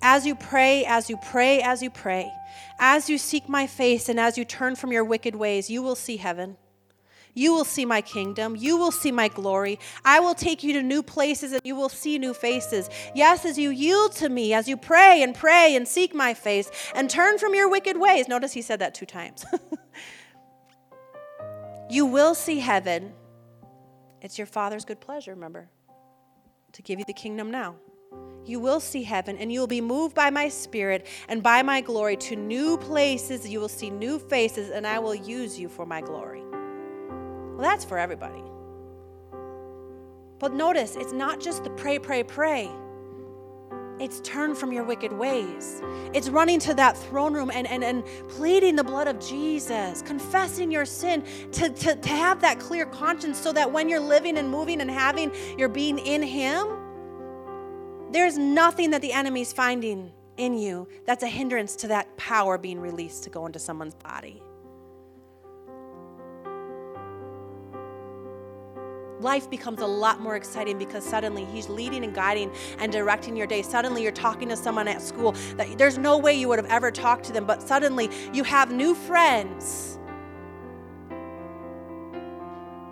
As 0.00 0.24
you 0.24 0.36
pray, 0.36 0.84
as 0.84 1.10
you 1.10 1.16
pray, 1.16 1.60
as 1.60 1.82
you 1.82 1.90
pray, 1.90 2.30
as 2.78 3.10
you 3.10 3.18
seek 3.18 3.48
my 3.48 3.66
face, 3.66 4.08
and 4.08 4.20
as 4.20 4.38
you 4.38 4.44
turn 4.44 4.76
from 4.76 4.92
your 4.92 5.04
wicked 5.04 5.34
ways, 5.34 5.68
you 5.68 5.82
will 5.82 5.96
see 5.96 6.18
heaven. 6.18 6.56
You 7.38 7.54
will 7.54 7.64
see 7.64 7.84
my 7.84 8.00
kingdom. 8.00 8.56
You 8.56 8.76
will 8.76 8.90
see 8.90 9.12
my 9.12 9.28
glory. 9.28 9.78
I 10.04 10.18
will 10.18 10.34
take 10.34 10.64
you 10.64 10.72
to 10.72 10.82
new 10.82 11.04
places 11.04 11.52
and 11.52 11.60
you 11.62 11.76
will 11.76 11.88
see 11.88 12.18
new 12.18 12.34
faces. 12.34 12.90
Yes, 13.14 13.44
as 13.44 13.56
you 13.56 13.70
yield 13.70 14.10
to 14.16 14.28
me, 14.28 14.52
as 14.52 14.68
you 14.68 14.76
pray 14.76 15.22
and 15.22 15.32
pray 15.32 15.76
and 15.76 15.86
seek 15.86 16.16
my 16.16 16.34
face 16.34 16.68
and 16.96 17.08
turn 17.08 17.38
from 17.38 17.54
your 17.54 17.70
wicked 17.70 17.96
ways. 17.96 18.26
Notice 18.26 18.52
he 18.52 18.60
said 18.60 18.80
that 18.80 18.92
two 18.92 19.06
times. 19.06 19.44
you 21.88 22.06
will 22.06 22.34
see 22.34 22.58
heaven. 22.58 23.12
It's 24.20 24.36
your 24.36 24.48
Father's 24.48 24.84
good 24.84 25.00
pleasure, 25.00 25.32
remember, 25.32 25.68
to 26.72 26.82
give 26.82 26.98
you 26.98 27.04
the 27.06 27.12
kingdom 27.12 27.52
now. 27.52 27.76
You 28.44 28.58
will 28.58 28.80
see 28.80 29.04
heaven, 29.04 29.36
and 29.38 29.52
you 29.52 29.60
will 29.60 29.68
be 29.68 29.80
moved 29.80 30.16
by 30.16 30.30
my 30.30 30.48
spirit 30.48 31.06
and 31.28 31.40
by 31.40 31.62
my 31.62 31.82
glory 31.82 32.16
to 32.16 32.34
new 32.34 32.78
places. 32.78 33.48
You 33.48 33.60
will 33.60 33.68
see 33.68 33.90
new 33.90 34.18
faces, 34.18 34.70
and 34.70 34.84
I 34.84 34.98
will 34.98 35.14
use 35.14 35.56
you 35.56 35.68
for 35.68 35.86
my 35.86 36.00
glory. 36.00 36.42
Well, 37.58 37.68
that's 37.68 37.84
for 37.84 37.98
everybody. 37.98 38.40
But 40.38 40.54
notice, 40.54 40.94
it's 40.94 41.12
not 41.12 41.40
just 41.40 41.64
the 41.64 41.70
pray, 41.70 41.98
pray, 41.98 42.22
pray. 42.22 42.70
It's 43.98 44.20
turn 44.20 44.54
from 44.54 44.72
your 44.72 44.84
wicked 44.84 45.12
ways. 45.12 45.82
It's 46.14 46.28
running 46.28 46.60
to 46.60 46.74
that 46.74 46.96
throne 46.96 47.34
room 47.34 47.50
and, 47.52 47.66
and, 47.66 47.82
and 47.82 48.04
pleading 48.28 48.76
the 48.76 48.84
blood 48.84 49.08
of 49.08 49.18
Jesus, 49.18 50.02
confessing 50.02 50.70
your 50.70 50.84
sin, 50.84 51.24
to, 51.50 51.68
to, 51.68 51.96
to 51.96 52.08
have 52.08 52.40
that 52.42 52.60
clear 52.60 52.86
conscience 52.86 53.36
so 53.36 53.52
that 53.52 53.72
when 53.72 53.88
you're 53.88 53.98
living 53.98 54.38
and 54.38 54.48
moving 54.48 54.80
and 54.80 54.88
having 54.88 55.32
your 55.58 55.68
being 55.68 55.98
in 55.98 56.22
Him, 56.22 56.68
there's 58.12 58.38
nothing 58.38 58.90
that 58.90 59.02
the 59.02 59.12
enemy's 59.12 59.52
finding 59.52 60.12
in 60.36 60.56
you 60.56 60.86
that's 61.06 61.24
a 61.24 61.28
hindrance 61.28 61.74
to 61.74 61.88
that 61.88 62.16
power 62.16 62.56
being 62.56 62.78
released 62.78 63.24
to 63.24 63.30
go 63.30 63.46
into 63.46 63.58
someone's 63.58 63.96
body. 63.96 64.40
Life 69.20 69.50
becomes 69.50 69.80
a 69.80 69.86
lot 69.86 70.20
more 70.20 70.36
exciting 70.36 70.78
because 70.78 71.04
suddenly 71.04 71.44
he's 71.46 71.68
leading 71.68 72.04
and 72.04 72.14
guiding 72.14 72.50
and 72.78 72.92
directing 72.92 73.36
your 73.36 73.46
day. 73.46 73.62
Suddenly 73.62 74.02
you're 74.02 74.12
talking 74.12 74.48
to 74.48 74.56
someone 74.56 74.88
at 74.88 75.02
school 75.02 75.32
that 75.56 75.78
there's 75.78 75.98
no 75.98 76.18
way 76.18 76.34
you 76.34 76.48
would 76.48 76.58
have 76.58 76.70
ever 76.70 76.90
talked 76.90 77.24
to 77.24 77.32
them, 77.32 77.44
but 77.44 77.62
suddenly 77.62 78.10
you 78.32 78.44
have 78.44 78.72
new 78.72 78.94
friends 78.94 79.98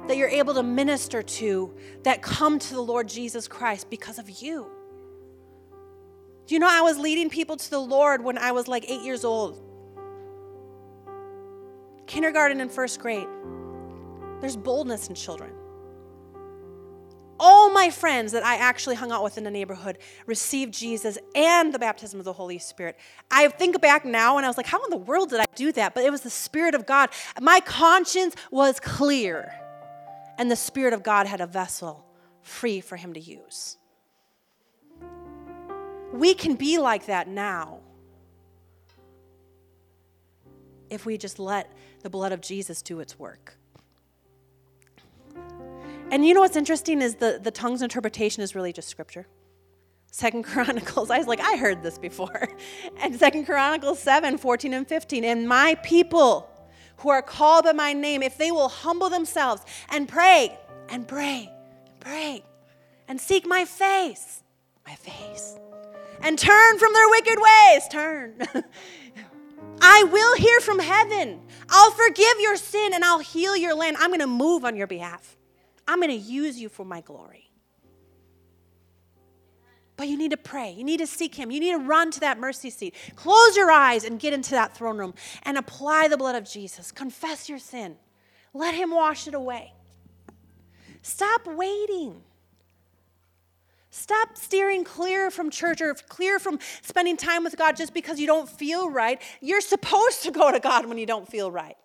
that 0.09 0.16
you're 0.16 0.29
able 0.29 0.55
to 0.55 0.62
minister 0.62 1.22
to 1.22 1.74
that 2.05 2.22
come 2.22 2.59
to 2.59 2.74
the 2.74 2.81
Lord 2.81 3.09
Jesus 3.09 3.49
Christ 3.49 3.91
because 3.91 4.18
of 4.18 4.31
you. 4.31 4.70
Do 6.47 6.55
you 6.55 6.61
know 6.61 6.68
I 6.70 6.83
was 6.83 6.97
leading 6.97 7.29
people 7.29 7.57
to 7.57 7.70
the 7.70 7.81
Lord 7.81 8.22
when 8.22 8.39
I 8.39 8.53
was 8.53 8.68
like 8.68 8.89
eight 8.89 9.03
years 9.03 9.24
old? 9.24 9.61
Kindergarten 12.07 12.61
and 12.61 12.70
first 12.70 13.01
grade. 13.01 13.27
There's 14.41 14.57
boldness 14.57 15.09
in 15.09 15.16
children 15.16 15.53
all 17.39 17.70
my 17.70 17.91
friends 17.91 18.32
that 18.32 18.45
I 18.45 18.57
actually 18.57 18.97
hung 18.97 19.12
out 19.12 19.22
with 19.22 19.39
in 19.39 19.45
the 19.45 19.51
neighborhood 19.51 19.99
received 20.26 20.72
Jesus 20.72 21.18
and 21.34 21.72
the 21.72 21.78
baptism 21.78 22.18
of 22.18 22.24
the 22.24 22.32
Holy 22.32 22.59
Spirit. 22.59 22.97
I 23.30 23.49
think 23.49 23.80
back 23.80 24.05
now 24.05 24.37
and 24.37 24.47
I 24.47 24.49
was 24.49 24.57
like, 24.57 24.66
how 24.66 24.82
in 24.84 24.91
the 24.91 24.97
world 24.97 25.30
did 25.30 25.41
I 25.41 25.47
do 25.55 25.72
that? 25.72 25.95
But 25.95 26.05
it 26.05 26.11
was 26.11 26.22
the 26.22 26.30
Spirit 26.30 26.74
of 26.74 26.87
God. 26.87 27.11
My 27.41 27.61
conscience 27.61 28.34
was 28.51 28.80
clear, 28.80 29.53
and 30.39 30.51
the 30.51 30.57
Spirit 30.57 30.93
of 30.95 31.03
God 31.03 31.26
had 31.26 31.41
a 31.41 31.47
vessel 31.47 32.07
free 32.43 32.80
for 32.80 32.97
Him 32.97 33.12
to 33.14 33.20
use. 33.20 33.76
We 36.12 36.34
can 36.34 36.55
be 36.55 36.78
like 36.78 37.07
that 37.07 37.28
now 37.28 37.80
if 40.89 41.05
we 41.05 41.18
just 41.18 41.39
let 41.39 41.70
the 42.03 42.11
blood 42.11 42.32
of 42.32 42.41
Jesus 42.41 42.80
do 42.80 43.01
its 43.01 43.18
work. 43.18 43.59
And 46.11 46.24
you 46.24 46.34
know 46.34 46.40
what's 46.40 46.57
interesting 46.57 47.02
is 47.02 47.16
the, 47.16 47.40
the 47.42 47.50
tongues 47.50 47.82
interpretation 47.82 48.42
is 48.42 48.54
really 48.54 48.72
just 48.72 48.88
scripture. 48.88 49.26
Second 50.12 50.42
Chronicles, 50.44 51.11
I 51.11 51.18
was 51.18 51.26
like, 51.26 51.40
I 51.40 51.57
heard 51.57 51.82
this 51.82 51.98
before. 51.98 52.48
And 53.00 53.14
Second 53.16 53.44
Chronicles 53.44 53.98
7, 53.98 54.38
14 54.38 54.72
and 54.72 54.88
15. 54.88 55.24
And 55.24 55.48
my 55.48 55.74
people 55.82 56.48
who 56.98 57.11
are 57.11 57.22
called 57.22 57.64
by 57.64 57.72
my 57.72 57.92
name, 57.92 58.22
if 58.22 58.38
they 58.38 58.50
will 58.50 58.68
humble 58.68 59.11
themselves 59.11 59.62
and 59.90 60.09
pray 60.09 60.57
and 60.88 61.07
pray 61.07 61.50
and 61.86 62.00
pray 62.00 62.44
and 63.09 63.20
seek 63.20 63.46
my 63.46 63.64
face, 63.64 64.42
my 64.86 64.94
face, 64.94 65.59
and 66.22 66.38
turn 66.38 66.78
from 66.78 66.92
their 66.94 67.09
wicked 67.11 67.38
ways, 67.38 67.88
turn. 67.90 68.38
I 69.80 70.04
will 70.04 70.36
hear 70.36 70.61
from 70.61 70.78
heaven. 70.78 71.42
I'll 71.68 71.90
forgive 71.90 72.40
your 72.40 72.57
sin 72.57 72.94
and 72.94 73.04
I'll 73.04 73.18
heal 73.18 73.57
your 73.57 73.74
land. 73.74 73.96
I'm 74.00 74.09
going 74.11 74.20
to 74.20 74.26
move 74.26 74.64
on 74.64 74.76
your 74.76 74.86
behalf. 74.86 75.36
I'm 75.89 76.01
going 76.01 76.11
to 76.11 76.16
use 76.16 76.59
you 76.59 76.68
for 76.68 76.84
my 76.84 77.01
glory. 77.01 77.51
But 79.97 80.09
you 80.09 80.18
need 80.18 80.32
to 80.32 80.37
pray. 80.37 80.72
You 80.72 80.84
need 80.84 80.99
to 80.99 81.07
seek 81.07 81.34
Him. 81.34 81.51
You 81.51 81.61
need 81.61 81.72
to 81.72 81.78
run 81.78 82.11
to 82.12 82.20
that 82.20 82.39
mercy 82.39 82.70
seat. 82.70 82.95
Close 83.14 83.57
your 83.57 83.70
eyes 83.70 84.05
and 84.05 84.20
get 84.20 84.34
into 84.34 84.51
that 84.51 84.76
throne 84.76 84.99
room 84.99 85.14
and 85.45 85.57
apply 85.57 86.09
the 86.09 86.18
blood 86.18 86.34
of 86.34 86.45
Jesus. 86.45 86.93
Confess 86.93 87.49
your 87.49 87.59
sin. 87.59 87.97
Let 88.53 88.74
Him 88.74 88.91
wash 88.91 89.26
it 89.26 89.34
away. 89.34 89.72
Stop 91.03 91.47
waiting. 91.47 92.22
Stop 93.91 94.37
steering 94.37 94.84
clear 94.84 95.30
from 95.30 95.49
church 95.49 95.80
or 95.80 95.95
clear 95.95 96.39
from 96.39 96.59
spending 96.82 97.16
time 97.16 97.45
with 97.45 97.57
God 97.57 97.76
just 97.76 97.95
because 97.95 98.20
you 98.20 98.26
don't 98.26 98.49
feel 98.49 98.91
right. 98.91 99.22
You're 99.41 99.62
supposed 99.62 100.24
to 100.24 100.30
go 100.30 100.53
to 100.53 100.61
God 100.61 100.84
when 100.84 100.99
you 100.99 101.07
don't 101.07 101.26
feel 101.26 101.51
right. 101.51 101.76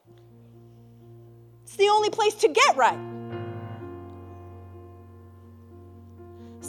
It's 1.63 1.77
the 1.77 1.87
only 1.87 2.09
place 2.09 2.33
to 2.35 2.49
get 2.49 2.75
right. 2.75 3.20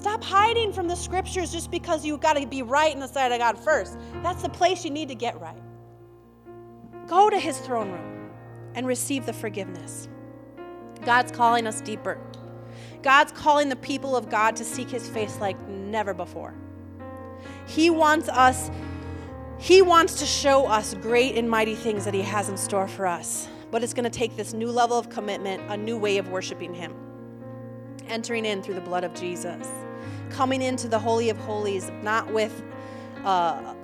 Stop 0.02 0.24
hiding 0.24 0.72
from 0.72 0.88
the 0.88 0.96
scriptures 0.96 1.52
just 1.52 1.70
because 1.70 2.04
you've 2.04 2.18
got 2.18 2.36
to 2.36 2.44
be 2.44 2.60
right 2.60 2.92
in 2.92 2.98
the 2.98 3.06
sight 3.06 3.30
of 3.30 3.38
God 3.38 3.56
first. 3.56 3.96
That's 4.14 4.42
the 4.42 4.48
place 4.48 4.84
you 4.84 4.90
need 4.90 5.06
to 5.10 5.14
get 5.14 5.40
right. 5.40 5.62
Go 7.06 7.30
to 7.30 7.38
his 7.38 7.56
throne 7.58 7.92
room 7.92 8.30
and 8.74 8.84
receive 8.84 9.26
the 9.26 9.32
forgiveness. 9.32 10.08
God's 11.04 11.30
calling 11.30 11.68
us 11.68 11.80
deeper. 11.80 12.18
God's 13.02 13.30
calling 13.30 13.68
the 13.68 13.76
people 13.76 14.16
of 14.16 14.28
God 14.28 14.56
to 14.56 14.64
seek 14.64 14.90
his 14.90 15.08
face 15.08 15.38
like 15.38 15.56
never 15.68 16.14
before. 16.14 16.52
He 17.68 17.88
wants 17.88 18.28
us 18.28 18.72
he 19.56 19.82
wants 19.82 20.18
to 20.18 20.26
show 20.26 20.66
us 20.66 20.94
great 20.94 21.36
and 21.38 21.48
mighty 21.48 21.76
things 21.76 22.04
that 22.06 22.14
he 22.14 22.22
has 22.22 22.48
in 22.48 22.56
store 22.56 22.88
for 22.88 23.06
us. 23.06 23.46
But 23.70 23.84
it's 23.84 23.94
going 23.94 24.02
to 24.02 24.10
take 24.10 24.34
this 24.34 24.52
new 24.52 24.72
level 24.72 24.98
of 24.98 25.10
commitment, 25.10 25.62
a 25.70 25.76
new 25.76 25.96
way 25.96 26.18
of 26.18 26.28
worshiping 26.28 26.74
him 26.74 26.92
entering 28.08 28.44
in 28.44 28.62
through 28.62 28.74
the 28.74 28.80
blood 28.80 29.04
of 29.04 29.14
Jesus, 29.14 29.66
coming 30.30 30.62
into 30.62 30.88
the 30.88 30.98
Holy 30.98 31.30
of 31.30 31.36
Holies, 31.38 31.90
not 32.02 32.32
with 32.32 32.62
uh, 33.24 33.74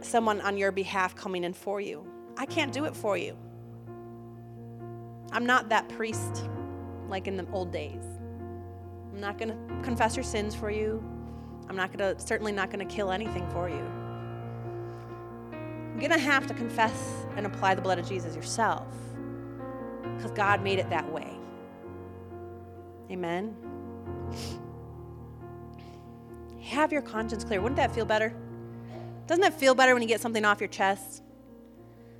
someone 0.00 0.40
on 0.40 0.56
your 0.56 0.72
behalf 0.72 1.14
coming 1.14 1.44
in 1.44 1.52
for 1.52 1.80
you. 1.80 2.06
I 2.36 2.46
can't 2.46 2.72
do 2.72 2.84
it 2.84 2.94
for 2.94 3.16
you. 3.16 3.36
I'm 5.32 5.44
not 5.44 5.68
that 5.68 5.88
priest 5.88 6.44
like 7.08 7.26
in 7.26 7.36
the 7.36 7.46
old 7.52 7.72
days. 7.72 8.04
I'm 9.12 9.20
not 9.20 9.38
going 9.38 9.50
to 9.50 9.82
confess 9.82 10.16
your 10.16 10.24
sins 10.24 10.54
for 10.54 10.70
you. 10.70 11.02
I'm 11.68 11.76
not 11.76 11.96
going 11.96 12.16
to, 12.16 12.20
certainly 12.20 12.52
not 12.52 12.70
going 12.70 12.86
to 12.86 12.94
kill 12.94 13.10
anything 13.10 13.48
for 13.50 13.68
you. 13.68 13.84
You're 15.92 16.08
going 16.08 16.12
to 16.12 16.18
have 16.18 16.46
to 16.46 16.54
confess 16.54 17.26
and 17.36 17.44
apply 17.44 17.74
the 17.74 17.82
blood 17.82 17.98
of 17.98 18.08
Jesus 18.08 18.36
yourself 18.36 18.86
because 20.16 20.30
God 20.30 20.62
made 20.62 20.78
it 20.78 20.88
that 20.90 21.10
way. 21.12 21.36
Amen. 23.10 23.56
Have 26.68 26.92
your 26.92 27.00
conscience 27.00 27.44
clear. 27.44 27.62
Wouldn't 27.62 27.76
that 27.76 27.94
feel 27.94 28.04
better? 28.04 28.34
Doesn't 29.26 29.42
it 29.42 29.54
feel 29.54 29.74
better 29.74 29.94
when 29.94 30.02
you 30.02 30.08
get 30.08 30.20
something 30.20 30.44
off 30.44 30.60
your 30.60 30.68
chest? 30.68 31.22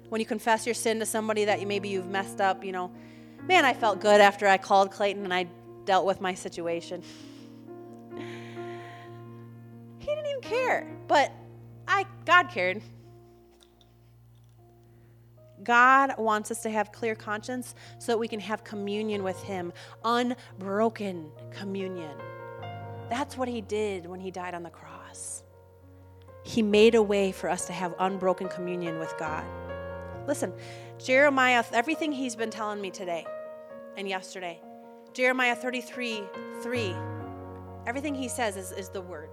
When 0.09 0.21
you 0.23 0.27
confess 0.27 0.65
your 0.65 0.75
sin 0.75 0.99
to 1.01 1.07
somebody 1.07 1.45
that 1.45 1.61
you 1.61 1.67
maybe 1.67 1.91
you've 1.91 2.09
messed 2.09 2.41
up, 2.41 2.65
you 2.65 2.73
know, 2.73 2.91
man, 3.47 3.67
I 3.67 3.75
felt 3.75 4.01
good 4.01 4.23
after 4.23 4.49
I 4.49 4.57
called 4.57 4.91
Clayton 4.91 5.25
and 5.25 5.35
I 5.35 5.49
dealt 5.85 6.07
with 6.07 6.21
my 6.21 6.35
situation. 6.35 7.03
He 9.99 10.15
didn't 10.15 10.27
even 10.27 10.41
care, 10.41 10.87
but 11.07 11.31
I 11.87 12.07
God 12.25 12.49
cared. 12.49 12.81
God 15.63 16.15
wants 16.17 16.51
us 16.51 16.63
to 16.63 16.71
have 16.71 16.93
clear 16.93 17.15
conscience 17.15 17.75
so 17.99 18.13
that 18.13 18.19
we 18.19 18.27
can 18.27 18.41
have 18.41 18.65
communion 18.65 19.23
with 19.23 19.43
Him, 19.43 19.71
unbroken 20.03 21.31
communion. 21.51 22.17
That's 23.11 23.37
what 23.37 23.49
He 23.49 23.61
did 23.61 24.07
when 24.07 24.21
He 24.21 24.31
died 24.31 24.55
on 24.55 24.63
the 24.63 24.71
cross. 24.71 25.43
He 26.43 26.63
made 26.63 26.95
a 26.95 27.03
way 27.03 27.33
for 27.33 27.51
us 27.51 27.67
to 27.67 27.73
have 27.73 27.95
unbroken 27.99 28.49
communion 28.49 28.99
with 28.99 29.15
God. 29.19 29.45
Listen, 30.27 30.53
Jeremiah, 30.99 31.65
everything 31.73 32.13
he's 32.13 32.37
been 32.37 32.51
telling 32.51 32.81
me 32.81 32.91
today 32.91 33.27
and 33.97 34.09
yesterday, 34.09 34.61
Jeremiah 35.13 35.55
33 35.55 36.23
3, 36.63 36.95
everything 37.87 38.15
he 38.15 38.29
says 38.29 38.57
is, 38.57 38.73
is 38.73 38.89
the 38.89 39.01
word. 39.01 39.31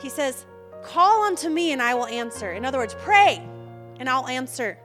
He 0.00 0.08
says, 0.08 0.46
Call 0.82 1.24
unto 1.24 1.48
me 1.48 1.72
and 1.72 1.82
I 1.82 1.94
will 1.94 2.06
answer. 2.06 2.52
In 2.52 2.64
other 2.64 2.78
words, 2.78 2.94
pray 3.00 3.42
and 3.98 4.08
I'll 4.08 4.28
answer. 4.28 4.78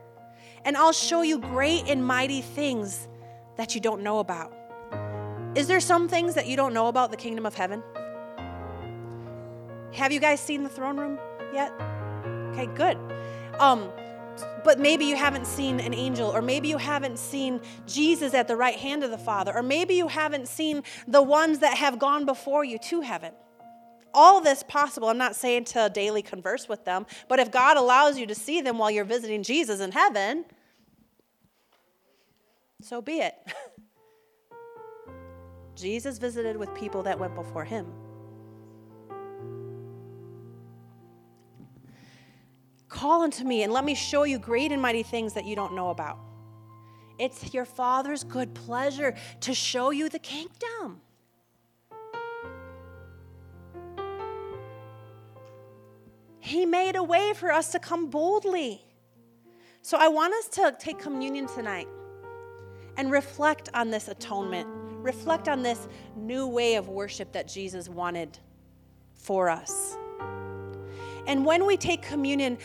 And 0.65 0.77
I'll 0.77 0.93
show 0.93 1.21
you 1.21 1.39
great 1.39 1.87
and 1.87 2.05
mighty 2.05 2.41
things 2.41 3.07
that 3.57 3.75
you 3.75 3.81
don't 3.81 4.01
know 4.01 4.19
about. 4.19 4.53
Is 5.55 5.67
there 5.67 5.79
some 5.79 6.07
things 6.07 6.33
that 6.35 6.47
you 6.47 6.55
don't 6.55 6.73
know 6.73 6.87
about 6.87 7.11
the 7.11 7.17
kingdom 7.17 7.45
of 7.45 7.53
heaven? 7.53 7.83
Have 9.93 10.11
you 10.11 10.19
guys 10.19 10.39
seen 10.39 10.63
the 10.63 10.69
throne 10.69 10.97
room 10.97 11.19
yet? 11.53 11.71
Okay, 12.51 12.65
good. 12.75 12.97
Um, 13.59 13.91
but 14.63 14.79
maybe 14.79 15.05
you 15.05 15.15
haven't 15.15 15.45
seen 15.45 15.79
an 15.79 15.93
angel, 15.93 16.29
or 16.29 16.41
maybe 16.41 16.69
you 16.69 16.77
haven't 16.77 17.19
seen 17.19 17.61
Jesus 17.85 18.33
at 18.33 18.47
the 18.47 18.55
right 18.55 18.77
hand 18.77 19.03
of 19.03 19.11
the 19.11 19.17
Father, 19.17 19.53
or 19.55 19.61
maybe 19.61 19.93
you 19.93 20.07
haven't 20.07 20.47
seen 20.47 20.81
the 21.07 21.21
ones 21.21 21.59
that 21.59 21.77
have 21.77 21.99
gone 21.99 22.25
before 22.25 22.63
you 22.63 22.79
to 22.79 23.01
heaven 23.01 23.33
all 24.13 24.41
this 24.41 24.63
possible. 24.63 25.09
I'm 25.09 25.17
not 25.17 25.35
saying 25.35 25.65
to 25.65 25.89
daily 25.93 26.21
converse 26.21 26.69
with 26.69 26.85
them, 26.85 27.05
but 27.27 27.39
if 27.39 27.51
God 27.51 27.77
allows 27.77 28.17
you 28.17 28.27
to 28.27 28.35
see 28.35 28.61
them 28.61 28.77
while 28.77 28.91
you're 28.91 29.05
visiting 29.05 29.43
Jesus 29.43 29.79
in 29.79 29.91
heaven, 29.91 30.45
so 32.81 33.01
be 33.01 33.19
it. 33.19 33.35
Jesus 35.75 36.17
visited 36.17 36.57
with 36.57 36.73
people 36.75 37.03
that 37.03 37.17
went 37.17 37.35
before 37.35 37.65
him. 37.65 37.87
Call 42.89 43.23
unto 43.23 43.43
me 43.43 43.63
and 43.63 43.73
let 43.73 43.83
me 43.83 43.95
show 43.95 44.23
you 44.23 44.37
great 44.37 44.71
and 44.71 44.81
mighty 44.81 45.03
things 45.03 45.33
that 45.33 45.45
you 45.45 45.55
don't 45.55 45.73
know 45.73 45.89
about. 45.89 46.19
It's 47.19 47.53
your 47.53 47.65
Father's 47.65 48.23
good 48.23 48.53
pleasure 48.53 49.15
to 49.41 49.53
show 49.53 49.91
you 49.91 50.09
the 50.09 50.19
kingdom. 50.19 51.01
He 56.39 56.65
made 56.65 56.95
a 56.95 57.03
way 57.03 57.33
for 57.35 57.51
us 57.51 57.71
to 57.71 57.79
come 57.79 58.09
boldly. 58.09 58.81
So 59.81 59.97
I 59.97 60.07
want 60.07 60.33
us 60.33 60.47
to 60.49 60.75
take 60.77 60.99
communion 60.99 61.47
tonight 61.47 61.87
and 62.97 63.11
reflect 63.11 63.69
on 63.73 63.89
this 63.89 64.07
atonement, 64.07 64.67
reflect 65.03 65.47
on 65.47 65.61
this 65.61 65.87
new 66.15 66.47
way 66.47 66.75
of 66.75 66.89
worship 66.89 67.31
that 67.33 67.47
Jesus 67.47 67.87
wanted 67.89 68.39
for 69.13 69.49
us. 69.49 69.97
And 71.27 71.45
when 71.45 71.65
we 71.65 71.77
take 71.77 72.01
communion, 72.01 72.57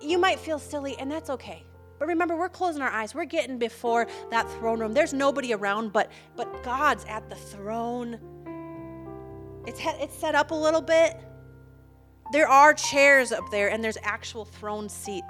you 0.00 0.18
might 0.18 0.38
feel 0.38 0.58
silly, 0.58 0.96
and 0.98 1.10
that's 1.10 1.30
okay. 1.30 1.64
But 1.98 2.08
remember, 2.08 2.36
we're 2.36 2.48
closing 2.48 2.82
our 2.82 2.90
eyes. 2.90 3.14
We're 3.14 3.24
getting 3.24 3.58
before 3.58 4.06
that 4.30 4.48
throne 4.50 4.78
room. 4.78 4.94
There's 4.94 5.12
nobody 5.12 5.52
around, 5.52 5.92
but 5.92 6.12
but 6.36 6.62
God's 6.62 7.04
at 7.06 7.28
the 7.28 7.34
throne. 7.34 8.20
It's 9.66 9.80
it's 9.84 10.16
set 10.16 10.36
up 10.36 10.52
a 10.52 10.54
little 10.54 10.80
bit, 10.80 11.16
there 12.30 12.48
are 12.48 12.74
chairs 12.74 13.32
up 13.32 13.50
there 13.50 13.70
and 13.70 13.82
there's 13.82 13.96
actual 14.02 14.44
throne 14.44 14.88
seats. 14.88 15.24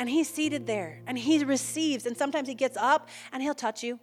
And 0.00 0.08
he's 0.08 0.28
seated 0.28 0.66
there 0.66 1.02
and 1.06 1.16
he 1.16 1.44
receives. 1.44 2.06
And 2.06 2.16
sometimes 2.16 2.48
he 2.48 2.54
gets 2.54 2.76
up 2.76 3.08
and 3.32 3.42
he'll 3.42 3.54
touch 3.54 3.84
you. 3.84 4.00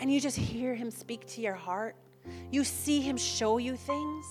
And 0.00 0.10
you 0.12 0.20
just 0.20 0.36
hear 0.36 0.74
him 0.74 0.90
speak 0.90 1.26
to 1.26 1.40
your 1.40 1.56
heart. 1.56 1.96
You 2.50 2.62
see 2.62 3.00
him 3.00 3.16
show 3.16 3.58
you 3.58 3.76
things. 3.76 4.26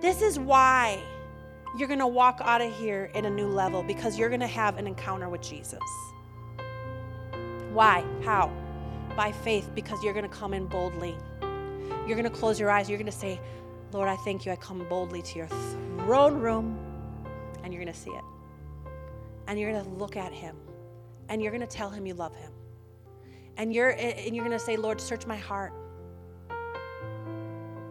This 0.00 0.22
is 0.22 0.38
why 0.38 0.98
you're 1.78 1.88
going 1.88 2.00
to 2.00 2.06
walk 2.06 2.40
out 2.42 2.62
of 2.62 2.74
here 2.76 3.10
in 3.14 3.26
a 3.26 3.30
new 3.30 3.48
level 3.48 3.82
because 3.82 4.18
you're 4.18 4.30
going 4.30 4.40
to 4.40 4.46
have 4.46 4.78
an 4.78 4.86
encounter 4.86 5.28
with 5.28 5.42
Jesus. 5.42 5.78
Why? 7.72 8.04
How? 8.24 8.50
by 9.16 9.32
faith 9.32 9.70
because 9.74 10.02
you're 10.02 10.14
going 10.14 10.28
to 10.28 10.36
come 10.36 10.54
in 10.54 10.66
boldly. 10.66 11.14
You're 12.06 12.16
going 12.16 12.24
to 12.24 12.30
close 12.30 12.58
your 12.58 12.70
eyes. 12.70 12.88
You're 12.88 12.98
going 12.98 13.10
to 13.10 13.16
say, 13.16 13.40
Lord, 13.92 14.08
I 14.08 14.16
thank 14.16 14.44
you. 14.46 14.52
I 14.52 14.56
come 14.56 14.86
boldly 14.88 15.22
to 15.22 15.38
your 15.38 15.46
throne 15.46 15.91
room. 16.06 16.78
And 17.62 17.72
you're 17.72 17.82
going 17.82 17.94
to 17.94 17.98
see 17.98 18.10
it. 18.10 18.24
And 19.46 19.58
you're 19.58 19.72
going 19.72 19.84
to 19.84 19.90
look 19.90 20.16
at 20.16 20.32
him. 20.32 20.56
And 21.28 21.42
you're 21.42 21.52
going 21.52 21.66
to 21.66 21.66
tell 21.66 21.90
him 21.90 22.06
you 22.06 22.14
love 22.14 22.34
him. 22.34 22.52
And 23.56 23.72
you're, 23.74 23.90
and 23.90 24.34
you're 24.34 24.44
going 24.44 24.58
to 24.58 24.64
say, 24.64 24.76
Lord, 24.76 25.00
search 25.00 25.26
my 25.26 25.36
heart. 25.36 25.72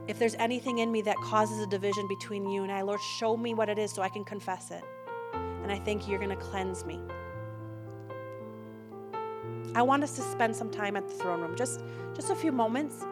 If 0.08 0.20
there's 0.20 0.36
anything 0.36 0.80
in 0.80 0.92
me 0.92 1.02
that 1.04 1.16
causes 1.18 1.60
a 1.60 1.68
division 1.68 2.08
between 2.08 2.50
you 2.50 2.64
and 2.64 2.72
I, 2.72 2.82
Lord, 2.82 3.00
show 3.00 3.38
me 3.38 3.54
what 3.54 3.70
it 3.70 3.78
is 3.78 3.92
so 3.92 4.02
I 4.02 4.10
can 4.10 4.24
confess 4.24 4.72
it. 4.72 4.84
And 5.34 5.72
I 5.72 5.80
think 5.80 6.08
you're 6.08 6.20
going 6.20 6.32
to 6.32 6.36
cleanse 6.36 6.84
me. 6.84 7.00
I 9.74 9.82
want 9.82 10.04
us 10.04 10.16
to 10.18 10.22
spend 10.22 10.56
some 10.56 10.70
time 10.70 10.98
at 10.98 11.08
the 11.08 11.14
throne 11.14 11.40
room, 11.40 11.56
just, 11.56 11.82
just 12.14 12.30
a 12.30 12.36
few 12.36 12.52
moments, 12.52 13.06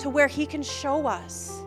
to 0.00 0.10
where 0.10 0.28
He 0.28 0.44
can 0.44 0.62
show 0.62 1.06
us 1.06 1.62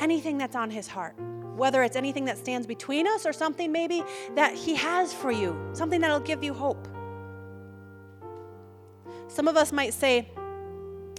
anything 0.00 0.36
that's 0.36 0.56
on 0.56 0.70
His 0.70 0.88
heart, 0.88 1.14
whether 1.56 1.82
it's 1.82 1.96
anything 1.96 2.24
that 2.26 2.38
stands 2.38 2.66
between 2.66 3.06
us 3.06 3.26
or 3.26 3.32
something 3.32 3.72
maybe 3.72 4.02
that 4.34 4.54
He 4.54 4.74
has 4.74 5.12
for 5.12 5.30
you, 5.30 5.70
something 5.72 6.00
that'll 6.00 6.20
give 6.20 6.42
you 6.42 6.54
hope. 6.54 6.88
Some 9.28 9.48
of 9.48 9.56
us 9.56 9.72
might 9.72 9.94
say, 9.94 10.28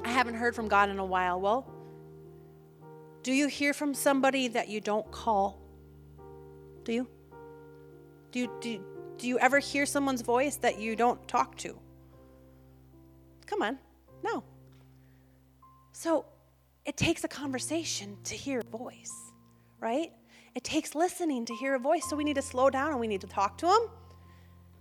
I 0.03 0.09
haven't 0.09 0.35
heard 0.35 0.55
from 0.55 0.67
God 0.67 0.89
in 0.89 0.99
a 0.99 1.05
while. 1.05 1.41
Well, 1.41 1.67
do 3.23 3.33
you 3.33 3.47
hear 3.47 3.73
from 3.73 3.93
somebody 3.93 4.47
that 4.49 4.69
you 4.69 4.79
don't 4.79 5.09
call? 5.11 5.59
Do 6.83 6.93
you? 6.93 7.07
Do 8.31 8.39
you, 8.39 8.51
do, 8.61 8.85
do 9.17 9.27
you 9.27 9.39
ever 9.39 9.59
hear 9.59 9.85
someone's 9.85 10.21
voice 10.21 10.57
that 10.57 10.79
you 10.79 10.95
don't 10.95 11.25
talk 11.27 11.57
to? 11.57 11.77
Come 13.45 13.61
on. 13.61 13.79
No. 14.23 14.43
So 15.91 16.25
it 16.85 16.97
takes 16.97 17.23
a 17.23 17.27
conversation 17.27 18.17
to 18.25 18.35
hear 18.35 18.59
a 18.59 18.77
voice, 18.77 19.13
right? 19.79 20.11
It 20.55 20.63
takes 20.63 20.95
listening 20.95 21.45
to 21.45 21.53
hear 21.53 21.75
a 21.75 21.79
voice. 21.79 22.09
So 22.09 22.15
we 22.15 22.23
need 22.23 22.35
to 22.35 22.41
slow 22.41 22.69
down 22.69 22.91
and 22.91 22.99
we 22.99 23.07
need 23.07 23.21
to 23.21 23.27
talk 23.27 23.57
to 23.59 23.67
him. 23.67 23.89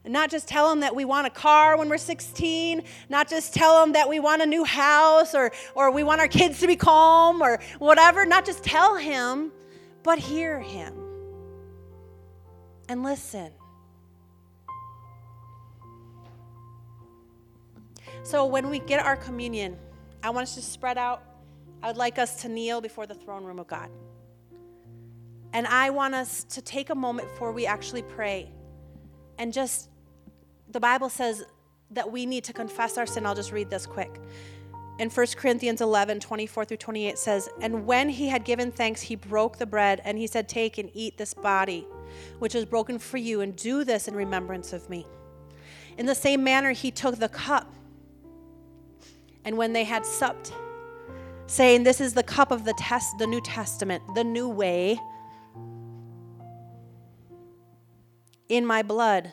And 0.04 0.12
not 0.12 0.30
just 0.30 0.46
tell 0.46 0.68
them 0.68 0.80
that 0.80 0.94
we 0.94 1.04
want 1.04 1.26
a 1.26 1.30
car 1.30 1.76
when 1.76 1.88
we're 1.88 1.98
16, 1.98 2.82
not 3.08 3.28
just 3.28 3.54
tell 3.54 3.80
them 3.80 3.94
that 3.94 4.08
we 4.08 4.20
want 4.20 4.42
a 4.42 4.46
new 4.46 4.62
house 4.62 5.34
or, 5.34 5.50
or 5.74 5.90
we 5.90 6.02
want 6.02 6.20
our 6.20 6.28
kids 6.28 6.60
to 6.60 6.66
be 6.66 6.76
calm 6.76 7.42
or 7.42 7.58
whatever. 7.78 8.24
Not 8.24 8.44
just 8.44 8.62
tell 8.62 8.96
him, 8.96 9.50
but 10.02 10.18
hear 10.18 10.60
him 10.60 10.94
and 12.88 13.02
listen. 13.02 13.50
So 18.22 18.44
when 18.44 18.70
we 18.70 18.78
get 18.78 19.04
our 19.04 19.16
communion, 19.16 19.76
I 20.22 20.30
want 20.30 20.44
us 20.44 20.54
to 20.54 20.62
spread 20.62 20.98
out. 20.98 21.22
I 21.82 21.88
would 21.88 21.96
like 21.96 22.18
us 22.18 22.42
to 22.42 22.48
kneel 22.48 22.80
before 22.80 23.06
the 23.06 23.14
throne 23.14 23.44
room 23.44 23.58
of 23.58 23.66
God. 23.66 23.90
And 25.54 25.66
I 25.66 25.88
want 25.88 26.14
us 26.14 26.44
to 26.44 26.60
take 26.60 26.90
a 26.90 26.94
moment 26.94 27.30
before 27.30 27.52
we 27.52 27.64
actually 27.64 28.02
pray 28.02 28.50
and 29.38 29.52
just, 29.52 29.88
the 30.70 30.80
Bible 30.80 31.08
says 31.08 31.44
that 31.90 32.10
we 32.10 32.26
need 32.26 32.44
to 32.44 32.52
confess 32.52 32.98
our 32.98 33.06
sin. 33.06 33.24
I'll 33.26 33.34
just 33.34 33.52
read 33.52 33.70
this 33.70 33.86
quick. 33.86 34.20
In 34.98 35.10
1 35.10 35.26
Corinthians 35.36 35.80
11, 35.80 36.20
24 36.20 36.64
through 36.66 36.76
28 36.76 37.18
says, 37.18 37.48
And 37.60 37.84
when 37.86 38.08
he 38.08 38.28
had 38.28 38.44
given 38.44 38.70
thanks, 38.70 39.00
he 39.00 39.16
broke 39.16 39.58
the 39.58 39.66
bread, 39.66 40.00
and 40.04 40.16
he 40.16 40.28
said, 40.28 40.48
Take 40.48 40.78
and 40.78 40.88
eat 40.94 41.18
this 41.18 41.34
body, 41.34 41.86
which 42.38 42.54
is 42.54 42.64
broken 42.64 43.00
for 43.00 43.16
you, 43.16 43.40
and 43.40 43.56
do 43.56 43.82
this 43.82 44.06
in 44.06 44.14
remembrance 44.14 44.72
of 44.72 44.88
me. 44.88 45.04
In 45.98 46.06
the 46.06 46.14
same 46.14 46.44
manner, 46.44 46.70
he 46.70 46.92
took 46.92 47.16
the 47.16 47.28
cup 47.28 47.72
and 49.44 49.58
when 49.58 49.72
they 49.72 49.84
had 49.84 50.06
supped, 50.06 50.52
saying, 51.46 51.84
This 51.84 52.00
is 52.00 52.14
the 52.14 52.22
cup 52.22 52.50
of 52.50 52.64
the 52.64 52.74
test, 52.78 53.18
the 53.18 53.26
New 53.26 53.40
Testament, 53.42 54.02
the 54.14 54.24
new 54.24 54.48
way. 54.48 54.98
In 58.48 58.66
my 58.66 58.82
blood, 58.82 59.32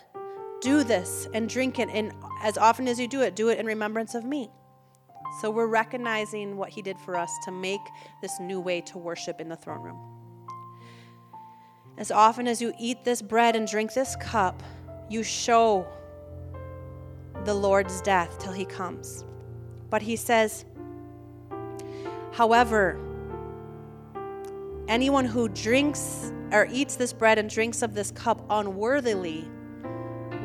do 0.62 0.84
this 0.84 1.28
and 1.34 1.48
drink 1.48 1.78
it, 1.78 1.88
and 1.90 2.12
as 2.42 2.56
often 2.56 2.88
as 2.88 2.98
you 2.98 3.06
do 3.06 3.20
it, 3.20 3.36
do 3.36 3.50
it 3.50 3.58
in 3.58 3.66
remembrance 3.66 4.14
of 4.14 4.24
me. 4.24 4.50
So 5.40 5.50
we're 5.50 5.66
recognizing 5.66 6.56
what 6.56 6.70
he 6.70 6.82
did 6.82 6.98
for 6.98 7.16
us 7.16 7.30
to 7.44 7.50
make 7.50 7.80
this 8.20 8.38
new 8.40 8.60
way 8.60 8.80
to 8.82 8.98
worship 8.98 9.40
in 9.40 9.48
the 9.48 9.56
throne 9.56 9.82
room. 9.82 9.98
As 11.98 12.10
often 12.10 12.48
as 12.48 12.62
you 12.62 12.72
eat 12.78 13.04
this 13.04 13.20
bread 13.20 13.54
and 13.54 13.68
drink 13.68 13.92
this 13.92 14.16
cup, 14.16 14.62
you 15.10 15.22
show 15.22 15.86
the 17.44 17.52
Lord's 17.52 18.00
death 18.00 18.38
till 18.38 18.52
he 18.52 18.64
comes. 18.64 19.24
But 19.90 20.00
he 20.00 20.16
says, 20.16 20.64
however, 22.32 22.98
anyone 24.92 25.24
who 25.24 25.48
drinks 25.48 26.30
or 26.52 26.68
eats 26.70 26.96
this 26.96 27.14
bread 27.14 27.38
and 27.38 27.48
drinks 27.48 27.80
of 27.80 27.94
this 27.94 28.10
cup 28.10 28.44
unworthily 28.50 29.48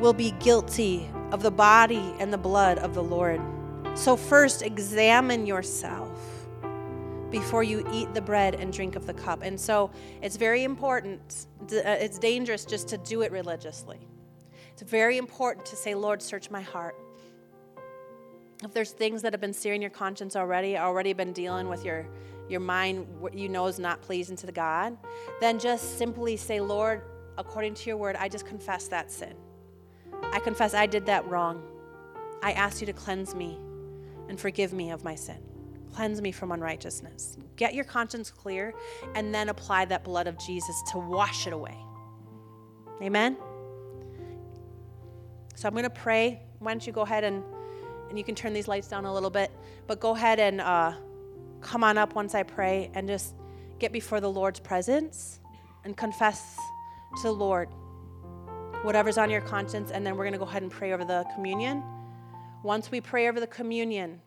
will 0.00 0.14
be 0.14 0.30
guilty 0.40 1.06
of 1.32 1.42
the 1.42 1.50
body 1.50 2.14
and 2.18 2.32
the 2.32 2.38
blood 2.38 2.78
of 2.78 2.94
the 2.94 3.02
Lord. 3.02 3.42
So, 3.94 4.16
first, 4.16 4.62
examine 4.62 5.44
yourself 5.44 6.18
before 7.30 7.62
you 7.62 7.86
eat 7.92 8.14
the 8.14 8.22
bread 8.22 8.54
and 8.54 8.72
drink 8.72 8.96
of 8.96 9.06
the 9.06 9.12
cup. 9.12 9.42
And 9.42 9.60
so, 9.60 9.90
it's 10.22 10.36
very 10.36 10.64
important, 10.64 11.46
uh, 11.70 11.82
it's 11.84 12.18
dangerous 12.18 12.64
just 12.64 12.88
to 12.88 12.96
do 12.96 13.20
it 13.20 13.30
religiously. 13.30 13.98
It's 14.72 14.82
very 14.82 15.18
important 15.18 15.66
to 15.66 15.76
say, 15.76 15.94
Lord, 15.94 16.22
search 16.22 16.50
my 16.50 16.62
heart. 16.62 16.96
If 18.64 18.72
there's 18.72 18.92
things 18.92 19.20
that 19.22 19.34
have 19.34 19.42
been 19.42 19.52
searing 19.52 19.82
your 19.82 19.90
conscience 19.90 20.36
already, 20.36 20.78
already 20.78 21.12
been 21.12 21.34
dealing 21.34 21.68
with 21.68 21.84
your, 21.84 22.06
your 22.50 22.60
mind, 22.60 23.06
you 23.32 23.48
know 23.48 23.66
is 23.66 23.78
not 23.78 24.00
pleasing 24.02 24.36
to 24.36 24.46
the 24.46 24.52
God, 24.52 24.96
then 25.40 25.58
just 25.58 25.98
simply 25.98 26.36
say, 26.36 26.60
Lord, 26.60 27.02
according 27.36 27.74
to 27.74 27.88
your 27.88 27.96
word, 27.96 28.16
I 28.16 28.28
just 28.28 28.46
confess 28.46 28.88
that 28.88 29.10
sin. 29.10 29.34
I 30.32 30.40
confess 30.40 30.74
I 30.74 30.86
did 30.86 31.06
that 31.06 31.26
wrong. 31.26 31.62
I 32.42 32.52
ask 32.52 32.80
you 32.80 32.86
to 32.86 32.92
cleanse 32.92 33.34
me 33.34 33.58
and 34.28 34.38
forgive 34.38 34.72
me 34.72 34.90
of 34.90 35.04
my 35.04 35.14
sin. 35.14 35.38
Cleanse 35.94 36.20
me 36.20 36.32
from 36.32 36.52
unrighteousness. 36.52 37.38
Get 37.56 37.74
your 37.74 37.84
conscience 37.84 38.30
clear 38.30 38.74
and 39.14 39.34
then 39.34 39.48
apply 39.48 39.86
that 39.86 40.04
blood 40.04 40.26
of 40.26 40.38
Jesus 40.38 40.82
to 40.92 40.98
wash 40.98 41.46
it 41.46 41.52
away. 41.52 41.76
Amen? 43.02 43.36
So 45.54 45.66
I'm 45.66 45.74
going 45.74 45.84
to 45.84 45.90
pray. 45.90 46.40
Why 46.58 46.72
don't 46.72 46.86
you 46.86 46.92
go 46.92 47.00
ahead 47.02 47.24
and, 47.24 47.42
and 48.10 48.18
you 48.18 48.24
can 48.24 48.34
turn 48.34 48.52
these 48.52 48.68
lights 48.68 48.88
down 48.88 49.06
a 49.06 49.12
little 49.12 49.30
bit, 49.30 49.50
but 49.86 49.98
go 49.98 50.14
ahead 50.14 50.38
and 50.38 50.60
uh, 50.60 50.92
come 51.60 51.84
on 51.84 51.98
up 51.98 52.14
once 52.14 52.34
I 52.34 52.42
pray 52.42 52.90
and 52.94 53.08
just 53.08 53.34
get 53.78 53.92
before 53.92 54.20
the 54.20 54.30
Lord's 54.30 54.60
presence 54.60 55.40
and 55.84 55.96
confess 55.96 56.56
to 57.16 57.22
the 57.24 57.32
Lord 57.32 57.68
whatever's 58.82 59.18
on 59.18 59.30
your 59.30 59.40
conscience, 59.40 59.90
and 59.90 60.06
then 60.06 60.16
we're 60.16 60.24
going 60.24 60.32
to 60.32 60.38
go 60.38 60.44
ahead 60.44 60.62
and 60.62 60.70
pray 60.70 60.92
over 60.92 61.04
the 61.04 61.24
communion. 61.34 61.82
Once 62.62 62.90
we 62.90 63.00
pray 63.00 63.28
over 63.28 63.40
the 63.40 63.46
communion 63.46 64.20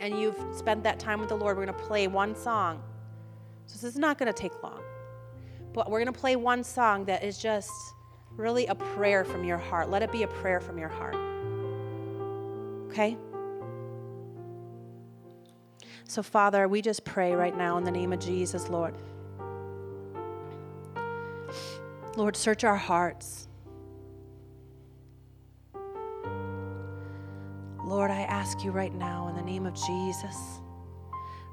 and 0.00 0.18
you've 0.18 0.38
spent 0.52 0.82
that 0.82 0.98
time 0.98 1.20
with 1.20 1.28
the 1.28 1.36
Lord, 1.36 1.56
we're 1.56 1.66
going 1.66 1.78
to 1.78 1.84
play 1.84 2.06
one 2.06 2.34
song. 2.34 2.82
So 3.66 3.74
this 3.74 3.84
is 3.84 3.98
not 3.98 4.18
going 4.18 4.32
to 4.32 4.32
take 4.32 4.62
long. 4.62 4.82
But 5.72 5.90
we're 5.90 6.02
going 6.02 6.12
to 6.12 6.18
play 6.18 6.34
one 6.34 6.64
song 6.64 7.04
that 7.04 7.22
is 7.22 7.38
just 7.38 7.70
really 8.36 8.66
a 8.66 8.74
prayer 8.74 9.24
from 9.24 9.44
your 9.44 9.58
heart. 9.58 9.90
Let 9.90 10.02
it 10.02 10.10
be 10.10 10.24
a 10.24 10.28
prayer 10.28 10.60
from 10.60 10.78
your 10.78 10.88
heart. 10.88 11.16
Okay? 12.90 13.16
So, 16.10 16.24
Father, 16.24 16.66
we 16.66 16.82
just 16.82 17.04
pray 17.04 17.34
right 17.34 17.56
now 17.56 17.78
in 17.78 17.84
the 17.84 17.90
name 17.92 18.12
of 18.12 18.18
Jesus, 18.18 18.68
Lord. 18.68 18.96
Lord, 22.16 22.34
search 22.34 22.64
our 22.64 22.74
hearts. 22.74 23.46
Lord, 27.84 28.10
I 28.10 28.22
ask 28.22 28.64
you 28.64 28.72
right 28.72 28.92
now 28.92 29.28
in 29.28 29.36
the 29.36 29.42
name 29.42 29.66
of 29.66 29.74
Jesus, 29.74 30.36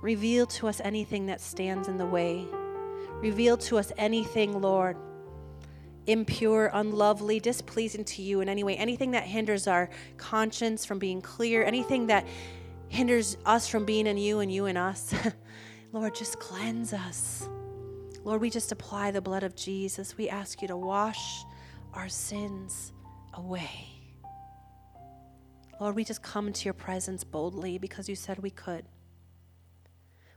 reveal 0.02 0.48
to 0.48 0.68
us 0.68 0.82
anything 0.84 1.28
that 1.28 1.40
stands 1.40 1.88
in 1.88 2.00
the 2.00 2.08
way. 2.08 2.44
Reveal 3.12 3.58
to 3.58 3.78
us 3.78 3.92
anything, 3.96 4.60
Lord, 4.60 4.98
impure, 6.08 6.72
unlovely, 6.74 7.40
displeasing 7.40 8.06
to 8.06 8.24
you 8.24 8.42
in 8.42 8.50
any 8.50 8.64
way, 8.64 8.76
anything 8.76 9.12
that 9.12 9.26
hinders 9.26 9.68
our 9.68 9.92
conscience 10.18 10.84
from 10.84 10.98
being 10.98 11.22
clear, 11.22 11.64
anything 11.64 12.08
that 12.08 12.26
hinders 12.90 13.38
us 13.46 13.68
from 13.68 13.86
being 13.86 14.08
in 14.08 14.18
you 14.18 14.40
and 14.40 14.52
you 14.52 14.66
in 14.66 14.78
us. 14.78 15.14
Lord, 15.92 16.16
just 16.16 16.40
cleanse 16.40 16.94
us. 16.94 17.48
Lord, 18.24 18.42
we 18.42 18.50
just 18.50 18.72
apply 18.72 19.12
the 19.12 19.22
blood 19.22 19.44
of 19.44 19.56
Jesus. 19.56 20.18
We 20.18 20.30
ask 20.30 20.62
you 20.62 20.68
to 20.68 20.78
wash 20.78 21.44
our 21.94 22.10
sins 22.10 22.92
away. 23.34 23.88
Lord, 25.80 25.96
we 25.96 26.04
just 26.04 26.24
come 26.24 26.48
into 26.48 26.66
your 26.66 26.74
presence 26.74 27.24
boldly 27.24 27.78
because 27.78 28.10
you 28.10 28.16
said 28.16 28.40
we 28.40 28.50
could. 28.50 28.86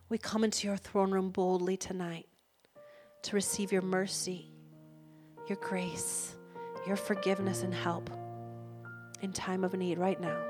We 0.09 0.19
come 0.19 0.45
into 0.45 0.67
your 0.67 0.77
throne 0.77 1.11
room 1.13 1.31
boldly 1.31 1.77
tonight 1.77 2.27
to 3.23 3.37
receive 3.37 3.73
your 3.73 3.83
mercy, 3.83 4.53
your 5.49 5.59
grace, 5.59 6.37
your 6.87 6.97
forgiveness, 6.97 7.63
and 7.63 7.75
help 7.75 8.11
in 9.23 9.33
time 9.33 9.65
of 9.65 9.75
need 9.75 9.99
right 9.99 10.21
now. 10.21 10.50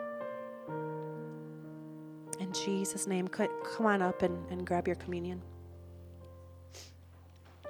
In 2.41 2.53
Jesus' 2.55 3.07
name, 3.07 3.29
come 3.29 3.85
on 3.85 4.01
up 4.01 4.23
and, 4.23 4.51
and 4.51 4.67
grab 4.67 4.87
your 4.87 4.97
communion. 4.97 5.43